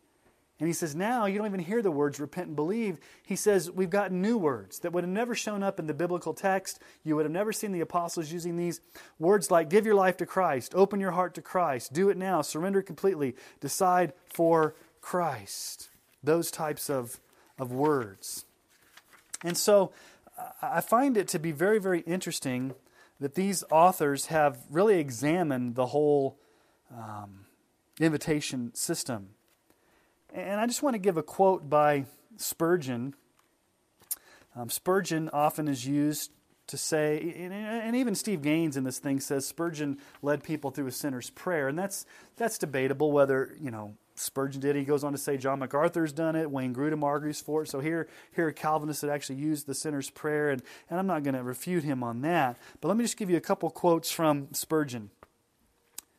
And 0.61 0.66
he 0.66 0.72
says, 0.72 0.97
now 0.97 1.26
you 1.26 1.39
don't 1.39 1.47
even 1.47 1.61
hear 1.61 1.82
the 1.82 1.91
words 1.93 2.18
repent 2.18 2.49
and 2.49 2.57
believe. 2.57 2.99
He 3.24 3.36
says, 3.36 3.70
we've 3.70 3.91
got 3.91 4.11
new 4.11 4.36
words 4.36 4.80
that 4.80 4.93
would 4.93 5.05
have 5.05 5.12
never 5.12 5.36
shown 5.36 5.62
up 5.62 5.78
in 5.78 5.86
the 5.86 5.95
biblical 5.95 6.34
text. 6.34 6.80
You 7.05 7.14
would 7.14 7.24
have 7.24 7.32
never 7.32 7.53
seen 7.53 7.70
the 7.70 7.80
apostles 7.80 8.32
using 8.32 8.57
these 8.57 8.80
words 9.20 9.53
like 9.53 9.70
give 9.70 9.86
your 9.86 9.95
life 9.95 10.16
to 10.16 10.26
Christ, 10.26 10.74
open 10.74 10.99
your 10.99 11.12
heart 11.12 11.34
to 11.34 11.43
Christ, 11.43 11.93
do 11.93 12.09
it 12.09 12.16
now, 12.16 12.43
surrender 12.43 12.82
completely, 12.82 13.36
decide 13.61 14.12
for 14.26 14.74
Christ. 15.01 15.89
Those 16.23 16.51
types 16.51 16.91
of, 16.91 17.21
of 17.59 17.73
words. 17.73 18.45
And 19.45 19.57
so 19.57 19.93
I 20.63 20.81
find 20.81 21.17
it 21.17 21.29
to 21.29 21.39
be 21.39 21.53
very, 21.53 21.79
very 21.79 22.01
interesting 22.01 22.75
that 23.21 23.35
these 23.35 23.65
authors 23.71 24.27
have 24.27 24.59
really 24.71 24.99
examined 24.99 25.75
the 25.75 25.87
whole 25.87 26.39
um, 26.97 27.47
invitation 28.01 28.75
system. 28.75 29.31
And 30.33 30.61
I 30.61 30.67
just 30.67 30.83
want 30.83 30.95
to 30.95 30.99
give 30.99 31.17
a 31.17 31.23
quote 31.23 31.69
by 31.69 32.05
Spurgeon. 32.37 33.15
Um, 34.55 34.71
Spurgeon 34.71 35.31
often 35.33 35.69
is 35.69 35.87
used 35.87 36.31
to 36.69 36.77
say, 36.77 37.35
and 37.39 37.97
even 37.97 38.15
Steve 38.15 38.43
Gaines 38.43 38.77
in 38.77 38.85
this 38.85 38.99
thing 38.99 39.21
says 39.21 39.47
Spurgeon 39.47 39.99
led 40.23 40.45
people 40.45 40.71
through 40.71 40.87
a 40.87 40.93
sinner's 40.93 41.31
prayer, 41.31 41.67
and 41.67 41.79
that's 41.79 42.05
that's 42.37 42.59
debatable 42.59 43.11
whether 43.11 43.57
you 43.59 43.71
know 43.71 43.95
Spurgeon 44.19 44.61
did. 44.61 44.77
He 44.77 44.85
goes 44.85 45.05
on 45.05 45.12
to 45.12 45.19
say 45.19 45.37
John 45.37 45.61
MacArthur's 45.61 46.12
done 46.12 46.37
it, 46.37 46.51
Wayne 46.51 46.75
Grudem 46.75 47.03
argues 47.03 47.41
for 47.41 47.62
it. 47.62 47.69
So 47.69 47.81
here, 47.81 48.09
here 48.35 48.51
Calvinists 48.53 49.03
that 49.03 49.11
actually 49.11 49.37
used 49.37 49.66
the 49.66 49.75
sinner's 49.75 50.11
prayer, 50.11 50.51
and, 50.51 50.62
and 50.91 50.99
I'm 50.99 51.07
not 51.07 51.23
going 51.23 51.35
to 51.35 51.43
refute 51.43 51.85
him 51.85 52.03
on 52.03 52.23
that. 52.23 52.59
But 52.81 52.89
let 52.89 52.97
me 52.97 53.05
just 53.05 53.16
give 53.16 53.31
you 53.31 53.37
a 53.37 53.41
couple 53.41 53.71
quotes 53.71 54.11
from 54.11 54.49
Spurgeon. 54.53 55.11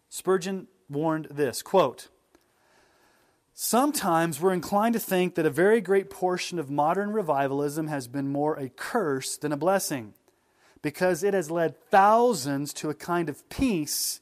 Spurgeon 0.09 0.67
warned 0.89 1.27
this 1.29 1.61
quote, 1.61 2.07
Sometimes 3.53 4.39
we're 4.39 4.53
inclined 4.53 4.93
to 4.93 4.99
think 4.99 5.35
that 5.35 5.45
a 5.45 5.49
very 5.49 5.81
great 5.81 6.09
portion 6.09 6.59
of 6.59 6.69
modern 6.69 7.11
revivalism 7.11 7.87
has 7.87 8.07
been 8.07 8.29
more 8.29 8.55
a 8.55 8.69
curse 8.69 9.35
than 9.35 9.51
a 9.51 9.57
blessing, 9.57 10.13
because 10.81 11.23
it 11.23 11.33
has 11.33 11.51
led 11.51 11.75
thousands 11.91 12.73
to 12.75 12.89
a 12.89 12.95
kind 12.95 13.27
of 13.27 13.47
peace 13.49 14.21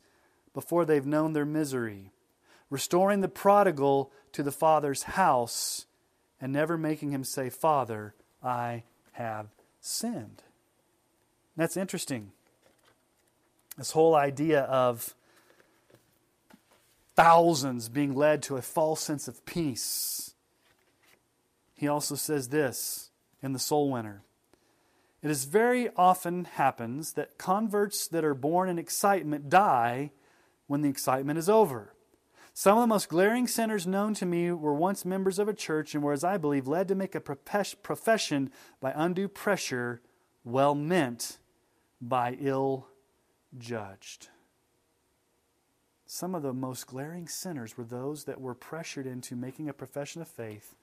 before 0.56 0.86
they've 0.86 1.06
known 1.06 1.34
their 1.34 1.46
misery, 1.46 2.10
restoring 2.70 3.22
the 3.22 3.28
prodigal 3.28 4.12
to 4.34 4.44
the 4.44 4.52
father's 4.52 5.04
house 5.04 5.86
and 6.40 6.54
never 6.54 6.78
making 6.78 7.12
him 7.12 7.24
say, 7.24 7.50
Father, 7.50 8.14
I 8.44 8.84
have 9.14 9.48
sinned. 9.82 10.44
That's 11.56 11.78
interesting. 11.78 12.32
This 13.78 13.92
whole 13.92 14.16
idea 14.16 14.62
of 14.62 15.16
thousands 17.16 17.90
being 17.90 18.16
led 18.16 18.44
to 18.44 18.58
a 18.58 18.62
false 18.62 19.02
sense 19.02 19.28
of 19.28 19.46
peace. 19.46 20.36
He 21.74 21.88
also 21.88 22.16
says 22.16 22.50
this 22.50 23.12
in 23.42 23.54
The 23.54 23.60
Soul 23.60 23.90
Winner. 23.92 24.24
It 25.24 25.32
is 25.32 25.46
very 25.46 25.90
often 25.96 26.46
happens 26.46 27.14
that 27.14 27.38
converts 27.38 28.08
that 28.08 28.24
are 28.24 28.36
born 28.36 28.70
in 28.70 28.78
excitement 28.78 29.50
die 29.50 30.12
when 30.68 30.82
the 30.82 30.90
excitement 30.90 31.40
is 31.40 31.50
over. 31.50 31.94
Some 32.60 32.80
of 32.80 32.82
the 32.82 32.88
most 32.88 33.10
glaring 33.10 33.46
sinners 33.46 33.86
known 33.86 34.16
to 34.16 34.26
me 34.26 34.52
were 34.52 34.74
once 34.74 35.06
members 35.06 35.38
of 35.38 35.48
a 35.48 35.54
church 35.54 35.94
and 35.94 36.04
were, 36.04 36.12
as 36.12 36.24
I 36.24 36.38
believe, 36.38 36.68
led 36.68 36.88
to 36.88 36.96
make 36.96 37.14
a 37.14 37.22
profession 37.22 38.50
by 38.82 38.94
undue 38.96 39.28
pressure, 39.28 40.02
well 40.44 40.74
meant 40.74 41.38
by 42.02 42.36
ill 42.42 42.88
judged. 43.60 44.30
Some 46.08 46.34
of 46.34 46.42
the 46.42 46.52
most 46.52 46.88
glaring 46.88 47.28
sinners 47.28 47.78
were 47.78 47.84
those 47.84 48.24
that 48.24 48.42
were 48.42 48.56
pressured 48.56 49.06
into 49.06 49.36
making 49.36 49.70
a 49.70 49.74
profession 49.74 50.24
of 50.24 50.28
faith 50.28 50.76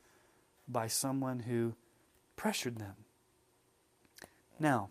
by 0.69 0.87
someone 0.87 1.41
who 1.41 1.75
pressured 2.37 2.79
them. 2.79 2.95
Now, 4.61 4.91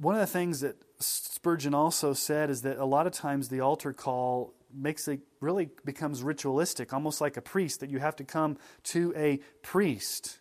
one 0.00 0.14
of 0.14 0.20
the 0.20 0.26
things 0.26 0.60
that 0.60 0.76
Spurgeon 0.98 1.74
also 1.74 2.14
said 2.14 2.48
is 2.48 2.62
that 2.62 2.78
a 2.78 2.84
lot 2.86 3.06
of 3.06 3.12
times 3.12 3.48
the 3.48 3.60
altar 3.60 3.92
call 3.92 4.54
makes 4.72 5.06
it 5.08 5.20
really 5.40 5.68
becomes 5.84 6.22
ritualistic, 6.22 6.92
almost 6.94 7.20
like 7.20 7.36
a 7.36 7.42
priest, 7.42 7.80
that 7.80 7.90
you 7.90 7.98
have 7.98 8.16
to 8.16 8.24
come 8.24 8.56
to 8.84 9.12
a 9.14 9.40
priest. 9.62 10.38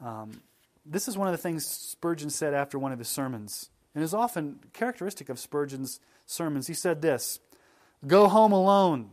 Um, 0.00 0.42
this 0.84 1.06
is 1.06 1.16
one 1.16 1.28
of 1.28 1.32
the 1.32 1.38
things 1.38 1.64
Spurgeon 1.64 2.30
said 2.30 2.52
after 2.52 2.76
one 2.76 2.90
of 2.90 2.98
his 2.98 3.08
sermons, 3.08 3.70
and 3.94 4.02
is 4.02 4.12
often 4.12 4.58
characteristic 4.72 5.28
of 5.28 5.38
Spurgeon's 5.38 6.00
sermons. 6.26 6.66
He 6.66 6.74
said 6.74 7.00
this 7.00 7.38
Go 8.04 8.26
home 8.26 8.50
alone, 8.50 9.10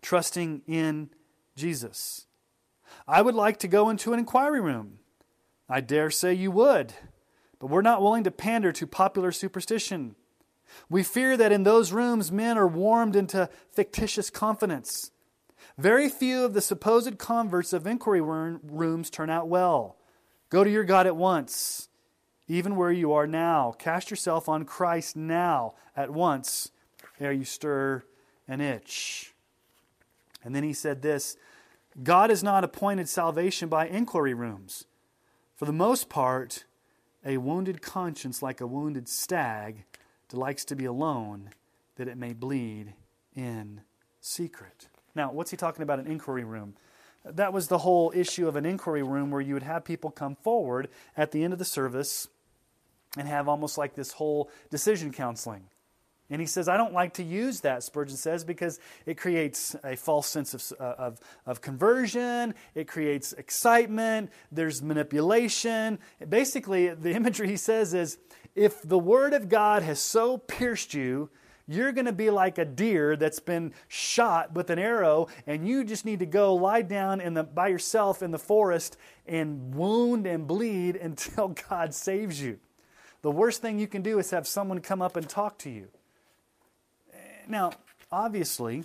trusting 0.00 0.62
in 0.68 1.10
Jesus. 1.56 2.26
I 3.08 3.20
would 3.20 3.34
like 3.34 3.58
to 3.58 3.68
go 3.68 3.90
into 3.90 4.12
an 4.12 4.20
inquiry 4.20 4.60
room. 4.60 5.00
I 5.68 5.80
dare 5.80 6.10
say 6.10 6.34
you 6.34 6.52
would, 6.52 6.94
but 7.64 7.70
we're 7.70 7.80
not 7.80 8.02
willing 8.02 8.24
to 8.24 8.30
pander 8.30 8.72
to 8.72 8.86
popular 8.86 9.32
superstition. 9.32 10.16
We 10.90 11.02
fear 11.02 11.34
that 11.38 11.50
in 11.50 11.62
those 11.62 11.92
rooms 11.92 12.30
men 12.30 12.58
are 12.58 12.68
warmed 12.68 13.16
into 13.16 13.48
fictitious 13.72 14.28
confidence. 14.28 15.12
Very 15.78 16.10
few 16.10 16.44
of 16.44 16.52
the 16.52 16.60
supposed 16.60 17.16
converts 17.16 17.72
of 17.72 17.86
inquiry 17.86 18.20
rooms 18.20 19.08
turn 19.08 19.30
out 19.30 19.48
well. 19.48 19.96
Go 20.50 20.62
to 20.62 20.68
your 20.68 20.84
God 20.84 21.06
at 21.06 21.16
once 21.16 21.88
even 22.48 22.76
where 22.76 22.92
you 22.92 23.14
are 23.14 23.26
now. 23.26 23.72
Cast 23.78 24.10
yourself 24.10 24.46
on 24.46 24.66
Christ 24.66 25.16
now, 25.16 25.72
at 25.96 26.10
once, 26.10 26.70
ere 27.18 27.32
you 27.32 27.46
stir 27.46 28.04
an 28.46 28.60
itch. 28.60 29.32
And 30.44 30.54
then 30.54 30.64
he 30.64 30.74
said 30.74 31.00
this 31.00 31.38
God 32.02 32.28
has 32.28 32.42
not 32.42 32.62
appointed 32.62 33.08
salvation 33.08 33.70
by 33.70 33.86
inquiry 33.86 34.34
rooms. 34.34 34.84
For 35.56 35.64
the 35.64 35.72
most 35.72 36.10
part, 36.10 36.66
a 37.24 37.38
wounded 37.38 37.80
conscience, 37.82 38.42
like 38.42 38.60
a 38.60 38.66
wounded 38.66 39.08
stag, 39.08 39.84
delights 40.28 40.64
to 40.66 40.76
be 40.76 40.84
alone, 40.84 41.50
that 41.96 42.08
it 42.08 42.16
may 42.16 42.32
bleed 42.32 42.94
in 43.34 43.80
secret. 44.20 44.88
Now, 45.14 45.32
what's 45.32 45.50
he 45.50 45.56
talking 45.56 45.82
about 45.82 46.00
an 46.00 46.06
inquiry 46.06 46.44
room? 46.44 46.74
That 47.24 47.52
was 47.52 47.68
the 47.68 47.78
whole 47.78 48.12
issue 48.14 48.48
of 48.48 48.56
an 48.56 48.66
inquiry 48.66 49.02
room 49.02 49.30
where 49.30 49.40
you 49.40 49.54
would 49.54 49.62
have 49.62 49.84
people 49.84 50.10
come 50.10 50.36
forward 50.36 50.88
at 51.16 51.30
the 51.30 51.42
end 51.42 51.52
of 51.52 51.58
the 51.58 51.64
service 51.64 52.28
and 53.16 53.28
have 53.28 53.48
almost 53.48 53.78
like 53.78 53.94
this 53.94 54.12
whole 54.12 54.50
decision 54.70 55.12
counseling. 55.12 55.64
And 56.30 56.40
he 56.40 56.46
says, 56.46 56.68
I 56.68 56.78
don't 56.78 56.94
like 56.94 57.14
to 57.14 57.22
use 57.22 57.60
that, 57.60 57.82
Spurgeon 57.82 58.16
says, 58.16 58.44
because 58.44 58.80
it 59.04 59.18
creates 59.18 59.76
a 59.84 59.94
false 59.94 60.26
sense 60.26 60.54
of, 60.54 60.80
uh, 60.80 60.94
of, 60.96 61.20
of 61.44 61.60
conversion. 61.60 62.54
It 62.74 62.88
creates 62.88 63.34
excitement. 63.34 64.30
There's 64.50 64.82
manipulation. 64.82 65.98
Basically, 66.26 66.88
the 66.88 67.12
imagery 67.12 67.48
he 67.48 67.58
says 67.58 67.92
is 67.92 68.18
if 68.54 68.80
the 68.82 68.98
Word 68.98 69.34
of 69.34 69.48
God 69.48 69.82
has 69.82 70.00
so 70.00 70.38
pierced 70.38 70.94
you, 70.94 71.28
you're 71.66 71.92
going 71.92 72.06
to 72.06 72.12
be 72.12 72.30
like 72.30 72.58
a 72.58 72.64
deer 72.64 73.16
that's 73.16 73.40
been 73.40 73.72
shot 73.88 74.52
with 74.52 74.70
an 74.70 74.78
arrow, 74.78 75.28
and 75.46 75.66
you 75.66 75.84
just 75.84 76.04
need 76.04 76.18
to 76.18 76.26
go 76.26 76.54
lie 76.54 76.82
down 76.82 77.20
in 77.20 77.34
the, 77.34 77.42
by 77.42 77.68
yourself 77.68 78.22
in 78.22 78.30
the 78.30 78.38
forest 78.38 78.96
and 79.26 79.74
wound 79.74 80.26
and 80.26 80.46
bleed 80.46 80.96
until 81.02 81.48
God 81.48 81.94
saves 81.94 82.40
you. 82.40 82.58
The 83.22 83.30
worst 83.30 83.62
thing 83.62 83.78
you 83.78 83.86
can 83.86 84.02
do 84.02 84.18
is 84.18 84.30
have 84.30 84.46
someone 84.46 84.80
come 84.80 85.00
up 85.00 85.16
and 85.16 85.28
talk 85.28 85.58
to 85.58 85.70
you. 85.70 85.88
Now, 87.48 87.72
obviously, 88.10 88.84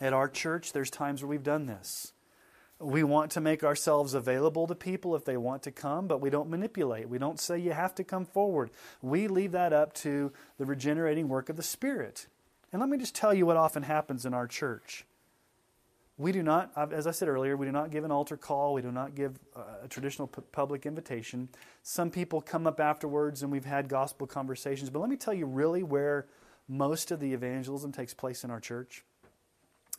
at 0.00 0.12
our 0.12 0.28
church, 0.28 0.72
there's 0.72 0.90
times 0.90 1.22
where 1.22 1.28
we've 1.28 1.42
done 1.42 1.66
this. 1.66 2.12
We 2.80 3.04
want 3.04 3.30
to 3.32 3.40
make 3.40 3.62
ourselves 3.62 4.14
available 4.14 4.66
to 4.66 4.74
people 4.74 5.14
if 5.14 5.24
they 5.24 5.36
want 5.36 5.62
to 5.62 5.70
come, 5.70 6.08
but 6.08 6.20
we 6.20 6.28
don't 6.28 6.50
manipulate. 6.50 7.08
We 7.08 7.18
don't 7.18 7.38
say 7.38 7.58
you 7.58 7.72
have 7.72 7.94
to 7.94 8.04
come 8.04 8.26
forward. 8.26 8.70
We 9.00 9.28
leave 9.28 9.52
that 9.52 9.72
up 9.72 9.94
to 9.94 10.32
the 10.58 10.64
regenerating 10.64 11.28
work 11.28 11.48
of 11.48 11.56
the 11.56 11.62
Spirit. 11.62 12.26
And 12.72 12.80
let 12.80 12.90
me 12.90 12.98
just 12.98 13.14
tell 13.14 13.32
you 13.32 13.46
what 13.46 13.56
often 13.56 13.84
happens 13.84 14.26
in 14.26 14.34
our 14.34 14.48
church. 14.48 15.06
We 16.18 16.32
do 16.32 16.42
not, 16.42 16.72
as 16.92 17.06
I 17.06 17.12
said 17.12 17.28
earlier, 17.28 17.56
we 17.56 17.66
do 17.66 17.72
not 17.72 17.90
give 17.90 18.04
an 18.04 18.10
altar 18.10 18.36
call. 18.36 18.74
We 18.74 18.82
do 18.82 18.92
not 18.92 19.14
give 19.14 19.38
a 19.82 19.88
traditional 19.88 20.28
public 20.28 20.86
invitation. 20.86 21.48
Some 21.82 22.10
people 22.10 22.40
come 22.40 22.66
up 22.66 22.78
afterwards 22.78 23.42
and 23.42 23.50
we've 23.50 23.64
had 23.64 23.88
gospel 23.88 24.26
conversations. 24.26 24.90
But 24.90 25.00
let 25.00 25.10
me 25.10 25.16
tell 25.16 25.34
you 25.34 25.46
really 25.46 25.82
where 25.82 26.26
most 26.68 27.10
of 27.10 27.20
the 27.20 27.32
evangelism 27.32 27.92
takes 27.92 28.14
place 28.14 28.44
in 28.44 28.50
our 28.50 28.60
church? 28.60 29.04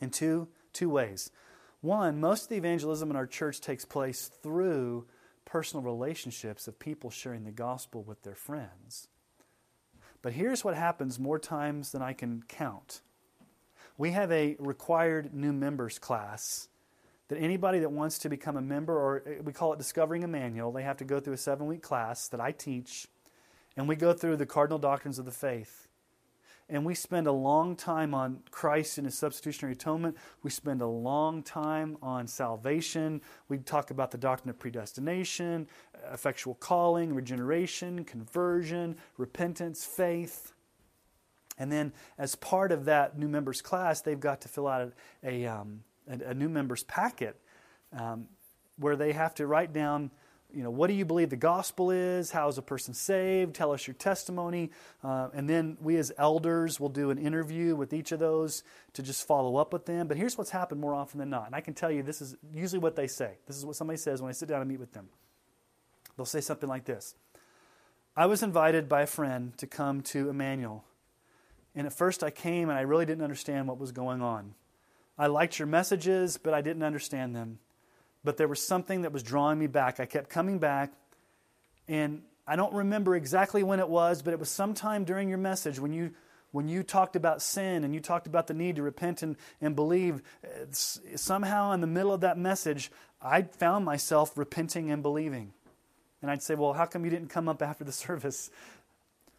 In 0.01 0.09
two, 0.09 0.47
two 0.73 0.89
ways. 0.89 1.31
One, 1.81 2.19
most 2.19 2.43
of 2.43 2.49
the 2.49 2.57
evangelism 2.57 3.09
in 3.09 3.15
our 3.15 3.27
church 3.27 3.61
takes 3.61 3.85
place 3.85 4.29
through 4.41 5.05
personal 5.45 5.83
relationships 5.83 6.67
of 6.67 6.79
people 6.79 7.09
sharing 7.09 7.43
the 7.43 7.51
gospel 7.51 8.03
with 8.03 8.23
their 8.23 8.35
friends. 8.35 9.07
But 10.21 10.33
here's 10.33 10.63
what 10.63 10.75
happens 10.75 11.19
more 11.19 11.37
times 11.37 11.91
than 11.91 12.01
I 12.01 12.13
can 12.13 12.43
count. 12.47 13.01
We 13.97 14.11
have 14.11 14.31
a 14.31 14.55
required 14.59 15.33
new 15.33 15.53
members 15.53 15.99
class 15.99 16.67
that 17.27 17.37
anybody 17.37 17.79
that 17.79 17.91
wants 17.91 18.17
to 18.19 18.29
become 18.29 18.57
a 18.57 18.61
member, 18.61 18.93
or 18.93 19.23
we 19.43 19.53
call 19.53 19.73
it 19.73 19.77
Discovering 19.77 20.23
Emmanuel, 20.23 20.71
they 20.71 20.83
have 20.83 20.97
to 20.97 21.05
go 21.05 21.19
through 21.19 21.33
a 21.33 21.37
seven 21.37 21.67
week 21.67 21.81
class 21.81 22.27
that 22.29 22.39
I 22.39 22.51
teach, 22.51 23.07
and 23.77 23.87
we 23.87 23.95
go 23.95 24.13
through 24.13 24.37
the 24.37 24.45
cardinal 24.45 24.79
doctrines 24.79 25.19
of 25.19 25.25
the 25.25 25.31
faith. 25.31 25.84
And 26.67 26.83
we 26.83 26.95
spend 26.95 27.27
a 27.27 27.31
long 27.31 27.75
time 27.75 28.15
on 28.15 28.39
Christ 28.49 28.97
and 28.97 29.05
his 29.05 29.15
substitutionary 29.15 29.73
atonement. 29.73 30.17
We 30.41 30.49
spend 30.49 30.81
a 30.81 30.87
long 30.87 31.43
time 31.43 31.95
on 32.01 32.27
salvation. 32.27 33.21
We 33.49 33.59
talk 33.59 33.91
about 33.91 34.09
the 34.09 34.17
doctrine 34.17 34.49
of 34.49 34.57
predestination, 34.57 35.67
effectual 36.11 36.55
calling, 36.55 37.13
regeneration, 37.13 38.03
conversion, 38.03 38.97
repentance, 39.17 39.85
faith. 39.85 40.53
And 41.59 41.71
then, 41.71 41.93
as 42.17 42.35
part 42.35 42.71
of 42.71 42.85
that 42.85 43.17
new 43.17 43.27
members 43.27 43.61
class, 43.61 44.01
they've 44.01 44.19
got 44.19 44.41
to 44.41 44.47
fill 44.47 44.67
out 44.67 44.91
a, 45.23 45.43
a, 45.45 45.45
um, 45.45 45.83
a, 46.07 46.33
new 46.33 46.49
members 46.49 46.83
packet 46.83 47.39
um, 47.93 48.25
where 48.77 48.95
they 48.95 49.13
have 49.13 49.35
to 49.35 49.47
write 49.47 49.71
down 49.71 50.09
you 50.55 50.63
know, 50.63 50.69
what 50.69 50.87
do 50.87 50.93
you 50.93 51.03
believe 51.03 51.29
the 51.29 51.35
gospel 51.35 51.91
is? 51.91 52.31
How 52.31 52.47
is 52.47 52.57
a 52.57 52.61
person 52.61 52.93
saved? 52.93 53.53
Tell 53.53 53.73
us 53.73 53.85
your 53.85 53.93
testimony. 53.93 54.71
Uh, 55.03 55.27
and 55.33 55.49
then 55.49 55.77
we 55.81 55.97
as 55.97 56.13
elders 56.17 56.79
will 56.79 56.89
do 56.89 57.09
an 57.09 57.17
interview 57.17 57.75
with 57.75 57.91
each 57.91 58.13
of 58.13 58.19
those 58.19 58.63
to 58.93 59.03
just 59.03 59.27
follow 59.27 59.57
up 59.57 59.73
with 59.73 59.85
them. 59.85 60.07
But 60.07 60.15
here's 60.15 60.37
what's 60.37 60.51
happened 60.51 60.79
more 60.79 60.95
often 60.95 61.19
than 61.19 61.29
not. 61.29 61.47
And 61.47 61.55
I 61.55 61.59
can 61.59 61.73
tell 61.73 61.91
you 61.91 62.03
this 62.03 62.21
is 62.21 62.37
usually 62.53 62.79
what 62.79 62.95
they 62.95 63.07
say. 63.07 63.33
This 63.47 63.57
is 63.57 63.65
what 63.65 63.75
somebody 63.75 63.97
says 63.97 64.21
when 64.21 64.29
I 64.29 64.31
sit 64.31 64.47
down 64.47 64.61
and 64.61 64.69
meet 64.69 64.79
with 64.79 64.93
them. 64.93 65.09
They'll 66.15 66.25
say 66.25 66.41
something 66.41 66.69
like 66.69 66.85
this 66.85 67.15
I 68.15 68.25
was 68.25 68.41
invited 68.41 68.87
by 68.87 69.01
a 69.01 69.07
friend 69.07 69.57
to 69.57 69.67
come 69.67 70.01
to 70.03 70.29
Emmanuel. 70.29 70.85
And 71.75 71.85
at 71.85 71.91
first 71.91 72.23
I 72.23 72.29
came 72.29 72.69
and 72.69 72.77
I 72.79 72.83
really 72.83 73.05
didn't 73.05 73.25
understand 73.25 73.67
what 73.67 73.77
was 73.77 73.91
going 73.91 74.21
on. 74.21 74.55
I 75.17 75.27
liked 75.27 75.59
your 75.59 75.67
messages, 75.67 76.37
but 76.37 76.53
I 76.53 76.61
didn't 76.61 76.83
understand 76.83 77.35
them 77.35 77.59
but 78.25 78.37
there 78.37 78.47
was 78.47 78.61
something 78.61 79.03
that 79.03 79.13
was 79.13 79.23
drawing 79.23 79.59
me 79.59 79.67
back. 79.67 79.99
I 79.99 80.05
kept 80.05 80.29
coming 80.29 80.57
back, 80.59 80.91
and 81.87 82.23
I 82.47 82.55
don't 82.55 82.73
remember 82.73 83.15
exactly 83.15 83.63
when 83.63 83.79
it 83.79 83.87
was, 83.87 84.21
but 84.21 84.33
it 84.33 84.39
was 84.39 84.49
sometime 84.49 85.05
during 85.05 85.29
your 85.29 85.37
message 85.37 85.79
when 85.79 85.93
you 85.93 86.11
when 86.51 86.69
you 86.69 86.83
talked 86.83 87.17
about 87.17 87.41
sin 87.41 87.83
and 87.83 87.93
you 87.93 87.99
talked 87.99 88.27
about 88.27 88.47
the 88.47 88.53
need 88.53 88.77
to 88.77 88.81
repent 88.81 89.21
and, 89.21 89.35
and 89.59 89.75
believe, 89.75 90.21
somehow 90.71 91.73
in 91.73 91.81
the 91.81 91.87
middle 91.87 92.13
of 92.13 92.21
that 92.21 92.37
message, 92.37 92.89
I 93.21 93.41
found 93.41 93.83
myself 93.83 94.37
repenting 94.37 94.89
and 94.89 95.03
believing. 95.03 95.51
And 96.21 96.31
I'd 96.31 96.41
say, 96.41 96.55
Well, 96.55 96.71
how 96.71 96.85
come 96.85 97.03
you 97.03 97.11
didn't 97.11 97.27
come 97.27 97.49
up 97.49 97.61
after 97.61 97.83
the 97.83 97.91
service? 98.05 98.49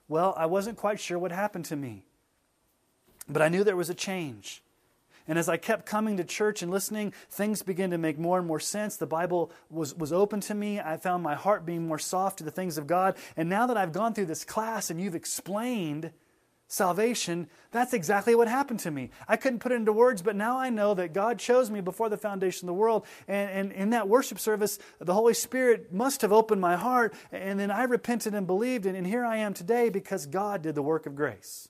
Well, 0.09 0.35
I 0.37 0.45
wasn't 0.47 0.77
quite 0.77 1.01
sure 1.01 1.19
what 1.19 1.33
happened 1.33 1.65
to 1.67 1.77
me. 1.77 2.05
But 3.29 3.41
I 3.41 3.49
knew 3.49 3.65
there 3.65 3.77
was 3.77 3.91
a 3.91 3.95
change. 3.95 4.63
And 5.29 5.39
as 5.39 5.49
I 5.49 5.57
kept 5.57 5.87
coming 5.87 6.17
to 6.17 6.25
church 6.25 6.63
and 6.63 6.71
listening, 6.71 7.13
things 7.31 7.63
began 7.63 7.91
to 7.91 7.99
make 7.99 8.19
more 8.19 8.39
and 8.39 8.47
more 8.47 8.61
sense. 8.61 8.97
The 8.97 9.07
Bible 9.07 9.51
was, 9.71 9.95
was 9.95 10.13
open 10.13 10.41
to 10.43 10.55
me. 10.55 10.81
I 10.81 10.97
found 10.97 11.23
my 11.23 11.35
heart 11.35 11.67
being 11.67 11.87
more 11.87 11.99
soft 11.99 12.39
to 12.39 12.45
the 12.45 12.51
things 12.51 12.79
of 12.79 12.87
God. 12.87 13.17
And 13.37 13.49
now 13.49 13.67
that 13.67 13.77
I've 13.77 13.93
gone 13.93 14.15
through 14.15 14.27
this 14.27 14.45
class 14.45 14.91
and 14.91 15.01
you've 15.01 15.15
explained 15.15 16.13
salvation, 16.69 17.49
that's 17.71 17.93
exactly 17.93 18.35
what 18.35 18.49
happened 18.49 18.81
to 18.81 18.91
me. 18.91 19.11
I 19.29 19.37
couldn't 19.37 19.61
put 19.61 19.73
it 19.73 19.77
into 19.77 19.93
words, 19.93 20.23
but 20.23 20.37
now 20.37 20.59
I 20.59 20.71
know 20.71 20.95
that 20.95 21.13
God 21.13 21.39
chose 21.39 21.71
me 21.71 21.81
before 21.81 22.09
the 22.09 22.17
foundation 22.17 22.69
of 22.69 22.75
the 22.75 22.81
world. 22.81 23.07
And, 23.29 23.51
and 23.51 23.73
in 23.73 23.91
that 23.91 24.09
worship 24.09 24.39
service, 24.39 24.79
the 25.01 25.15
Holy 25.15 25.35
Spirit 25.35 25.93
must 25.93 26.23
have 26.23 26.33
opened 26.33 26.61
my 26.61 26.77
heart. 26.77 27.15
And 27.33 27.59
then 27.59 27.71
I 27.71 27.85
repented 27.85 28.35
and 28.35 28.47
believed. 28.47 28.87
And, 28.87 28.97
and 28.97 29.07
here 29.07 29.25
I 29.25 29.39
am 29.39 29.55
today 29.55 29.91
because 29.91 30.27
God 30.27 30.63
did 30.63 30.75
the 30.75 30.83
work 30.83 31.07
of 31.07 31.15
grace. 31.15 31.69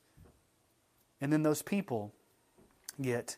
And 1.21 1.33
then 1.33 1.43
those 1.43 1.63
people 1.63 2.13
get 3.01 3.37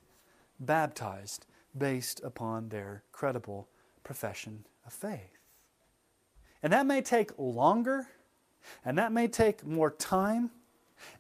baptized 0.61 1.47
based 1.77 2.21
upon 2.25 2.69
their 2.69 3.05
credible 3.13 3.69
profession 4.03 4.67
of 4.87 4.93
faith. 4.93 5.39
And 6.63 6.73
that 6.73 6.87
may 6.87 7.03
take 7.03 7.31
longer, 7.39 8.09
and 8.85 8.99
that 8.99 9.13
may 9.13 9.29
take 9.29 9.65
more 9.65 9.91
time, 9.91 10.51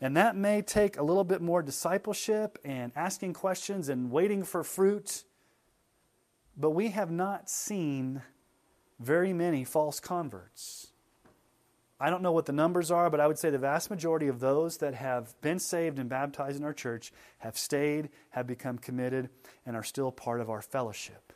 and 0.01 0.17
that 0.17 0.35
may 0.35 0.63
take 0.63 0.97
a 0.97 1.03
little 1.03 1.25
bit 1.25 1.41
more 1.41 1.63
discipleship 1.63 2.59
and 2.65 2.91
asking 2.97 3.35
questions 3.35 3.89
and 3.89 4.11
waiting 4.11 4.43
for 4.43 4.65
fruit. 4.65 5.25
But 6.57 6.71
we 6.71 6.89
have 6.89 7.11
not 7.11 7.49
seen 7.49 8.23
very 8.99 9.33
many 9.33 9.65
false 9.65 10.01
converts. 10.01 10.89
I 12.01 12.11
don't 12.11 12.23
know 12.23 12.33
what 12.33 12.47
the 12.47 12.53
numbers 12.53 12.91
are, 12.91 13.11
but 13.11 13.21
I 13.21 13.27
would 13.27 13.39
say 13.39 13.51
the 13.51 13.59
vast 13.59 13.91
majority 13.91 14.29
of 14.29 14.39
those 14.39 14.77
that 14.79 14.95
have 14.95 15.39
been 15.41 15.59
saved 15.59 15.99
and 15.99 16.09
baptized 16.09 16.59
in 16.59 16.65
our 16.65 16.73
church 16.73 17.13
have 17.39 17.59
stayed, 17.59 18.11
have 18.31 18.47
become 18.47 18.79
committed, 18.79 19.31
and 19.67 19.75
are 19.77 19.83
still 19.83 20.13
part 20.13 20.41
of 20.41 20.49
our 20.49 20.63
fellowship. 20.63 21.33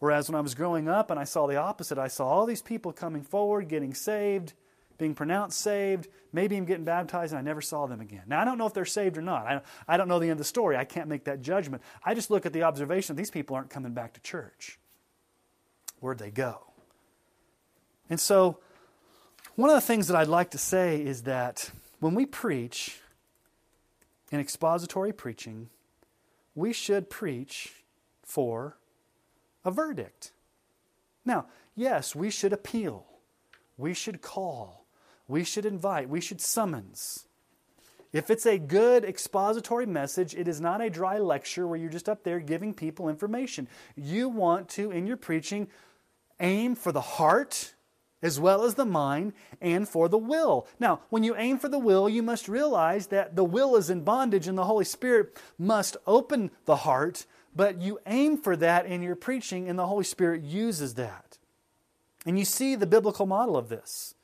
Whereas 0.00 0.28
when 0.28 0.36
I 0.36 0.42
was 0.42 0.54
growing 0.54 0.88
up 0.88 1.10
and 1.10 1.18
I 1.18 1.24
saw 1.24 1.46
the 1.46 1.56
opposite, 1.56 1.96
I 1.96 2.08
saw 2.08 2.26
all 2.26 2.44
these 2.44 2.60
people 2.60 2.92
coming 2.92 3.22
forward, 3.22 3.68
getting 3.68 3.94
saved, 3.94 4.52
being 4.98 5.14
pronounced 5.14 5.60
saved, 5.60 6.08
maybe 6.32 6.56
even 6.56 6.66
getting 6.66 6.84
baptized, 6.84 7.32
and 7.32 7.38
I 7.38 7.42
never 7.42 7.60
saw 7.60 7.86
them 7.86 8.00
again. 8.00 8.24
Now, 8.26 8.40
I 8.40 8.44
don't 8.44 8.58
know 8.58 8.66
if 8.66 8.74
they're 8.74 8.84
saved 8.84 9.16
or 9.16 9.22
not. 9.22 9.46
I, 9.46 9.60
I 9.88 9.96
don't 9.96 10.08
know 10.08 10.18
the 10.18 10.26
end 10.26 10.32
of 10.32 10.38
the 10.38 10.44
story. 10.44 10.76
I 10.76 10.84
can't 10.84 11.08
make 11.08 11.24
that 11.24 11.40
judgment. 11.40 11.82
I 12.04 12.14
just 12.14 12.30
look 12.30 12.44
at 12.44 12.52
the 12.52 12.64
observation 12.64 13.16
these 13.16 13.30
people 13.30 13.56
aren't 13.56 13.70
coming 13.70 13.92
back 13.92 14.12
to 14.14 14.20
church. 14.20 14.78
Where'd 16.00 16.18
they 16.18 16.30
go? 16.30 16.72
And 18.10 18.20
so, 18.20 18.58
one 19.56 19.70
of 19.70 19.76
the 19.76 19.80
things 19.80 20.08
that 20.08 20.16
I'd 20.16 20.28
like 20.28 20.50
to 20.50 20.58
say 20.58 21.00
is 21.00 21.22
that 21.22 21.70
when 22.00 22.14
we 22.14 22.26
preach 22.26 23.00
in 24.32 24.40
expository 24.40 25.12
preaching, 25.12 25.68
we 26.54 26.72
should 26.72 27.08
preach 27.08 27.84
for 28.22 28.76
a 29.64 29.70
verdict. 29.70 30.32
Now, 31.24 31.46
yes, 31.74 32.14
we 32.14 32.30
should 32.30 32.52
appeal, 32.52 33.06
we 33.76 33.94
should 33.94 34.22
call, 34.22 34.84
we 35.28 35.44
should 35.44 35.64
invite, 35.64 36.08
we 36.08 36.20
should 36.20 36.40
summons. 36.40 37.26
If 38.12 38.30
it's 38.30 38.46
a 38.46 38.58
good 38.58 39.04
expository 39.04 39.86
message, 39.86 40.34
it 40.34 40.46
is 40.46 40.60
not 40.60 40.80
a 40.80 40.90
dry 40.90 41.18
lecture 41.18 41.66
where 41.66 41.78
you're 41.78 41.90
just 41.90 42.08
up 42.08 42.22
there 42.22 42.38
giving 42.38 42.72
people 42.72 43.08
information. 43.08 43.66
You 43.96 44.28
want 44.28 44.68
to, 44.70 44.90
in 44.92 45.06
your 45.06 45.16
preaching, 45.16 45.68
aim 46.38 46.76
for 46.76 46.92
the 46.92 47.00
heart 47.00 47.74
as 48.24 48.40
well 48.40 48.64
as 48.64 48.74
the 48.74 48.86
mind 48.86 49.34
and 49.60 49.86
for 49.86 50.08
the 50.08 50.18
will. 50.18 50.66
Now, 50.80 51.00
when 51.10 51.22
you 51.22 51.36
aim 51.36 51.58
for 51.58 51.68
the 51.68 51.78
will, 51.78 52.08
you 52.08 52.22
must 52.22 52.48
realize 52.48 53.08
that 53.08 53.36
the 53.36 53.44
will 53.44 53.76
is 53.76 53.90
in 53.90 54.02
bondage 54.02 54.48
and 54.48 54.56
the 54.56 54.64
Holy 54.64 54.86
Spirit 54.86 55.36
must 55.58 55.98
open 56.06 56.50
the 56.64 56.76
heart, 56.76 57.26
but 57.54 57.82
you 57.82 58.00
aim 58.06 58.38
for 58.38 58.56
that 58.56 58.86
in 58.86 59.02
your 59.02 59.14
preaching 59.14 59.68
and 59.68 59.78
the 59.78 59.86
Holy 59.86 60.04
Spirit 60.04 60.42
uses 60.42 60.94
that. 60.94 61.36
And 62.24 62.38
you 62.38 62.46
see 62.46 62.74
the 62.74 62.86
biblical 62.86 63.26
model 63.26 63.58
of 63.58 63.68
this. 63.68 64.14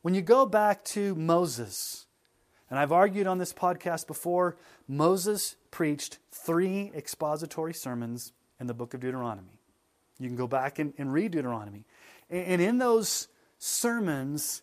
When 0.00 0.14
you 0.14 0.22
go 0.22 0.46
back 0.46 0.82
to 0.86 1.14
Moses, 1.14 2.06
and 2.70 2.78
I've 2.78 2.90
argued 2.90 3.26
on 3.26 3.36
this 3.36 3.52
podcast 3.52 4.06
before, 4.06 4.56
Moses 4.88 5.56
preached 5.70 6.18
three 6.32 6.90
expository 6.96 7.74
sermons 7.74 8.32
in 8.58 8.66
the 8.66 8.72
book 8.72 8.94
of 8.94 9.00
Deuteronomy. 9.00 9.60
You 10.18 10.28
can 10.28 10.36
go 10.36 10.46
back 10.46 10.78
and, 10.78 10.94
and 10.96 11.12
read 11.12 11.32
Deuteronomy. 11.32 11.84
And 12.30 12.62
in 12.62 12.78
those 12.78 13.28
sermons, 13.58 14.62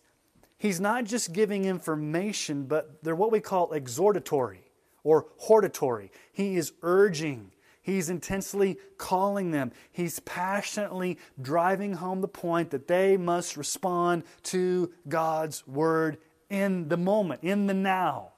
he's 0.56 0.80
not 0.80 1.04
just 1.04 1.32
giving 1.32 1.66
information, 1.66 2.64
but 2.64 3.02
they're 3.04 3.14
what 3.14 3.30
we 3.30 3.40
call 3.40 3.72
exhortatory 3.72 4.62
or 5.04 5.26
hortatory. 5.36 6.10
He 6.32 6.56
is 6.56 6.72
urging, 6.82 7.52
he's 7.82 8.08
intensely 8.08 8.78
calling 8.96 9.50
them, 9.50 9.72
he's 9.92 10.18
passionately 10.20 11.18
driving 11.40 11.94
home 11.94 12.22
the 12.22 12.28
point 12.28 12.70
that 12.70 12.88
they 12.88 13.16
must 13.16 13.56
respond 13.56 14.24
to 14.44 14.90
God's 15.06 15.66
word 15.66 16.18
in 16.48 16.88
the 16.88 16.96
moment, 16.96 17.42
in 17.42 17.66
the 17.66 17.74
now, 17.74 18.32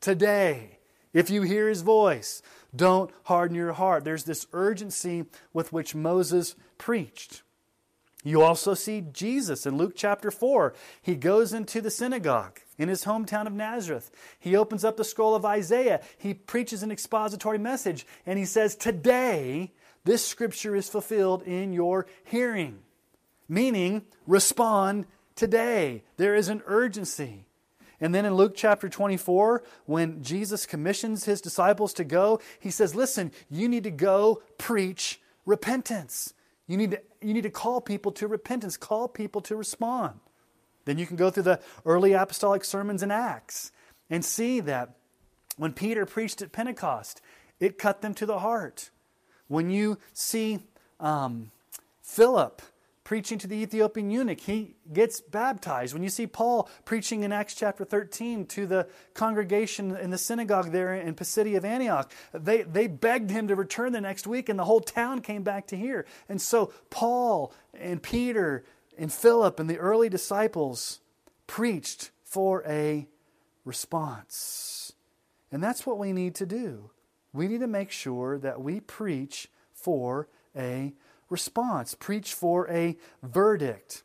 today. 0.00 0.78
If 1.12 1.30
you 1.30 1.42
hear 1.42 1.68
his 1.68 1.82
voice, 1.82 2.42
don't 2.76 3.10
harden 3.24 3.56
your 3.56 3.72
heart. 3.72 4.04
There's 4.04 4.24
this 4.24 4.46
urgency 4.52 5.24
with 5.52 5.72
which 5.72 5.94
Moses 5.94 6.54
preached. 6.76 7.42
You 8.24 8.42
also 8.42 8.74
see 8.74 9.00
Jesus 9.12 9.64
in 9.64 9.76
Luke 9.76 9.92
chapter 9.94 10.30
4. 10.30 10.74
He 11.00 11.14
goes 11.14 11.52
into 11.52 11.80
the 11.80 11.90
synagogue 11.90 12.58
in 12.76 12.88
his 12.88 13.04
hometown 13.04 13.46
of 13.46 13.52
Nazareth. 13.52 14.10
He 14.40 14.56
opens 14.56 14.84
up 14.84 14.96
the 14.96 15.04
scroll 15.04 15.36
of 15.36 15.44
Isaiah. 15.44 16.00
He 16.18 16.34
preaches 16.34 16.82
an 16.82 16.90
expository 16.90 17.58
message, 17.58 18.06
and 18.26 18.38
he 18.38 18.44
says, 18.44 18.74
Today, 18.74 19.72
this 20.04 20.26
scripture 20.26 20.74
is 20.74 20.88
fulfilled 20.88 21.42
in 21.42 21.72
your 21.72 22.06
hearing. 22.24 22.80
Meaning, 23.48 24.02
respond 24.26 25.06
today. 25.36 26.02
There 26.16 26.34
is 26.34 26.48
an 26.48 26.62
urgency. 26.66 27.44
And 28.00 28.14
then 28.14 28.24
in 28.24 28.34
Luke 28.34 28.54
chapter 28.56 28.88
24, 28.88 29.62
when 29.86 30.22
Jesus 30.22 30.66
commissions 30.66 31.24
his 31.24 31.40
disciples 31.40 31.92
to 31.94 32.04
go, 32.04 32.40
he 32.58 32.70
says, 32.70 32.94
Listen, 32.94 33.32
you 33.48 33.68
need 33.68 33.84
to 33.84 33.90
go 33.90 34.42
preach 34.56 35.20
repentance. 35.46 36.34
You 36.68 36.76
need 36.76 36.92
to, 36.92 37.00
you 37.20 37.34
need 37.34 37.42
to 37.42 37.50
call 37.50 37.80
people 37.80 38.12
to 38.12 38.28
repentance, 38.28 38.76
call 38.76 39.08
people 39.08 39.40
to 39.42 39.56
respond. 39.56 40.20
Then 40.84 40.98
you 40.98 41.06
can 41.06 41.16
go 41.16 41.30
through 41.30 41.42
the 41.44 41.60
early 41.84 42.12
apostolic 42.12 42.64
sermons 42.64 43.02
in 43.02 43.10
Acts 43.10 43.72
and 44.08 44.24
see 44.24 44.60
that 44.60 44.94
when 45.56 45.72
Peter 45.72 46.06
preached 46.06 46.40
at 46.40 46.52
Pentecost, 46.52 47.20
it 47.58 47.78
cut 47.78 48.02
them 48.02 48.14
to 48.14 48.26
the 48.26 48.38
heart. 48.38 48.90
When 49.48 49.70
you 49.70 49.98
see 50.12 50.60
um, 51.00 51.50
Philip 52.02 52.62
preaching 53.08 53.38
to 53.38 53.46
the 53.46 53.56
Ethiopian 53.56 54.10
eunuch, 54.10 54.40
he 54.40 54.74
gets 54.92 55.18
baptized. 55.18 55.94
When 55.94 56.02
you 56.02 56.10
see 56.10 56.26
Paul 56.26 56.68
preaching 56.84 57.22
in 57.22 57.32
Acts 57.32 57.54
chapter 57.54 57.82
13 57.82 58.44
to 58.48 58.66
the 58.66 58.86
congregation 59.14 59.96
in 59.96 60.10
the 60.10 60.18
synagogue 60.18 60.72
there 60.72 60.92
in 60.92 61.14
Pisidia 61.14 61.56
of 61.56 61.64
Antioch, 61.64 62.12
they, 62.34 62.64
they 62.64 62.86
begged 62.86 63.30
him 63.30 63.48
to 63.48 63.56
return 63.56 63.92
the 63.92 64.00
next 64.02 64.26
week, 64.26 64.50
and 64.50 64.58
the 64.58 64.66
whole 64.66 64.82
town 64.82 65.22
came 65.22 65.42
back 65.42 65.68
to 65.68 65.76
hear. 65.76 66.04
And 66.28 66.38
so 66.38 66.70
Paul 66.90 67.54
and 67.72 68.02
Peter 68.02 68.62
and 68.98 69.10
Philip 69.10 69.58
and 69.58 69.70
the 69.70 69.78
early 69.78 70.10
disciples 70.10 71.00
preached 71.46 72.10
for 72.24 72.62
a 72.66 73.08
response. 73.64 74.92
And 75.50 75.62
that's 75.62 75.86
what 75.86 75.96
we 75.96 76.12
need 76.12 76.34
to 76.34 76.44
do. 76.44 76.90
We 77.32 77.48
need 77.48 77.60
to 77.60 77.66
make 77.66 77.90
sure 77.90 78.36
that 78.36 78.60
we 78.60 78.80
preach 78.80 79.48
for 79.72 80.28
a 80.54 80.92
response, 80.92 80.92
preach 81.98 82.34
for 82.34 82.68
a 82.70 82.96
verdict. 83.22 84.02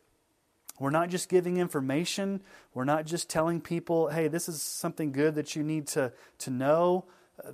We're 0.79 0.89
not 0.89 1.09
just 1.09 1.29
giving 1.29 1.57
information. 1.57 2.41
We're 2.73 2.83
not 2.83 3.05
just 3.05 3.29
telling 3.29 3.61
people, 3.61 4.09
hey, 4.09 4.27
this 4.27 4.49
is 4.49 4.61
something 4.61 5.11
good 5.11 5.35
that 5.35 5.55
you 5.55 5.63
need 5.63 5.87
to, 5.87 6.11
to 6.39 6.49
know. 6.49 7.05
Uh, 7.43 7.51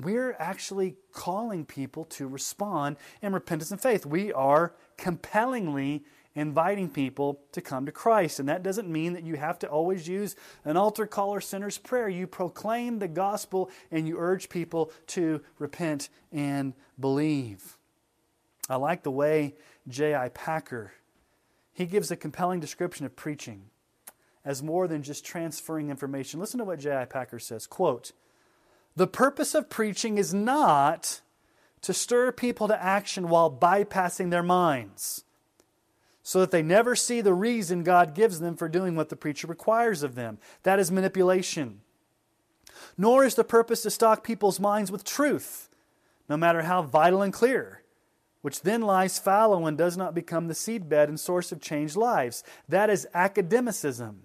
we're 0.00 0.36
actually 0.38 0.96
calling 1.12 1.64
people 1.64 2.04
to 2.04 2.28
respond 2.28 2.96
in 3.22 3.32
repentance 3.32 3.70
and 3.70 3.80
faith. 3.80 4.04
We 4.04 4.32
are 4.32 4.74
compellingly 4.96 6.04
inviting 6.34 6.88
people 6.88 7.40
to 7.52 7.60
come 7.60 7.86
to 7.86 7.92
Christ. 7.92 8.38
And 8.38 8.48
that 8.48 8.62
doesn't 8.62 8.88
mean 8.88 9.14
that 9.14 9.24
you 9.24 9.36
have 9.36 9.58
to 9.60 9.66
always 9.66 10.06
use 10.06 10.36
an 10.64 10.76
altar 10.76 11.06
call 11.06 11.30
or 11.30 11.40
sinner's 11.40 11.78
prayer. 11.78 12.08
You 12.08 12.26
proclaim 12.26 12.98
the 12.98 13.08
gospel 13.08 13.70
and 13.90 14.06
you 14.06 14.18
urge 14.18 14.48
people 14.48 14.92
to 15.08 15.40
repent 15.58 16.10
and 16.30 16.74
believe. 17.00 17.77
I 18.68 18.76
like 18.76 19.02
the 19.02 19.10
way 19.10 19.54
J.I. 19.88 20.28
Packer 20.30 20.92
he 21.72 21.86
gives 21.86 22.10
a 22.10 22.16
compelling 22.16 22.58
description 22.58 23.06
of 23.06 23.14
preaching 23.14 23.66
as 24.44 24.64
more 24.64 24.88
than 24.88 25.04
just 25.04 25.24
transferring 25.24 25.90
information. 25.90 26.40
Listen 26.40 26.58
to 26.58 26.64
what 26.64 26.80
J.I. 26.80 27.04
Packer 27.04 27.38
says, 27.38 27.68
quote, 27.68 28.10
"The 28.96 29.06
purpose 29.06 29.54
of 29.54 29.70
preaching 29.70 30.18
is 30.18 30.34
not 30.34 31.20
to 31.82 31.94
stir 31.94 32.32
people 32.32 32.66
to 32.66 32.82
action 32.82 33.28
while 33.28 33.48
bypassing 33.50 34.30
their 34.30 34.42
minds." 34.42 35.24
so 36.20 36.40
that 36.40 36.50
they 36.50 36.62
never 36.62 36.94
see 36.94 37.22
the 37.22 37.32
reason 37.32 37.82
God 37.82 38.14
gives 38.14 38.38
them 38.38 38.54
for 38.54 38.68
doing 38.68 38.94
what 38.94 39.08
the 39.08 39.16
preacher 39.16 39.46
requires 39.46 40.02
of 40.02 40.14
them. 40.14 40.36
That 40.62 40.78
is 40.78 40.90
manipulation. 40.90 41.80
Nor 42.98 43.24
is 43.24 43.34
the 43.34 43.44
purpose 43.44 43.80
to 43.84 43.90
stock 43.90 44.22
people's 44.22 44.60
minds 44.60 44.92
with 44.92 45.04
truth, 45.04 45.70
no 46.28 46.36
matter 46.36 46.64
how 46.64 46.82
vital 46.82 47.22
and 47.22 47.32
clear 47.32 47.82
which 48.40 48.62
then 48.62 48.82
lies 48.82 49.18
fallow 49.18 49.66
and 49.66 49.76
does 49.76 49.96
not 49.96 50.14
become 50.14 50.46
the 50.48 50.54
seedbed 50.54 51.08
and 51.08 51.18
source 51.18 51.52
of 51.52 51.60
changed 51.60 51.96
lives. 51.96 52.44
That 52.68 52.90
is 52.90 53.08
academicism. 53.14 54.24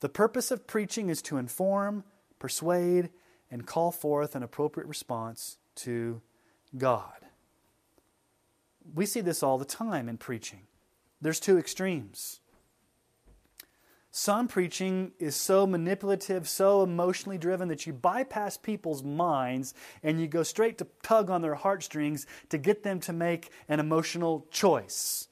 The 0.00 0.08
purpose 0.08 0.50
of 0.50 0.66
preaching 0.66 1.08
is 1.08 1.22
to 1.22 1.36
inform, 1.36 2.04
persuade, 2.38 3.10
and 3.50 3.66
call 3.66 3.90
forth 3.90 4.34
an 4.34 4.42
appropriate 4.42 4.86
response 4.86 5.58
to 5.76 6.20
God. 6.76 7.12
We 8.94 9.06
see 9.06 9.20
this 9.20 9.42
all 9.42 9.58
the 9.58 9.64
time 9.64 10.08
in 10.08 10.18
preaching. 10.18 10.66
There's 11.20 11.40
two 11.40 11.58
extremes. 11.58 12.40
Some 14.16 14.46
preaching 14.46 15.10
is 15.18 15.34
so 15.34 15.66
manipulative, 15.66 16.48
so 16.48 16.84
emotionally 16.84 17.36
driven 17.36 17.66
that 17.66 17.84
you 17.84 17.92
bypass 17.92 18.56
people's 18.56 19.02
minds 19.02 19.74
and 20.04 20.20
you 20.20 20.28
go 20.28 20.44
straight 20.44 20.78
to 20.78 20.86
tug 21.02 21.30
on 21.30 21.42
their 21.42 21.56
heartstrings 21.56 22.24
to 22.50 22.56
get 22.56 22.84
them 22.84 23.00
to 23.00 23.12
make 23.12 23.50
an 23.68 23.80
emotional 23.80 24.46
choice. 24.52 25.26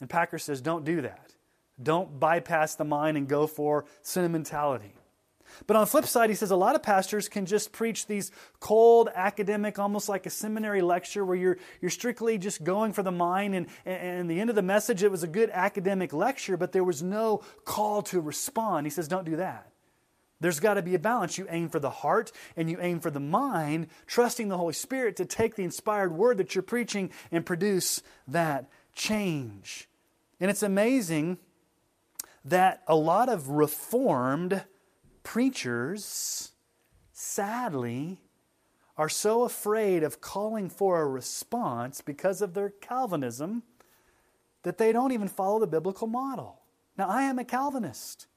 And 0.00 0.08
Packer 0.08 0.38
says, 0.38 0.60
don't 0.60 0.84
do 0.84 1.00
that. 1.00 1.34
Don't 1.82 2.20
bypass 2.20 2.76
the 2.76 2.84
mind 2.84 3.16
and 3.16 3.26
go 3.26 3.48
for 3.48 3.84
sentimentality. 4.02 4.94
But 5.66 5.76
on 5.76 5.82
the 5.82 5.86
flip 5.86 6.06
side, 6.06 6.30
he 6.30 6.36
says 6.36 6.50
a 6.50 6.56
lot 6.56 6.74
of 6.74 6.82
pastors 6.82 7.28
can 7.28 7.46
just 7.46 7.72
preach 7.72 8.06
these 8.06 8.30
cold, 8.60 9.08
academic, 9.14 9.78
almost 9.78 10.08
like 10.08 10.26
a 10.26 10.30
seminary 10.30 10.82
lecture 10.82 11.24
where 11.24 11.36
you're, 11.36 11.58
you're 11.80 11.90
strictly 11.90 12.38
just 12.38 12.64
going 12.64 12.92
for 12.92 13.02
the 13.02 13.12
mind. 13.12 13.54
And, 13.54 13.66
and 13.84 14.30
the 14.30 14.40
end 14.40 14.50
of 14.50 14.56
the 14.56 14.62
message, 14.62 15.02
it 15.02 15.10
was 15.10 15.22
a 15.22 15.28
good 15.28 15.50
academic 15.50 16.12
lecture, 16.12 16.56
but 16.56 16.72
there 16.72 16.84
was 16.84 17.02
no 17.02 17.42
call 17.64 18.02
to 18.02 18.20
respond. 18.20 18.86
He 18.86 18.90
says, 18.90 19.08
don't 19.08 19.24
do 19.24 19.36
that. 19.36 19.70
There's 20.40 20.60
got 20.60 20.74
to 20.74 20.82
be 20.82 20.94
a 20.94 20.98
balance. 20.98 21.38
You 21.38 21.46
aim 21.48 21.68
for 21.70 21.78
the 21.78 21.90
heart 21.90 22.30
and 22.56 22.68
you 22.68 22.78
aim 22.80 23.00
for 23.00 23.10
the 23.10 23.20
mind, 23.20 23.86
trusting 24.06 24.48
the 24.48 24.58
Holy 24.58 24.74
Spirit 24.74 25.16
to 25.16 25.24
take 25.24 25.54
the 25.54 25.64
inspired 25.64 26.12
word 26.12 26.36
that 26.38 26.54
you're 26.54 26.62
preaching 26.62 27.10
and 27.30 27.46
produce 27.46 28.02
that 28.28 28.68
change. 28.94 29.88
And 30.40 30.50
it's 30.50 30.62
amazing 30.62 31.38
that 32.44 32.82
a 32.86 32.94
lot 32.94 33.30
of 33.30 33.48
reformed 33.48 34.64
preachers, 35.24 36.52
sadly, 37.12 38.20
are 38.96 39.08
so 39.08 39.42
afraid 39.42 40.04
of 40.04 40.20
calling 40.20 40.68
for 40.68 41.00
a 41.00 41.08
response 41.08 42.00
because 42.00 42.40
of 42.40 42.54
their 42.54 42.70
Calvinism 42.70 43.64
that 44.62 44.78
they 44.78 44.92
don't 44.92 45.10
even 45.10 45.26
follow 45.26 45.58
the 45.58 45.66
biblical 45.66 46.06
model. 46.06 46.60
Now, 46.96 47.08
I 47.08 47.22
am 47.22 47.40
a 47.40 47.44
Calvinist, 47.44 48.28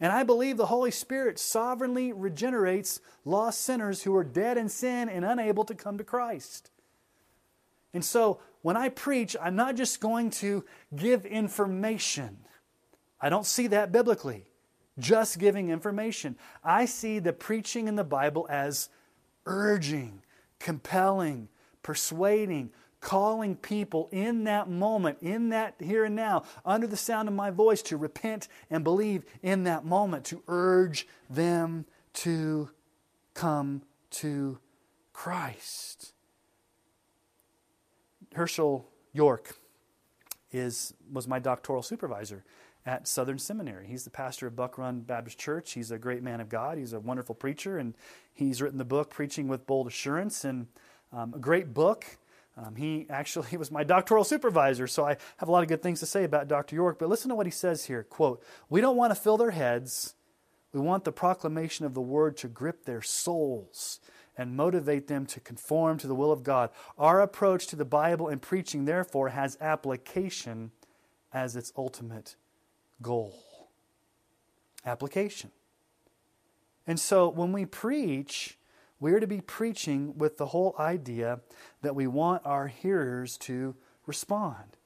and 0.00 0.12
I 0.12 0.24
believe 0.24 0.56
the 0.56 0.66
Holy 0.66 0.90
Spirit 0.90 1.38
sovereignly 1.38 2.12
regenerates 2.12 3.00
lost 3.24 3.60
sinners 3.60 4.02
who 4.02 4.16
are 4.16 4.24
dead 4.24 4.58
in 4.58 4.68
sin 4.68 5.08
and 5.08 5.24
unable 5.24 5.64
to 5.64 5.74
come 5.76 5.96
to 5.98 6.04
Christ. 6.04 6.72
And 7.92 8.04
so, 8.04 8.40
when 8.62 8.76
I 8.76 8.88
preach, 8.88 9.36
I'm 9.40 9.54
not 9.54 9.76
just 9.76 10.00
going 10.00 10.30
to 10.30 10.64
give 10.96 11.24
information. 11.24 12.38
I 13.20 13.28
don't 13.28 13.46
see 13.46 13.68
that 13.68 13.92
biblically 13.92 14.46
just 14.98 15.38
giving 15.38 15.70
information. 15.70 16.36
I 16.62 16.84
see 16.84 17.18
the 17.18 17.32
preaching 17.32 17.88
in 17.88 17.96
the 17.96 18.04
Bible 18.04 18.46
as 18.48 18.88
urging, 19.46 20.22
compelling, 20.58 21.48
persuading, 21.82 22.70
calling 23.00 23.54
people 23.54 24.08
in 24.12 24.44
that 24.44 24.68
moment, 24.68 25.18
in 25.20 25.50
that 25.50 25.74
here 25.78 26.04
and 26.04 26.16
now, 26.16 26.42
under 26.64 26.86
the 26.86 26.96
sound 26.96 27.28
of 27.28 27.34
my 27.34 27.50
voice, 27.50 27.82
to 27.82 27.96
repent 27.96 28.48
and 28.70 28.82
believe 28.82 29.24
in 29.42 29.64
that 29.64 29.84
moment, 29.84 30.24
to 30.24 30.42
urge 30.48 31.06
them 31.28 31.84
to 32.14 32.70
come 33.34 33.82
to 34.10 34.58
Christ. 35.12 36.12
Hershael 38.34 38.84
York 39.12 39.56
is, 40.50 40.94
was 41.12 41.28
my 41.28 41.38
doctoral 41.38 41.82
supervisor 41.82 42.44
at 42.86 43.08
Southern 43.08 43.38
Seminary. 43.38 43.86
He's 43.86 44.04
the 44.04 44.10
pastor 44.10 44.46
of 44.46 44.56
Buck 44.56 44.76
Run 44.76 45.00
Baptist 45.00 45.38
Church. 45.38 45.72
He's 45.72 45.90
a 45.90 45.98
great 45.98 46.22
man 46.22 46.40
of 46.40 46.48
God. 46.48 46.76
He's 46.76 46.92
a 46.92 47.00
wonderful 47.00 47.34
preacher, 47.34 47.78
and 47.78 47.94
he's 48.32 48.60
written 48.60 48.78
the 48.78 48.84
book 48.84 49.10
Preaching 49.10 49.48
with 49.48 49.66
Bold 49.66 49.86
Assurance, 49.86 50.44
and 50.44 50.66
um, 51.12 51.32
a 51.34 51.38
great 51.38 51.72
book. 51.72 52.04
Um, 52.56 52.76
he 52.76 53.06
actually 53.08 53.56
was 53.56 53.70
my 53.70 53.84
doctoral 53.84 54.24
supervisor, 54.24 54.86
so 54.86 55.06
I 55.06 55.16
have 55.38 55.48
a 55.48 55.52
lot 55.52 55.62
of 55.62 55.68
good 55.68 55.82
things 55.82 56.00
to 56.00 56.06
say 56.06 56.24
about 56.24 56.48
Dr. 56.48 56.76
York. 56.76 56.98
But 56.98 57.08
listen 57.08 57.30
to 57.30 57.34
what 57.34 57.46
he 57.46 57.52
says 57.52 57.86
here: 57.86 58.02
"Quote: 58.02 58.42
We 58.68 58.80
don't 58.80 58.96
want 58.96 59.14
to 59.14 59.20
fill 59.20 59.38
their 59.38 59.52
heads. 59.52 60.14
We 60.72 60.80
want 60.80 61.04
the 61.04 61.12
proclamation 61.12 61.86
of 61.86 61.94
the 61.94 62.00
word 62.00 62.36
to 62.38 62.48
grip 62.48 62.84
their 62.84 63.02
souls." 63.02 64.00
and 64.36 64.56
motivate 64.56 65.06
them 65.06 65.24
to 65.24 65.38
conform 65.38 65.96
to 65.96 66.08
the 66.08 66.14
will 66.14 66.32
of 66.32 66.42
God. 66.42 66.70
Our 66.98 67.20
approach 67.20 67.68
to 67.68 67.76
the 67.76 67.84
Bible 67.84 68.26
and 68.26 68.42
preaching, 68.42 68.84
therefore, 68.84 69.28
has 69.28 69.56
application 69.60 70.72
as 71.32 71.54
its 71.54 71.72
ultimate 71.76 72.34
goal. 73.02 73.34
Application. 74.84 75.50
And 76.86 77.00
so 77.00 77.28
when 77.28 77.52
we 77.52 77.64
preach, 77.64 78.58
we're 79.00 79.20
to 79.20 79.26
be 79.26 79.40
preaching 79.40 80.16
with 80.16 80.36
the 80.36 80.46
whole 80.46 80.74
idea 80.78 81.40
that 81.82 81.94
we 81.94 82.06
want 82.06 82.42
our 82.44 82.68
hearers 82.68 83.36
to 83.38 83.74
respond. 84.06 84.76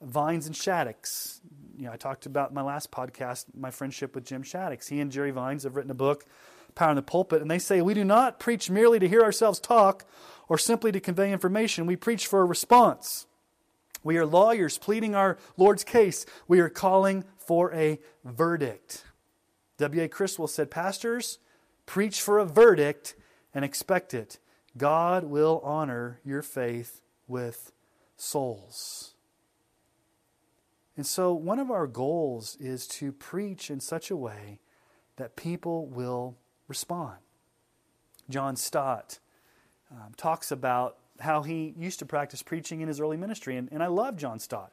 Vines 0.00 0.46
and 0.46 0.54
Shaddix. 0.54 1.40
You 1.76 1.86
know, 1.86 1.92
I 1.92 1.96
talked 1.96 2.26
about 2.26 2.52
my 2.52 2.62
last 2.62 2.90
podcast, 2.90 3.46
my 3.54 3.70
friendship 3.70 4.14
with 4.14 4.24
Jim 4.24 4.42
Shaddix. 4.42 4.88
He 4.88 5.00
and 5.00 5.12
Jerry 5.12 5.30
Vines 5.30 5.62
have 5.62 5.76
written 5.76 5.90
a 5.90 5.94
book, 5.94 6.24
Power 6.74 6.90
in 6.90 6.96
the 6.96 7.02
Pulpit, 7.02 7.40
and 7.40 7.50
they 7.50 7.58
say 7.58 7.80
we 7.80 7.94
do 7.94 8.04
not 8.04 8.40
preach 8.40 8.68
merely 8.68 8.98
to 8.98 9.08
hear 9.08 9.22
ourselves 9.22 9.60
talk 9.60 10.04
or 10.48 10.58
simply 10.58 10.90
to 10.92 11.00
convey 11.00 11.32
information. 11.32 11.86
We 11.86 11.96
preach 11.96 12.26
for 12.26 12.40
a 12.40 12.44
response. 12.44 13.26
We 14.02 14.16
are 14.18 14.26
lawyers 14.26 14.78
pleading 14.78 15.14
our 15.14 15.38
Lord's 15.56 15.84
case. 15.84 16.26
We 16.48 16.60
are 16.60 16.68
calling 16.68 17.24
for 17.36 17.72
a 17.74 18.00
verdict. 18.24 19.04
W.A. 19.78 20.08
Criswell 20.08 20.48
said, 20.48 20.70
Pastors, 20.70 21.38
preach 21.86 22.20
for 22.20 22.38
a 22.38 22.44
verdict 22.44 23.14
and 23.54 23.64
expect 23.64 24.14
it. 24.14 24.38
God 24.76 25.24
will 25.24 25.60
honor 25.64 26.20
your 26.24 26.42
faith 26.42 27.00
with 27.28 27.72
souls. 28.16 29.14
And 30.96 31.06
so, 31.06 31.32
one 31.32 31.58
of 31.58 31.70
our 31.70 31.86
goals 31.86 32.56
is 32.60 32.86
to 32.88 33.12
preach 33.12 33.70
in 33.70 33.80
such 33.80 34.10
a 34.10 34.16
way 34.16 34.60
that 35.16 35.36
people 35.36 35.86
will 35.86 36.36
respond. 36.68 37.16
John 38.28 38.56
Stott 38.56 39.18
um, 39.90 40.12
talks 40.16 40.50
about 40.50 40.98
how 41.22 41.42
he 41.42 41.74
used 41.78 41.98
to 42.00 42.06
practice 42.06 42.42
preaching 42.42 42.80
in 42.80 42.88
his 42.88 43.00
early 43.00 43.16
ministry, 43.16 43.56
and, 43.56 43.68
and 43.72 43.82
I 43.82 43.86
love 43.86 44.16
John 44.16 44.38
Stott. 44.38 44.72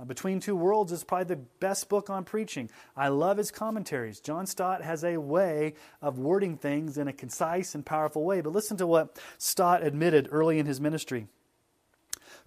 Uh, 0.00 0.04
Between 0.04 0.40
Two 0.40 0.56
Worlds 0.56 0.90
is 0.90 1.04
probably 1.04 1.34
the 1.34 1.42
best 1.60 1.88
book 1.88 2.08
on 2.08 2.24
preaching. 2.24 2.70
I 2.96 3.08
love 3.08 3.36
his 3.36 3.50
commentaries. 3.50 4.20
John 4.20 4.46
Stott 4.46 4.82
has 4.82 5.04
a 5.04 5.18
way 5.18 5.74
of 6.00 6.18
wording 6.18 6.56
things 6.56 6.96
in 6.96 7.08
a 7.08 7.12
concise 7.12 7.74
and 7.74 7.84
powerful 7.84 8.24
way. 8.24 8.40
But 8.40 8.54
listen 8.54 8.78
to 8.78 8.86
what 8.86 9.18
Stott 9.36 9.82
admitted 9.82 10.28
early 10.30 10.58
in 10.58 10.66
his 10.66 10.80
ministry. 10.80 11.26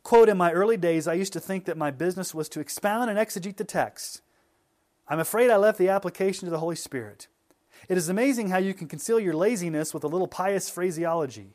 Quote, 0.01 0.29
in 0.29 0.37
my 0.37 0.51
early 0.51 0.77
days, 0.77 1.07
I 1.07 1.13
used 1.13 1.33
to 1.33 1.39
think 1.39 1.65
that 1.65 1.77
my 1.77 1.91
business 1.91 2.33
was 2.33 2.49
to 2.49 2.59
expound 2.59 3.09
and 3.09 3.19
exegete 3.19 3.57
the 3.57 3.63
text. 3.63 4.21
I'm 5.07 5.19
afraid 5.19 5.51
I 5.51 5.57
left 5.57 5.77
the 5.77 5.89
application 5.89 6.45
to 6.45 6.51
the 6.51 6.59
Holy 6.59 6.75
Spirit. 6.75 7.27
It 7.87 7.97
is 7.97 8.09
amazing 8.09 8.49
how 8.49 8.57
you 8.57 8.73
can 8.73 8.87
conceal 8.87 9.19
your 9.19 9.35
laziness 9.35 9.93
with 9.93 10.03
a 10.03 10.07
little 10.07 10.27
pious 10.27 10.69
phraseology. 10.69 11.49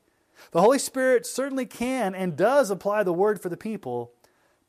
The 0.53 0.61
Holy 0.61 0.79
Spirit 0.79 1.27
certainly 1.27 1.67
can 1.67 2.15
and 2.15 2.37
does 2.37 2.71
apply 2.71 3.03
the 3.03 3.13
word 3.13 3.41
for 3.41 3.49
the 3.49 3.57
people, 3.57 4.13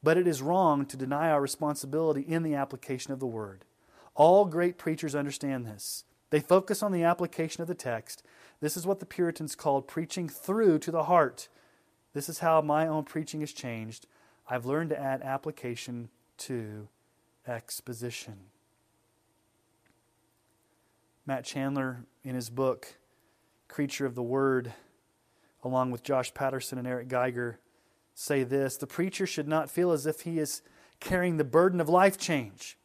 but 0.03 0.17
it 0.17 0.27
is 0.27 0.41
wrong 0.41 0.85
to 0.85 0.97
deny 0.97 1.29
our 1.29 1.41
responsibility 1.41 2.21
in 2.21 2.43
the 2.43 2.55
application 2.55 3.13
of 3.13 3.19
the 3.19 3.27
word. 3.27 3.65
All 4.15 4.45
great 4.45 4.77
preachers 4.77 5.15
understand 5.15 5.65
this. 5.65 6.03
They 6.29 6.39
focus 6.39 6.81
on 6.81 6.91
the 6.91 7.03
application 7.03 7.61
of 7.61 7.67
the 7.67 7.75
text. 7.75 8.23
This 8.61 8.77
is 8.77 8.85
what 8.85 8.99
the 8.99 9.05
Puritans 9.05 9.55
called 9.55 9.87
preaching 9.87 10.29
through 10.29 10.79
to 10.79 10.91
the 10.91 11.03
heart. 11.03 11.49
This 12.13 12.29
is 12.29 12.39
how 12.39 12.61
my 12.61 12.87
own 12.87 13.03
preaching 13.03 13.41
has 13.41 13.53
changed. 13.53 14.07
I've 14.49 14.65
learned 14.65 14.89
to 14.91 14.99
add 14.99 15.21
application 15.21 16.09
to 16.39 16.87
exposition. 17.47 18.37
Matt 21.25 21.43
Chandler, 21.45 22.03
in 22.23 22.35
his 22.35 22.49
book, 22.49 22.95
Creature 23.67 24.05
of 24.05 24.15
the 24.15 24.23
Word, 24.23 24.73
along 25.63 25.91
with 25.91 26.03
Josh 26.03 26.33
Patterson 26.33 26.77
and 26.77 26.87
Eric 26.87 27.07
Geiger, 27.07 27.59
say 28.13 28.43
this 28.43 28.77
The 28.77 28.87
preacher 28.87 29.25
should 29.25 29.47
not 29.47 29.69
feel 29.69 29.91
as 29.91 30.05
if 30.05 30.21
he 30.21 30.39
is 30.39 30.61
carrying 30.99 31.37
the 31.37 31.43
burden 31.43 31.81
of 31.81 31.89
life 31.89 32.17
change. 32.17 32.77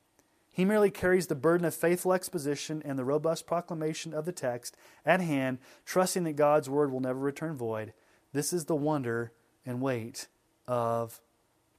He 0.51 0.65
merely 0.65 0.91
carries 0.91 1.27
the 1.27 1.35
burden 1.35 1.67
of 1.67 1.75
faithful 1.75 2.15
exposition 2.15 2.83
and 2.85 2.99
the 2.99 3.05
robust 3.05 3.47
proclamation 3.47 4.15
of 4.15 4.25
the 4.25 4.33
text 4.33 4.75
at 5.05 5.21
hand, 5.21 5.59
trusting 5.85 6.25
that 6.25 6.37
God's 6.37 6.71
word 6.71 6.91
will 6.91 7.01
never 7.01 7.19
return 7.19 7.57
void. 7.57 7.93
This 8.33 8.55
is 8.55 8.65
the 8.65 8.75
wonder 8.75 9.33
and 9.67 9.83
weight 9.83 10.29
of 10.67 11.21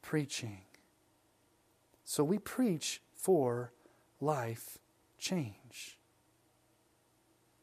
preaching. 0.04 0.62
So 2.04 2.24
we 2.24 2.38
preach 2.38 3.02
for 3.16 3.72
life 4.22 4.78
change. 5.18 5.97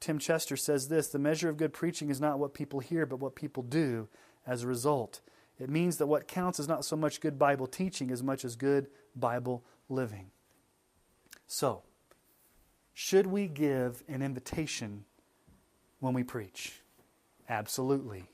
Tim 0.05 0.19
Chester 0.19 0.55
says 0.55 0.89
this 0.89 1.09
The 1.09 1.19
measure 1.19 1.49
of 1.49 1.57
good 1.57 1.73
preaching 1.73 2.11
is 2.11 2.21
not 2.21 2.39
what 2.39 2.53
people 2.53 2.81
hear, 2.81 3.07
but 3.07 3.21
what 3.21 3.35
people 3.35 3.63
do 3.63 4.07
as 4.47 4.63
a 4.63 4.67
result. 4.67 5.23
It 5.59 5.71
means 5.71 5.97
that 5.97 6.09
what 6.09 6.29
counts 6.29 6.61
is 6.61 6.69
not 6.69 6.85
so 6.85 6.95
much 6.95 7.23
good 7.23 7.39
Bible 7.39 7.67
teaching 7.67 8.11
as 8.11 8.23
much 8.23 8.45
as 8.45 8.55
good 8.55 8.89
Bible 9.17 9.65
living. 9.89 10.27
So, 11.47 11.85
should 12.93 13.27
we 13.27 13.47
give 13.47 14.05
an 14.07 14.21
invitation 14.21 15.07
when 16.01 16.13
we 16.13 16.23
preach? 16.23 16.83
Absolutely. 17.49 18.25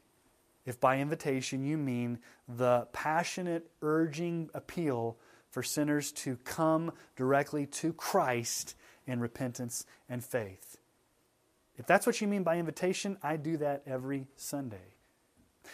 If 0.66 0.81
by 0.81 0.99
invitation 0.99 1.62
you 1.62 1.79
mean 1.79 2.18
the 2.49 2.89
passionate, 2.93 3.71
urging 3.81 4.51
appeal 4.55 5.18
for 5.51 5.62
sinners 5.62 6.11
to 6.12 6.37
come 6.39 6.91
directly 7.14 7.66
to 7.66 7.93
Christ 7.93 8.75
in 9.07 9.21
repentance 9.21 9.87
and 10.09 10.25
faith. 10.25 10.80
If 11.81 11.87
that's 11.87 12.07
what 12.07 12.20
you 12.20 12.28
mean 12.28 12.43
by 12.43 12.59
invitation, 12.59 13.16
I 13.22 13.39
do 13.39 13.57
that 13.57 13.85
every 13.87 14.26
Sunday. 14.37 14.97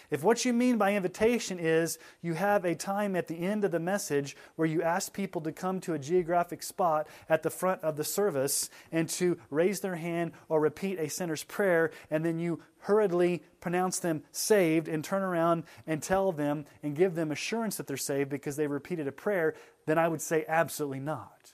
If 0.09 0.23
what 0.23 0.45
you 0.45 0.53
mean 0.53 0.79
by 0.79 0.95
invitation 0.95 1.59
is 1.59 1.99
you 2.23 2.35
have 2.35 2.65
a 2.65 2.77
time 2.77 3.17
at 3.17 3.27
the 3.27 3.35
end 3.35 3.65
of 3.65 3.73
the 3.73 3.81
message 3.81 4.37
where 4.55 4.69
you 4.69 4.83
ask 4.83 5.13
people 5.13 5.41
to 5.41 5.51
come 5.51 5.81
to 5.81 5.95
a 5.95 5.99
geographic 5.99 6.63
spot 6.63 7.09
at 7.29 7.43
the 7.43 7.51
front 7.51 7.83
of 7.83 7.97
the 7.97 8.05
service 8.05 8.71
and 8.93 9.09
to 9.11 9.37
raise 9.51 9.81
their 9.81 9.97
hand 9.97 10.31
or 10.49 10.61
repeat 10.61 11.01
a 11.01 11.11
sinner's 11.11 11.43
prayer, 11.43 11.91
and 12.09 12.25
then 12.25 12.39
you 12.39 12.61
hurriedly 12.83 13.43
pronounce 13.59 13.99
them 13.99 14.23
saved 14.31 14.87
and 14.87 15.03
turn 15.03 15.25
around 15.25 15.65
and 15.89 16.05
tell 16.05 16.31
them 16.31 16.67
and 16.85 16.95
give 16.95 17.17
them 17.17 17.33
assurance 17.33 17.79
that 17.79 17.89
they're 17.89 17.97
saved 17.97 18.31
because 18.31 18.55
they 18.55 18.69
repeated 18.69 19.09
a 19.09 19.13
prayer, 19.13 19.57
then 19.87 19.99
I 19.99 20.07
would 20.07 20.23
say 20.23 20.45
absolutely 20.47 21.01
not. 21.01 21.53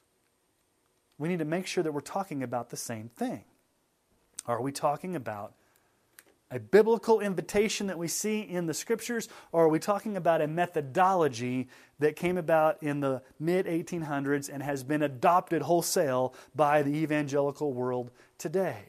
We 1.16 1.30
need 1.30 1.38
to 1.38 1.46
make 1.46 1.66
sure 1.66 1.82
that 1.82 1.92
we're 1.92 2.00
talking 2.00 2.42
about 2.42 2.68
the 2.68 2.76
same 2.76 3.09
thing. 3.09 3.44
Are 4.47 4.61
we 4.61 4.72
talking 4.72 5.16
about 5.16 5.55
a 6.53 6.61
biblical 6.61 7.20
invitation 7.20 7.86
that 7.86 7.99
we 7.99 8.09
see 8.09 8.40
in 8.40 8.66
the 8.66 8.74
scriptures, 8.74 9.28
or 9.53 9.64
are 9.64 9.68
we 9.68 9.78
talking 9.78 10.18
about 10.18 10.43
a 10.43 10.47
methodology 10.47 11.68
that 11.99 12.14
came 12.14 12.36
about 12.36 12.82
in 12.82 13.01
the 13.01 13.22
mid 13.40 13.64
1800s 13.64 14.51
and 14.53 14.62
has 14.62 14.84
been 14.84 15.03
adopted 15.03 15.62
wholesale 15.62 16.34
by 16.55 16.82
the 16.82 16.95
evangelical 16.95 17.72
world 17.72 18.11
today? 18.36 18.84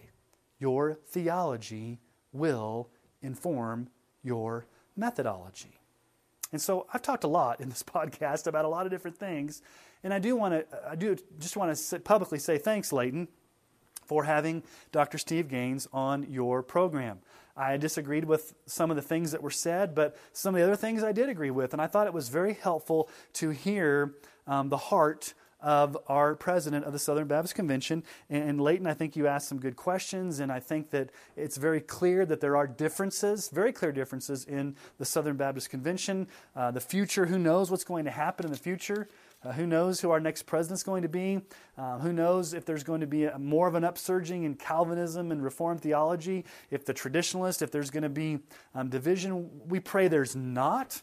Your 0.59 0.99
theology 1.07 1.99
will 2.33 2.89
inform 3.21 3.87
your 4.23 4.65
methodology. 4.97 5.79
And 6.51 6.61
so 6.61 6.85
I've 6.93 7.01
talked 7.01 7.23
a 7.23 7.29
lot 7.29 7.61
in 7.61 7.69
this 7.69 7.83
podcast 7.95 8.45
about 8.45 8.65
a 8.65 8.69
lot 8.69 8.85
of 8.85 8.91
different 8.91 9.17
things, 9.17 9.61
and 10.03 10.13
I 10.13 10.19
do 10.19 10.35
want 10.35 10.53
to 10.53 10.89
I 10.89 10.95
do 10.95 11.15
just 11.39 11.55
want 11.55 11.73
to 11.73 11.99
publicly 11.99 12.39
say 12.39 12.57
thanks, 12.57 12.91
Leighton, 12.91 13.29
for 14.13 14.25
having 14.25 14.61
Dr. 14.91 15.17
Steve 15.17 15.47
Gaines 15.47 15.87
on 15.91 16.27
your 16.29 16.61
program. 16.61 17.17
I 17.57 17.77
disagreed 17.77 18.25
with 18.25 18.53
some 18.67 18.91
of 18.91 18.95
the 18.95 19.01
things 19.01 19.31
that 19.31 19.41
were 19.41 19.49
said, 19.49 19.95
but 19.95 20.15
some 20.33 20.53
of 20.53 20.59
the 20.59 20.67
other 20.67 20.75
things 20.75 21.03
I 21.03 21.13
did 21.13 21.29
agree 21.29 21.49
with. 21.49 21.73
And 21.73 21.81
I 21.81 21.87
thought 21.87 22.05
it 22.05 22.13
was 22.13 22.29
very 22.29 22.53
helpful 22.53 23.09
to 23.33 23.49
hear 23.49 24.13
um, 24.45 24.69
the 24.69 24.77
heart 24.77 25.33
of 25.59 25.97
our 26.07 26.35
president 26.35 26.85
of 26.85 26.93
the 26.93 26.99
Southern 26.99 27.25
Baptist 27.25 27.55
Convention. 27.55 28.03
And 28.29 28.61
Leighton, 28.61 28.85
I 28.85 28.93
think 28.93 29.15
you 29.15 29.25
asked 29.25 29.47
some 29.47 29.59
good 29.59 29.77
questions, 29.77 30.39
and 30.39 30.51
I 30.51 30.59
think 30.59 30.91
that 30.91 31.09
it's 31.35 31.57
very 31.57 31.81
clear 31.81 32.23
that 32.23 32.39
there 32.39 32.55
are 32.55 32.67
differences, 32.67 33.49
very 33.49 33.73
clear 33.73 33.91
differences 33.91 34.45
in 34.45 34.75
the 34.99 35.05
Southern 35.05 35.37
Baptist 35.37 35.71
Convention. 35.71 36.27
Uh, 36.55 36.69
the 36.69 36.81
future, 36.81 37.25
who 37.25 37.39
knows 37.39 37.71
what's 37.71 37.85
going 37.85 38.05
to 38.05 38.11
happen 38.11 38.45
in 38.45 38.51
the 38.51 38.59
future? 38.59 39.07
Uh, 39.43 39.51
who 39.51 39.67
knows 39.67 39.99
who 39.99 40.11
our 40.11 40.19
next 40.19 40.43
president 40.43 40.79
is 40.79 40.83
going 40.83 41.01
to 41.01 41.09
be? 41.09 41.41
Uh, 41.77 41.99
who 41.99 42.13
knows 42.13 42.53
if 42.53 42.65
there's 42.65 42.83
going 42.83 43.01
to 43.01 43.07
be 43.07 43.25
a, 43.25 43.37
more 43.37 43.67
of 43.67 43.75
an 43.75 43.83
upsurging 43.83 44.45
in 44.45 44.55
Calvinism 44.55 45.31
and 45.31 45.43
Reformed 45.43 45.81
theology? 45.81 46.45
If 46.71 46.85
the 46.85 46.93
traditionalist, 46.93 47.61
if 47.61 47.71
there's 47.71 47.89
going 47.89 48.03
to 48.03 48.09
be 48.09 48.39
um, 48.73 48.89
division, 48.89 49.49
we 49.67 49.79
pray 49.79 50.07
there's 50.07 50.35
not. 50.35 51.01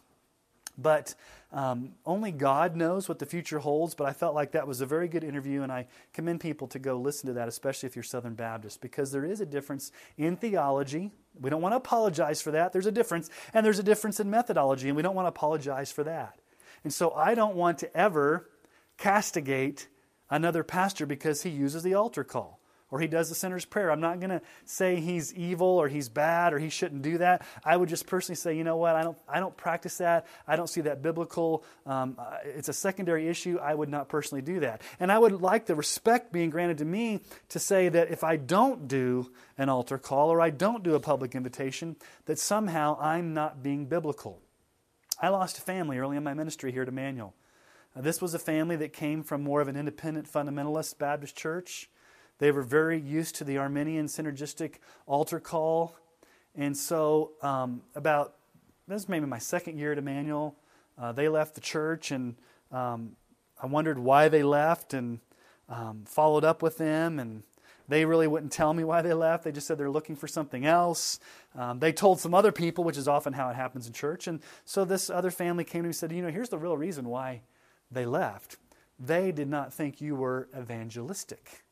But 0.78 1.14
um, 1.52 1.92
only 2.06 2.32
God 2.32 2.76
knows 2.76 3.08
what 3.08 3.18
the 3.18 3.26
future 3.26 3.58
holds. 3.58 3.94
But 3.94 4.06
I 4.06 4.12
felt 4.14 4.34
like 4.34 4.52
that 4.52 4.66
was 4.66 4.80
a 4.80 4.86
very 4.86 5.08
good 5.08 5.24
interview, 5.24 5.62
and 5.62 5.70
I 5.70 5.86
commend 6.14 6.40
people 6.40 6.66
to 6.68 6.78
go 6.78 6.96
listen 6.98 7.26
to 7.26 7.34
that, 7.34 7.48
especially 7.48 7.88
if 7.88 7.96
you're 7.96 8.02
Southern 8.02 8.34
Baptist, 8.34 8.80
because 8.80 9.12
there 9.12 9.24
is 9.24 9.42
a 9.42 9.46
difference 9.46 9.92
in 10.16 10.36
theology. 10.36 11.10
We 11.38 11.50
don't 11.50 11.60
want 11.60 11.72
to 11.72 11.76
apologize 11.76 12.40
for 12.40 12.52
that. 12.52 12.72
There's 12.72 12.86
a 12.86 12.92
difference. 12.92 13.28
And 13.52 13.66
there's 13.66 13.78
a 13.78 13.82
difference 13.82 14.20
in 14.20 14.30
methodology, 14.30 14.88
and 14.88 14.96
we 14.96 15.02
don't 15.02 15.14
want 15.14 15.26
to 15.26 15.30
apologize 15.30 15.92
for 15.92 16.04
that. 16.04 16.39
And 16.84 16.92
so 16.92 17.12
I 17.12 17.34
don't 17.34 17.56
want 17.56 17.78
to 17.78 17.96
ever 17.96 18.48
castigate 18.96 19.88
another 20.30 20.62
pastor 20.62 21.06
because 21.06 21.42
he 21.42 21.50
uses 21.50 21.82
the 21.82 21.94
altar 21.94 22.24
call 22.24 22.60
or 22.90 23.00
he 23.00 23.06
does 23.06 23.28
the 23.28 23.34
sinner's 23.34 23.64
prayer. 23.64 23.90
I'm 23.90 24.00
not 24.00 24.18
going 24.18 24.30
to 24.30 24.42
say 24.64 24.96
he's 24.96 25.32
evil 25.34 25.66
or 25.66 25.88
he's 25.88 26.08
bad 26.08 26.52
or 26.52 26.58
he 26.58 26.68
shouldn't 26.68 27.02
do 27.02 27.18
that. 27.18 27.42
I 27.64 27.76
would 27.76 27.88
just 27.88 28.06
personally 28.06 28.36
say, 28.36 28.56
you 28.56 28.64
know 28.64 28.76
what, 28.76 28.96
I 28.96 29.02
don't, 29.02 29.18
I 29.28 29.40
don't 29.40 29.56
practice 29.56 29.98
that. 29.98 30.26
I 30.46 30.56
don't 30.56 30.66
see 30.66 30.82
that 30.82 31.02
biblical. 31.02 31.64
Um, 31.86 32.16
uh, 32.18 32.38
it's 32.44 32.68
a 32.68 32.72
secondary 32.72 33.28
issue. 33.28 33.58
I 33.58 33.74
would 33.74 33.88
not 33.88 34.08
personally 34.08 34.42
do 34.42 34.60
that. 34.60 34.82
And 34.98 35.12
I 35.12 35.18
would 35.18 35.40
like 35.40 35.66
the 35.66 35.76
respect 35.76 36.32
being 36.32 36.50
granted 36.50 36.78
to 36.78 36.84
me 36.84 37.20
to 37.50 37.58
say 37.58 37.88
that 37.88 38.10
if 38.10 38.24
I 38.24 38.36
don't 38.36 38.88
do 38.88 39.30
an 39.56 39.68
altar 39.68 39.98
call 39.98 40.30
or 40.30 40.40
I 40.40 40.50
don't 40.50 40.82
do 40.82 40.94
a 40.94 41.00
public 41.00 41.34
invitation, 41.34 41.96
that 42.26 42.38
somehow 42.38 42.98
I'm 43.00 43.34
not 43.34 43.62
being 43.62 43.86
biblical. 43.86 44.40
I 45.22 45.28
lost 45.28 45.58
a 45.58 45.60
family 45.60 45.98
early 45.98 46.16
in 46.16 46.24
my 46.24 46.32
ministry 46.32 46.72
here 46.72 46.80
at 46.80 46.88
Emmanuel. 46.88 47.34
Uh, 47.94 48.00
this 48.00 48.22
was 48.22 48.32
a 48.32 48.38
family 48.38 48.74
that 48.76 48.94
came 48.94 49.22
from 49.22 49.42
more 49.42 49.60
of 49.60 49.68
an 49.68 49.76
independent 49.76 50.26
fundamentalist 50.26 50.96
Baptist 50.96 51.36
church. 51.36 51.90
They 52.38 52.50
were 52.50 52.62
very 52.62 52.98
used 52.98 53.34
to 53.36 53.44
the 53.44 53.58
Arminian 53.58 54.06
synergistic 54.06 54.76
altar 55.06 55.38
call. 55.38 55.94
And 56.54 56.74
so, 56.74 57.32
um, 57.42 57.82
about 57.94 58.36
this 58.88 59.02
is 59.02 59.08
maybe 59.10 59.26
my 59.26 59.38
second 59.38 59.76
year 59.76 59.92
at 59.92 59.98
Emmanuel, 59.98 60.56
uh, 60.96 61.12
they 61.12 61.28
left 61.28 61.54
the 61.54 61.60
church, 61.60 62.10
and 62.10 62.34
um, 62.72 63.14
I 63.62 63.66
wondered 63.66 63.98
why 63.98 64.28
they 64.28 64.42
left 64.42 64.94
and 64.94 65.20
um, 65.68 66.04
followed 66.06 66.44
up 66.44 66.62
with 66.62 66.78
them. 66.78 67.18
And 67.18 67.42
They 67.90 68.04
really 68.04 68.28
wouldn't 68.28 68.52
tell 68.52 68.72
me 68.72 68.84
why 68.84 69.02
they 69.02 69.12
left. 69.12 69.42
They 69.42 69.50
just 69.50 69.66
said 69.66 69.76
they're 69.76 69.90
looking 69.90 70.14
for 70.14 70.28
something 70.28 70.64
else. 70.64 71.18
Um, 71.56 71.80
they 71.80 71.92
told 71.92 72.20
some 72.20 72.34
other 72.34 72.52
people, 72.52 72.84
which 72.84 72.96
is 72.96 73.08
often 73.08 73.32
how 73.32 73.50
it 73.50 73.56
happens 73.56 73.88
in 73.88 73.92
church. 73.92 74.28
And 74.28 74.40
so 74.64 74.84
this 74.84 75.10
other 75.10 75.32
family 75.32 75.64
came 75.64 75.80
to 75.80 75.82
me 75.82 75.88
and 75.88 75.96
said, 75.96 76.12
You 76.12 76.22
know, 76.22 76.30
here's 76.30 76.50
the 76.50 76.56
real 76.56 76.76
reason 76.76 77.08
why 77.08 77.42
they 77.90 78.06
left. 78.06 78.58
They 78.96 79.32
did 79.32 79.48
not 79.48 79.74
think 79.74 80.00
you 80.00 80.14
were 80.14 80.48
evangelistic. 80.56 81.64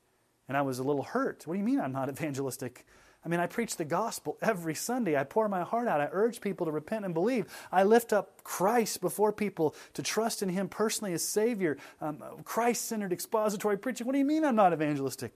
And 0.49 0.57
I 0.57 0.63
was 0.63 0.81
a 0.81 0.83
little 0.83 1.05
hurt. 1.05 1.47
What 1.47 1.55
do 1.55 1.61
you 1.61 1.65
mean 1.65 1.79
I'm 1.79 1.93
not 1.93 2.09
evangelistic? 2.09 2.85
I 3.25 3.29
mean, 3.29 3.39
I 3.39 3.47
preach 3.47 3.77
the 3.77 3.85
gospel 3.85 4.39
every 4.43 4.75
Sunday. 4.75 5.17
I 5.17 5.23
pour 5.23 5.49
my 5.49 5.63
heart 5.63 5.87
out. 5.87 6.01
I 6.01 6.09
urge 6.11 6.41
people 6.41 6.67
to 6.67 6.73
repent 6.73 7.05
and 7.05 7.15
believe. 7.15 7.47
I 7.71 7.85
lift 7.85 8.13
up 8.13 8.43
Christ 8.43 9.01
before 9.01 9.33
people 9.33 9.77
to 9.95 10.03
trust 10.03 10.43
in 10.43 10.49
Him 10.49 10.69
personally 10.69 11.13
as 11.13 11.23
Savior. 11.23 11.77
Um, 12.01 12.25
Christ 12.43 12.87
centered 12.87 13.13
expository 13.13 13.79
preaching. 13.79 14.05
What 14.05 14.15
do 14.15 14.19
you 14.19 14.25
mean 14.25 14.45
I'm 14.45 14.57
not 14.57 14.73
evangelistic? 14.73 15.33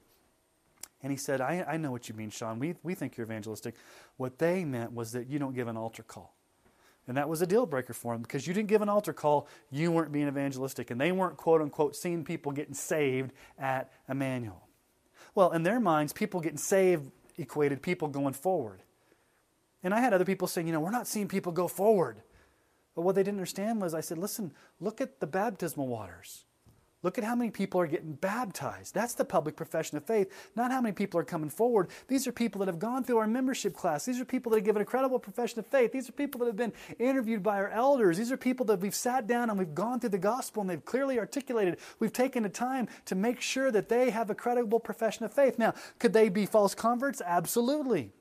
And 1.02 1.10
he 1.10 1.16
said, 1.16 1.40
I, 1.40 1.64
I 1.68 1.76
know 1.76 1.90
what 1.90 2.08
you 2.08 2.14
mean, 2.14 2.30
Sean. 2.30 2.58
We, 2.58 2.74
we 2.82 2.94
think 2.94 3.16
you're 3.16 3.26
evangelistic. 3.26 3.74
What 4.16 4.38
they 4.38 4.64
meant 4.64 4.92
was 4.92 5.12
that 5.12 5.28
you 5.28 5.38
don't 5.38 5.54
give 5.54 5.68
an 5.68 5.76
altar 5.76 6.02
call. 6.02 6.34
And 7.08 7.16
that 7.16 7.28
was 7.28 7.42
a 7.42 7.46
deal 7.46 7.66
breaker 7.66 7.92
for 7.92 8.14
him 8.14 8.22
because 8.22 8.46
you 8.46 8.54
didn't 8.54 8.68
give 8.68 8.80
an 8.80 8.88
altar 8.88 9.12
call, 9.12 9.48
you 9.70 9.90
weren't 9.90 10.12
being 10.12 10.28
evangelistic. 10.28 10.90
And 10.90 11.00
they 11.00 11.10
weren't, 11.10 11.36
quote 11.36 11.60
unquote, 11.60 11.96
seeing 11.96 12.24
people 12.24 12.52
getting 12.52 12.74
saved 12.74 13.32
at 13.58 13.90
Emmanuel. 14.08 14.68
Well, 15.34 15.50
in 15.50 15.64
their 15.64 15.80
minds, 15.80 16.12
people 16.12 16.40
getting 16.40 16.58
saved 16.58 17.10
equated 17.38 17.82
people 17.82 18.08
going 18.08 18.34
forward. 18.34 18.82
And 19.82 19.92
I 19.92 20.00
had 20.00 20.12
other 20.12 20.24
people 20.24 20.46
saying, 20.46 20.68
you 20.68 20.72
know, 20.72 20.80
we're 20.80 20.90
not 20.90 21.08
seeing 21.08 21.26
people 21.26 21.50
go 21.50 21.66
forward. 21.66 22.22
But 22.94 23.02
what 23.02 23.14
they 23.14 23.22
didn't 23.22 23.38
understand 23.38 23.80
was 23.80 23.94
I 23.94 24.00
said, 24.00 24.18
listen, 24.18 24.52
look 24.80 25.00
at 25.00 25.18
the 25.18 25.26
baptismal 25.26 25.88
waters. 25.88 26.44
Look 27.02 27.18
at 27.18 27.24
how 27.24 27.34
many 27.34 27.50
people 27.50 27.80
are 27.80 27.86
getting 27.86 28.12
baptized. 28.12 28.94
That's 28.94 29.14
the 29.14 29.24
public 29.24 29.56
profession 29.56 29.96
of 29.96 30.04
faith, 30.04 30.30
not 30.54 30.70
how 30.70 30.80
many 30.80 30.92
people 30.92 31.18
are 31.18 31.24
coming 31.24 31.50
forward. 31.50 31.88
These 32.06 32.26
are 32.28 32.32
people 32.32 32.60
that 32.60 32.68
have 32.68 32.78
gone 32.78 33.02
through 33.02 33.18
our 33.18 33.26
membership 33.26 33.74
class. 33.74 34.04
These 34.04 34.20
are 34.20 34.24
people 34.24 34.50
that 34.50 34.58
have 34.58 34.64
given 34.64 34.82
a 34.82 34.84
credible 34.84 35.18
profession 35.18 35.58
of 35.58 35.66
faith. 35.66 35.92
These 35.92 36.08
are 36.08 36.12
people 36.12 36.38
that 36.40 36.46
have 36.46 36.56
been 36.56 36.72
interviewed 36.98 37.42
by 37.42 37.56
our 37.56 37.70
elders. 37.70 38.18
These 38.18 38.30
are 38.30 38.36
people 38.36 38.64
that 38.66 38.80
we've 38.80 38.94
sat 38.94 39.26
down 39.26 39.50
and 39.50 39.58
we've 39.58 39.74
gone 39.74 39.98
through 39.98 40.10
the 40.10 40.18
gospel 40.18 40.60
and 40.60 40.70
they've 40.70 40.84
clearly 40.84 41.18
articulated. 41.18 41.78
We've 41.98 42.12
taken 42.12 42.44
the 42.44 42.48
time 42.48 42.88
to 43.06 43.14
make 43.14 43.40
sure 43.40 43.70
that 43.72 43.88
they 43.88 44.10
have 44.10 44.30
a 44.30 44.34
credible 44.34 44.78
profession 44.78 45.24
of 45.24 45.32
faith. 45.32 45.58
Now, 45.58 45.74
could 45.98 46.12
they 46.12 46.28
be 46.28 46.46
false 46.46 46.74
converts? 46.74 47.20
Absolutely. 47.24 48.12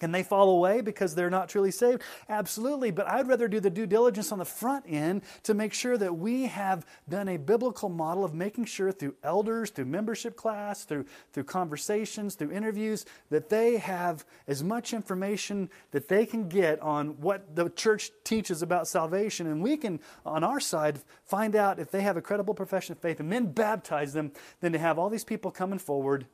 Can 0.00 0.10
they 0.10 0.24
fall 0.24 0.50
away 0.50 0.80
because 0.80 1.14
they're 1.14 1.30
not 1.30 1.48
truly 1.48 1.70
saved? 1.70 2.02
Absolutely. 2.28 2.90
But 2.90 3.08
I'd 3.08 3.28
rather 3.28 3.46
do 3.46 3.60
the 3.60 3.70
due 3.70 3.86
diligence 3.86 4.32
on 4.32 4.38
the 4.38 4.44
front 4.44 4.84
end 4.88 5.22
to 5.44 5.54
make 5.54 5.72
sure 5.72 5.96
that 5.96 6.16
we 6.16 6.46
have 6.46 6.84
done 7.08 7.28
a 7.28 7.36
biblical 7.36 7.88
model 7.88 8.24
of 8.24 8.34
making 8.34 8.64
sure 8.64 8.90
through 8.90 9.14
elders, 9.22 9.70
through 9.70 9.84
membership 9.84 10.36
class, 10.36 10.84
through, 10.84 11.04
through 11.32 11.44
conversations, 11.44 12.34
through 12.34 12.50
interviews, 12.50 13.06
that 13.30 13.50
they 13.50 13.76
have 13.76 14.24
as 14.48 14.64
much 14.64 14.92
information 14.92 15.70
that 15.92 16.08
they 16.08 16.26
can 16.26 16.48
get 16.48 16.80
on 16.80 17.20
what 17.20 17.54
the 17.54 17.70
church 17.70 18.10
teaches 18.24 18.62
about 18.62 18.88
salvation. 18.88 19.46
And 19.46 19.62
we 19.62 19.76
can, 19.76 20.00
on 20.26 20.42
our 20.42 20.58
side, 20.58 20.98
find 21.24 21.54
out 21.54 21.78
if 21.78 21.92
they 21.92 22.02
have 22.02 22.16
a 22.16 22.22
credible 22.22 22.54
profession 22.54 22.92
of 22.92 22.98
faith 22.98 23.20
and 23.20 23.30
then 23.30 23.52
baptize 23.52 24.12
them, 24.12 24.32
than 24.60 24.72
to 24.72 24.78
have 24.78 24.98
all 24.98 25.08
these 25.08 25.24
people 25.24 25.50
coming 25.50 25.78
forward 25.78 26.26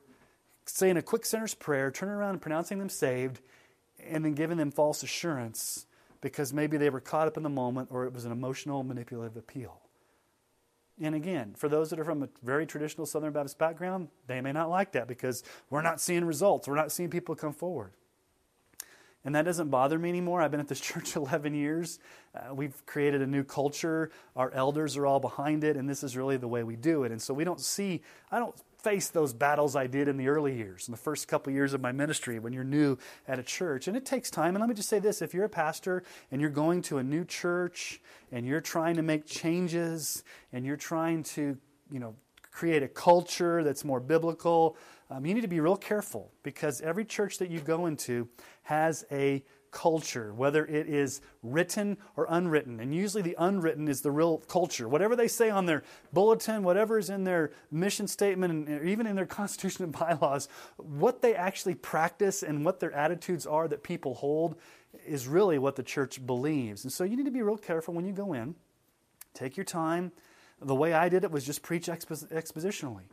saying 0.65 0.97
a 0.97 1.01
quick 1.01 1.25
sinner's 1.25 1.53
prayer, 1.53 1.91
turning 1.91 2.15
around 2.15 2.31
and 2.31 2.41
pronouncing 2.41 2.79
them 2.79 2.89
saved, 2.89 3.41
and 3.99 4.23
then 4.25 4.33
giving 4.33 4.57
them 4.57 4.71
false 4.71 5.03
assurance 5.03 5.85
because 6.21 6.53
maybe 6.53 6.77
they 6.77 6.89
were 6.89 6.99
caught 6.99 7.27
up 7.27 7.37
in 7.37 7.43
the 7.43 7.49
moment 7.49 7.89
or 7.91 8.05
it 8.05 8.13
was 8.13 8.25
an 8.25 8.31
emotional, 8.31 8.83
manipulative 8.83 9.37
appeal. 9.37 9.79
And 11.01 11.15
again, 11.15 11.53
for 11.57 11.67
those 11.67 11.89
that 11.89 11.99
are 11.99 12.05
from 12.05 12.21
a 12.21 12.29
very 12.43 12.67
traditional 12.67 13.07
Southern 13.07 13.33
Baptist 13.33 13.57
background, 13.57 14.09
they 14.27 14.39
may 14.39 14.51
not 14.51 14.69
like 14.69 14.91
that 14.91 15.07
because 15.07 15.43
we're 15.69 15.81
not 15.81 15.99
seeing 15.99 16.23
results. 16.23 16.67
We're 16.67 16.75
not 16.75 16.91
seeing 16.91 17.09
people 17.09 17.35
come 17.35 17.53
forward. 17.53 17.91
And 19.23 19.35
that 19.35 19.45
doesn't 19.45 19.69
bother 19.69 19.97
me 19.99 20.09
anymore. 20.09 20.41
I've 20.41 20.51
been 20.51 20.59
at 20.59 20.67
this 20.67 20.79
church 20.81 21.15
11 21.15 21.55
years. 21.55 21.99
Uh, 22.35 22.53
we've 22.53 22.85
created 22.85 23.21
a 23.21 23.27
new 23.27 23.43
culture. 23.43 24.11
Our 24.35 24.51
elders 24.51 24.95
are 24.95 25.05
all 25.05 25.19
behind 25.19 25.63
it, 25.63 25.75
and 25.75 25.89
this 25.89 26.03
is 26.03 26.15
really 26.15 26.37
the 26.37 26.47
way 26.47 26.63
we 26.63 26.75
do 26.75 27.03
it. 27.03 27.11
And 27.11 27.21
so 27.21 27.33
we 27.33 27.43
don't 27.43 27.59
see, 27.59 28.01
I 28.31 28.39
don't 28.39 28.55
face 28.83 29.09
those 29.09 29.33
battles 29.33 29.75
I 29.75 29.87
did 29.87 30.07
in 30.07 30.17
the 30.17 30.27
early 30.27 30.55
years, 30.55 30.87
in 30.87 30.91
the 30.91 30.97
first 30.97 31.27
couple 31.27 31.53
years 31.53 31.73
of 31.73 31.81
my 31.81 31.91
ministry 31.91 32.39
when 32.39 32.53
you're 32.53 32.63
new 32.63 32.97
at 33.27 33.39
a 33.39 33.43
church. 33.43 33.87
And 33.87 33.95
it 33.95 34.05
takes 34.05 34.29
time. 34.29 34.55
And 34.55 34.59
let 34.59 34.69
me 34.69 34.75
just 34.75 34.89
say 34.89 34.99
this 34.99 35.21
if 35.21 35.33
you're 35.33 35.45
a 35.45 35.49
pastor 35.49 36.03
and 36.31 36.41
you're 36.41 36.49
going 36.49 36.81
to 36.83 36.97
a 36.97 37.03
new 37.03 37.23
church 37.25 38.01
and 38.31 38.45
you're 38.45 38.61
trying 38.61 38.95
to 38.95 39.01
make 39.01 39.25
changes 39.25 40.23
and 40.51 40.65
you're 40.65 40.77
trying 40.77 41.23
to, 41.23 41.57
you 41.91 41.99
know, 41.99 42.15
create 42.51 42.83
a 42.83 42.87
culture 42.87 43.63
that's 43.63 43.85
more 43.85 43.99
biblical, 43.99 44.75
um, 45.09 45.25
you 45.25 45.33
need 45.33 45.41
to 45.41 45.47
be 45.47 45.59
real 45.59 45.77
careful 45.77 46.31
because 46.43 46.81
every 46.81 47.05
church 47.05 47.37
that 47.37 47.49
you 47.49 47.59
go 47.59 47.85
into 47.85 48.27
has 48.63 49.05
a 49.11 49.43
culture, 49.71 50.33
whether 50.33 50.65
it 50.65 50.87
is 50.87 51.21
written 51.41 51.97
or 52.15 52.27
unwritten. 52.29 52.79
And 52.79 52.93
usually 52.93 53.23
the 53.23 53.35
unwritten 53.39 53.87
is 53.87 54.01
the 54.01 54.11
real 54.11 54.39
culture. 54.39 54.87
Whatever 54.87 55.15
they 55.15 55.27
say 55.27 55.49
on 55.49 55.65
their 55.65 55.83
bulletin, 56.13 56.63
whatever 56.63 56.99
is 56.99 57.09
in 57.09 57.23
their 57.23 57.51
mission 57.71 58.07
statement, 58.07 58.67
and 58.69 58.87
even 58.87 59.07
in 59.07 59.15
their 59.15 59.25
constitution 59.41 59.85
and 59.85 59.93
bylaws, 59.93 60.47
what 60.77 61.21
they 61.21 61.35
actually 61.35 61.75
practice 61.75 62.43
and 62.43 62.63
what 62.65 62.79
their 62.79 62.91
attitudes 62.91 63.45
are 63.45 63.67
that 63.67 63.83
people 63.83 64.15
hold 64.15 64.55
is 65.05 65.27
really 65.27 65.57
what 65.57 65.75
the 65.75 65.83
church 65.83 66.25
believes. 66.25 66.83
And 66.83 66.91
so 66.91 67.03
you 67.03 67.15
need 67.15 67.25
to 67.25 67.31
be 67.31 67.41
real 67.41 67.57
careful 67.57 67.93
when 67.93 68.05
you 68.05 68.13
go 68.13 68.33
in. 68.33 68.55
Take 69.33 69.55
your 69.55 69.63
time. 69.63 70.11
The 70.61 70.75
way 70.75 70.93
I 70.93 71.09
did 71.09 71.23
it 71.23 71.31
was 71.31 71.45
just 71.45 71.63
preach 71.63 71.87
expositionally. 71.87 73.05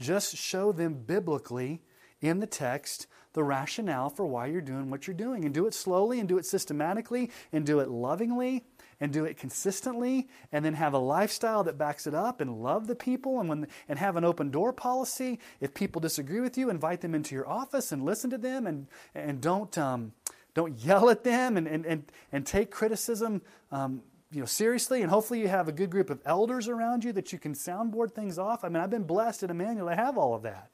Just 0.00 0.36
show 0.36 0.72
them 0.72 0.94
biblically 0.94 1.82
in 2.20 2.40
the 2.40 2.46
text 2.46 3.06
the 3.32 3.44
rationale 3.44 4.10
for 4.10 4.26
why 4.26 4.46
you're 4.46 4.60
doing 4.60 4.90
what 4.90 5.06
you're 5.06 5.14
doing. 5.14 5.44
And 5.44 5.54
do 5.54 5.66
it 5.66 5.74
slowly 5.74 6.20
and 6.20 6.28
do 6.28 6.38
it 6.38 6.46
systematically 6.46 7.30
and 7.52 7.64
do 7.64 7.80
it 7.80 7.88
lovingly 7.88 8.64
and 9.00 9.12
do 9.12 9.24
it 9.24 9.36
consistently 9.36 10.28
and 10.52 10.64
then 10.64 10.74
have 10.74 10.92
a 10.92 10.98
lifestyle 10.98 11.64
that 11.64 11.78
backs 11.78 12.06
it 12.06 12.14
up 12.14 12.40
and 12.40 12.62
love 12.62 12.86
the 12.86 12.94
people 12.94 13.40
and, 13.40 13.48
when, 13.48 13.66
and 13.88 13.98
have 13.98 14.16
an 14.16 14.24
open 14.24 14.50
door 14.50 14.72
policy. 14.72 15.38
If 15.60 15.74
people 15.74 16.00
disagree 16.00 16.40
with 16.40 16.58
you, 16.58 16.70
invite 16.70 17.00
them 17.00 17.14
into 17.14 17.34
your 17.34 17.48
office 17.48 17.92
and 17.92 18.04
listen 18.04 18.30
to 18.30 18.38
them 18.38 18.66
and, 18.66 18.86
and 19.14 19.40
don't, 19.40 19.76
um, 19.78 20.12
don't 20.54 20.78
yell 20.80 21.08
at 21.08 21.24
them 21.24 21.56
and, 21.56 21.66
and, 21.66 21.86
and, 21.86 22.04
and 22.32 22.46
take 22.46 22.70
criticism 22.70 23.42
um, 23.72 24.02
you 24.32 24.40
know, 24.40 24.46
seriously. 24.46 25.02
And 25.02 25.10
hopefully 25.10 25.40
you 25.40 25.48
have 25.48 25.68
a 25.68 25.72
good 25.72 25.90
group 25.90 26.10
of 26.10 26.20
elders 26.24 26.68
around 26.68 27.04
you 27.04 27.12
that 27.12 27.32
you 27.32 27.38
can 27.38 27.54
soundboard 27.54 28.12
things 28.12 28.38
off. 28.38 28.64
I 28.64 28.68
mean, 28.68 28.82
I've 28.82 28.90
been 28.90 29.04
blessed 29.04 29.42
at 29.42 29.50
Emmanuel. 29.50 29.88
I 29.88 29.94
have 29.94 30.18
all 30.18 30.34
of 30.34 30.42
that. 30.42 30.70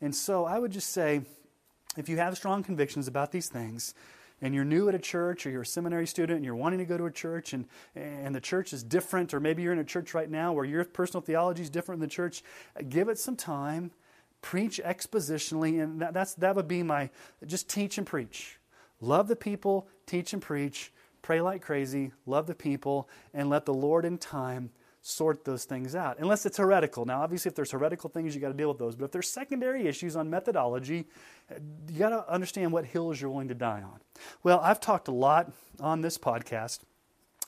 And 0.00 0.14
so 0.14 0.44
I 0.44 0.58
would 0.58 0.70
just 0.70 0.90
say, 0.90 1.22
if 1.96 2.08
you 2.08 2.16
have 2.16 2.36
strong 2.36 2.62
convictions 2.62 3.08
about 3.08 3.32
these 3.32 3.48
things, 3.48 3.94
and 4.40 4.54
you're 4.54 4.64
new 4.64 4.88
at 4.88 4.94
a 4.94 4.98
church 4.98 5.46
or 5.46 5.50
you're 5.50 5.62
a 5.62 5.66
seminary 5.66 6.06
student 6.06 6.36
and 6.36 6.44
you're 6.44 6.56
wanting 6.56 6.78
to 6.78 6.84
go 6.84 6.98
to 6.98 7.06
a 7.06 7.10
church 7.10 7.52
and, 7.52 7.66
and 7.94 8.34
the 8.34 8.40
church 8.40 8.72
is 8.72 8.82
different, 8.82 9.32
or 9.32 9.40
maybe 9.40 9.62
you're 9.62 9.72
in 9.72 9.78
a 9.78 9.84
church 9.84 10.12
right 10.12 10.28
now 10.28 10.52
where 10.52 10.64
your 10.64 10.84
personal 10.84 11.22
theology 11.22 11.62
is 11.62 11.70
different 11.70 12.00
than 12.00 12.08
the 12.08 12.14
church, 12.14 12.42
give 12.88 13.08
it 13.08 13.18
some 13.18 13.36
time, 13.36 13.90
preach 14.42 14.80
expositionally, 14.84 15.82
and 15.82 16.00
that, 16.00 16.12
that's, 16.12 16.34
that 16.34 16.54
would 16.56 16.68
be 16.68 16.82
my 16.82 17.08
just 17.46 17.68
teach 17.68 17.96
and 17.96 18.06
preach. 18.06 18.58
Love 19.00 19.28
the 19.28 19.36
people, 19.36 19.88
teach 20.06 20.32
and 20.32 20.42
preach, 20.42 20.92
pray 21.22 21.40
like 21.40 21.62
crazy, 21.62 22.12
love 22.26 22.46
the 22.46 22.54
people, 22.54 23.08
and 23.32 23.48
let 23.48 23.64
the 23.64 23.74
Lord 23.74 24.04
in 24.04 24.18
time 24.18 24.70
sort 25.06 25.44
those 25.44 25.64
things 25.64 25.94
out, 25.94 26.18
unless 26.18 26.46
it's 26.46 26.56
heretical. 26.56 27.04
Now, 27.04 27.22
obviously, 27.22 27.50
if 27.50 27.54
there's 27.54 27.70
heretical 27.70 28.08
things, 28.08 28.34
you 28.34 28.40
got 28.40 28.48
to 28.48 28.54
deal 28.54 28.68
with 28.68 28.78
those. 28.78 28.96
But 28.96 29.04
if 29.04 29.12
there's 29.12 29.28
secondary 29.28 29.86
issues 29.86 30.16
on 30.16 30.30
methodology, 30.30 31.04
you 31.90 31.98
got 31.98 32.08
to 32.08 32.26
understand 32.32 32.72
what 32.72 32.86
hills 32.86 33.20
you're 33.20 33.30
willing 33.30 33.48
to 33.48 33.54
die 33.54 33.82
on. 33.82 34.00
Well, 34.42 34.60
I've 34.60 34.80
talked 34.80 35.08
a 35.08 35.12
lot 35.12 35.52
on 35.78 36.00
this 36.00 36.16
podcast. 36.16 36.80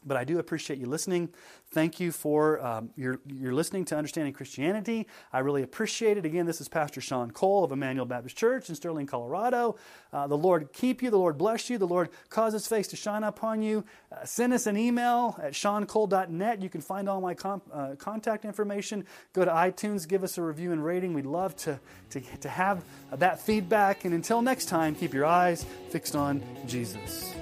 But 0.06 0.16
I 0.16 0.24
do 0.24 0.38
appreciate 0.38 0.78
you 0.78 0.86
listening. 0.86 1.30
Thank 1.72 1.98
you 1.98 2.12
for 2.12 2.64
um, 2.64 2.90
your, 2.96 3.18
your 3.26 3.52
listening 3.52 3.84
to 3.86 3.96
Understanding 3.96 4.32
Christianity. 4.32 5.08
I 5.32 5.40
really 5.40 5.62
appreciate 5.62 6.16
it. 6.16 6.24
Again, 6.24 6.46
this 6.46 6.60
is 6.60 6.68
Pastor 6.68 7.00
Sean 7.00 7.32
Cole 7.32 7.64
of 7.64 7.72
Emmanuel 7.72 8.06
Baptist 8.06 8.36
Church 8.36 8.68
in 8.68 8.76
Sterling, 8.76 9.06
Colorado. 9.06 9.76
Uh, 10.12 10.26
the 10.28 10.36
Lord 10.36 10.72
keep 10.72 11.02
you. 11.02 11.10
The 11.10 11.18
Lord 11.18 11.36
bless 11.36 11.68
you. 11.68 11.76
The 11.76 11.86
Lord 11.86 12.08
cause 12.28 12.52
His 12.52 12.66
face 12.66 12.86
to 12.88 12.96
shine 12.96 13.24
upon 13.24 13.62
you. 13.62 13.84
Uh, 14.12 14.24
send 14.24 14.52
us 14.52 14.66
an 14.66 14.76
email 14.76 15.38
at 15.42 15.52
seancole.net. 15.52 16.62
You 16.62 16.68
can 16.68 16.80
find 16.80 17.08
all 17.08 17.20
my 17.20 17.34
com- 17.34 17.62
uh, 17.72 17.96
contact 17.98 18.44
information. 18.44 19.04
Go 19.32 19.44
to 19.44 19.50
iTunes, 19.50 20.06
give 20.06 20.22
us 20.22 20.38
a 20.38 20.42
review 20.42 20.72
and 20.72 20.84
rating. 20.84 21.14
We'd 21.14 21.26
love 21.26 21.56
to, 21.56 21.80
to, 22.10 22.20
to 22.20 22.48
have 22.48 22.84
that 23.12 23.40
feedback. 23.40 24.04
And 24.04 24.14
until 24.14 24.40
next 24.40 24.66
time, 24.66 24.94
keep 24.94 25.12
your 25.12 25.26
eyes 25.26 25.66
fixed 25.90 26.14
on 26.14 26.42
Jesus. 26.66 27.34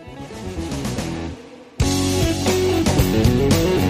Thank 3.15 3.79
you. 3.79 3.84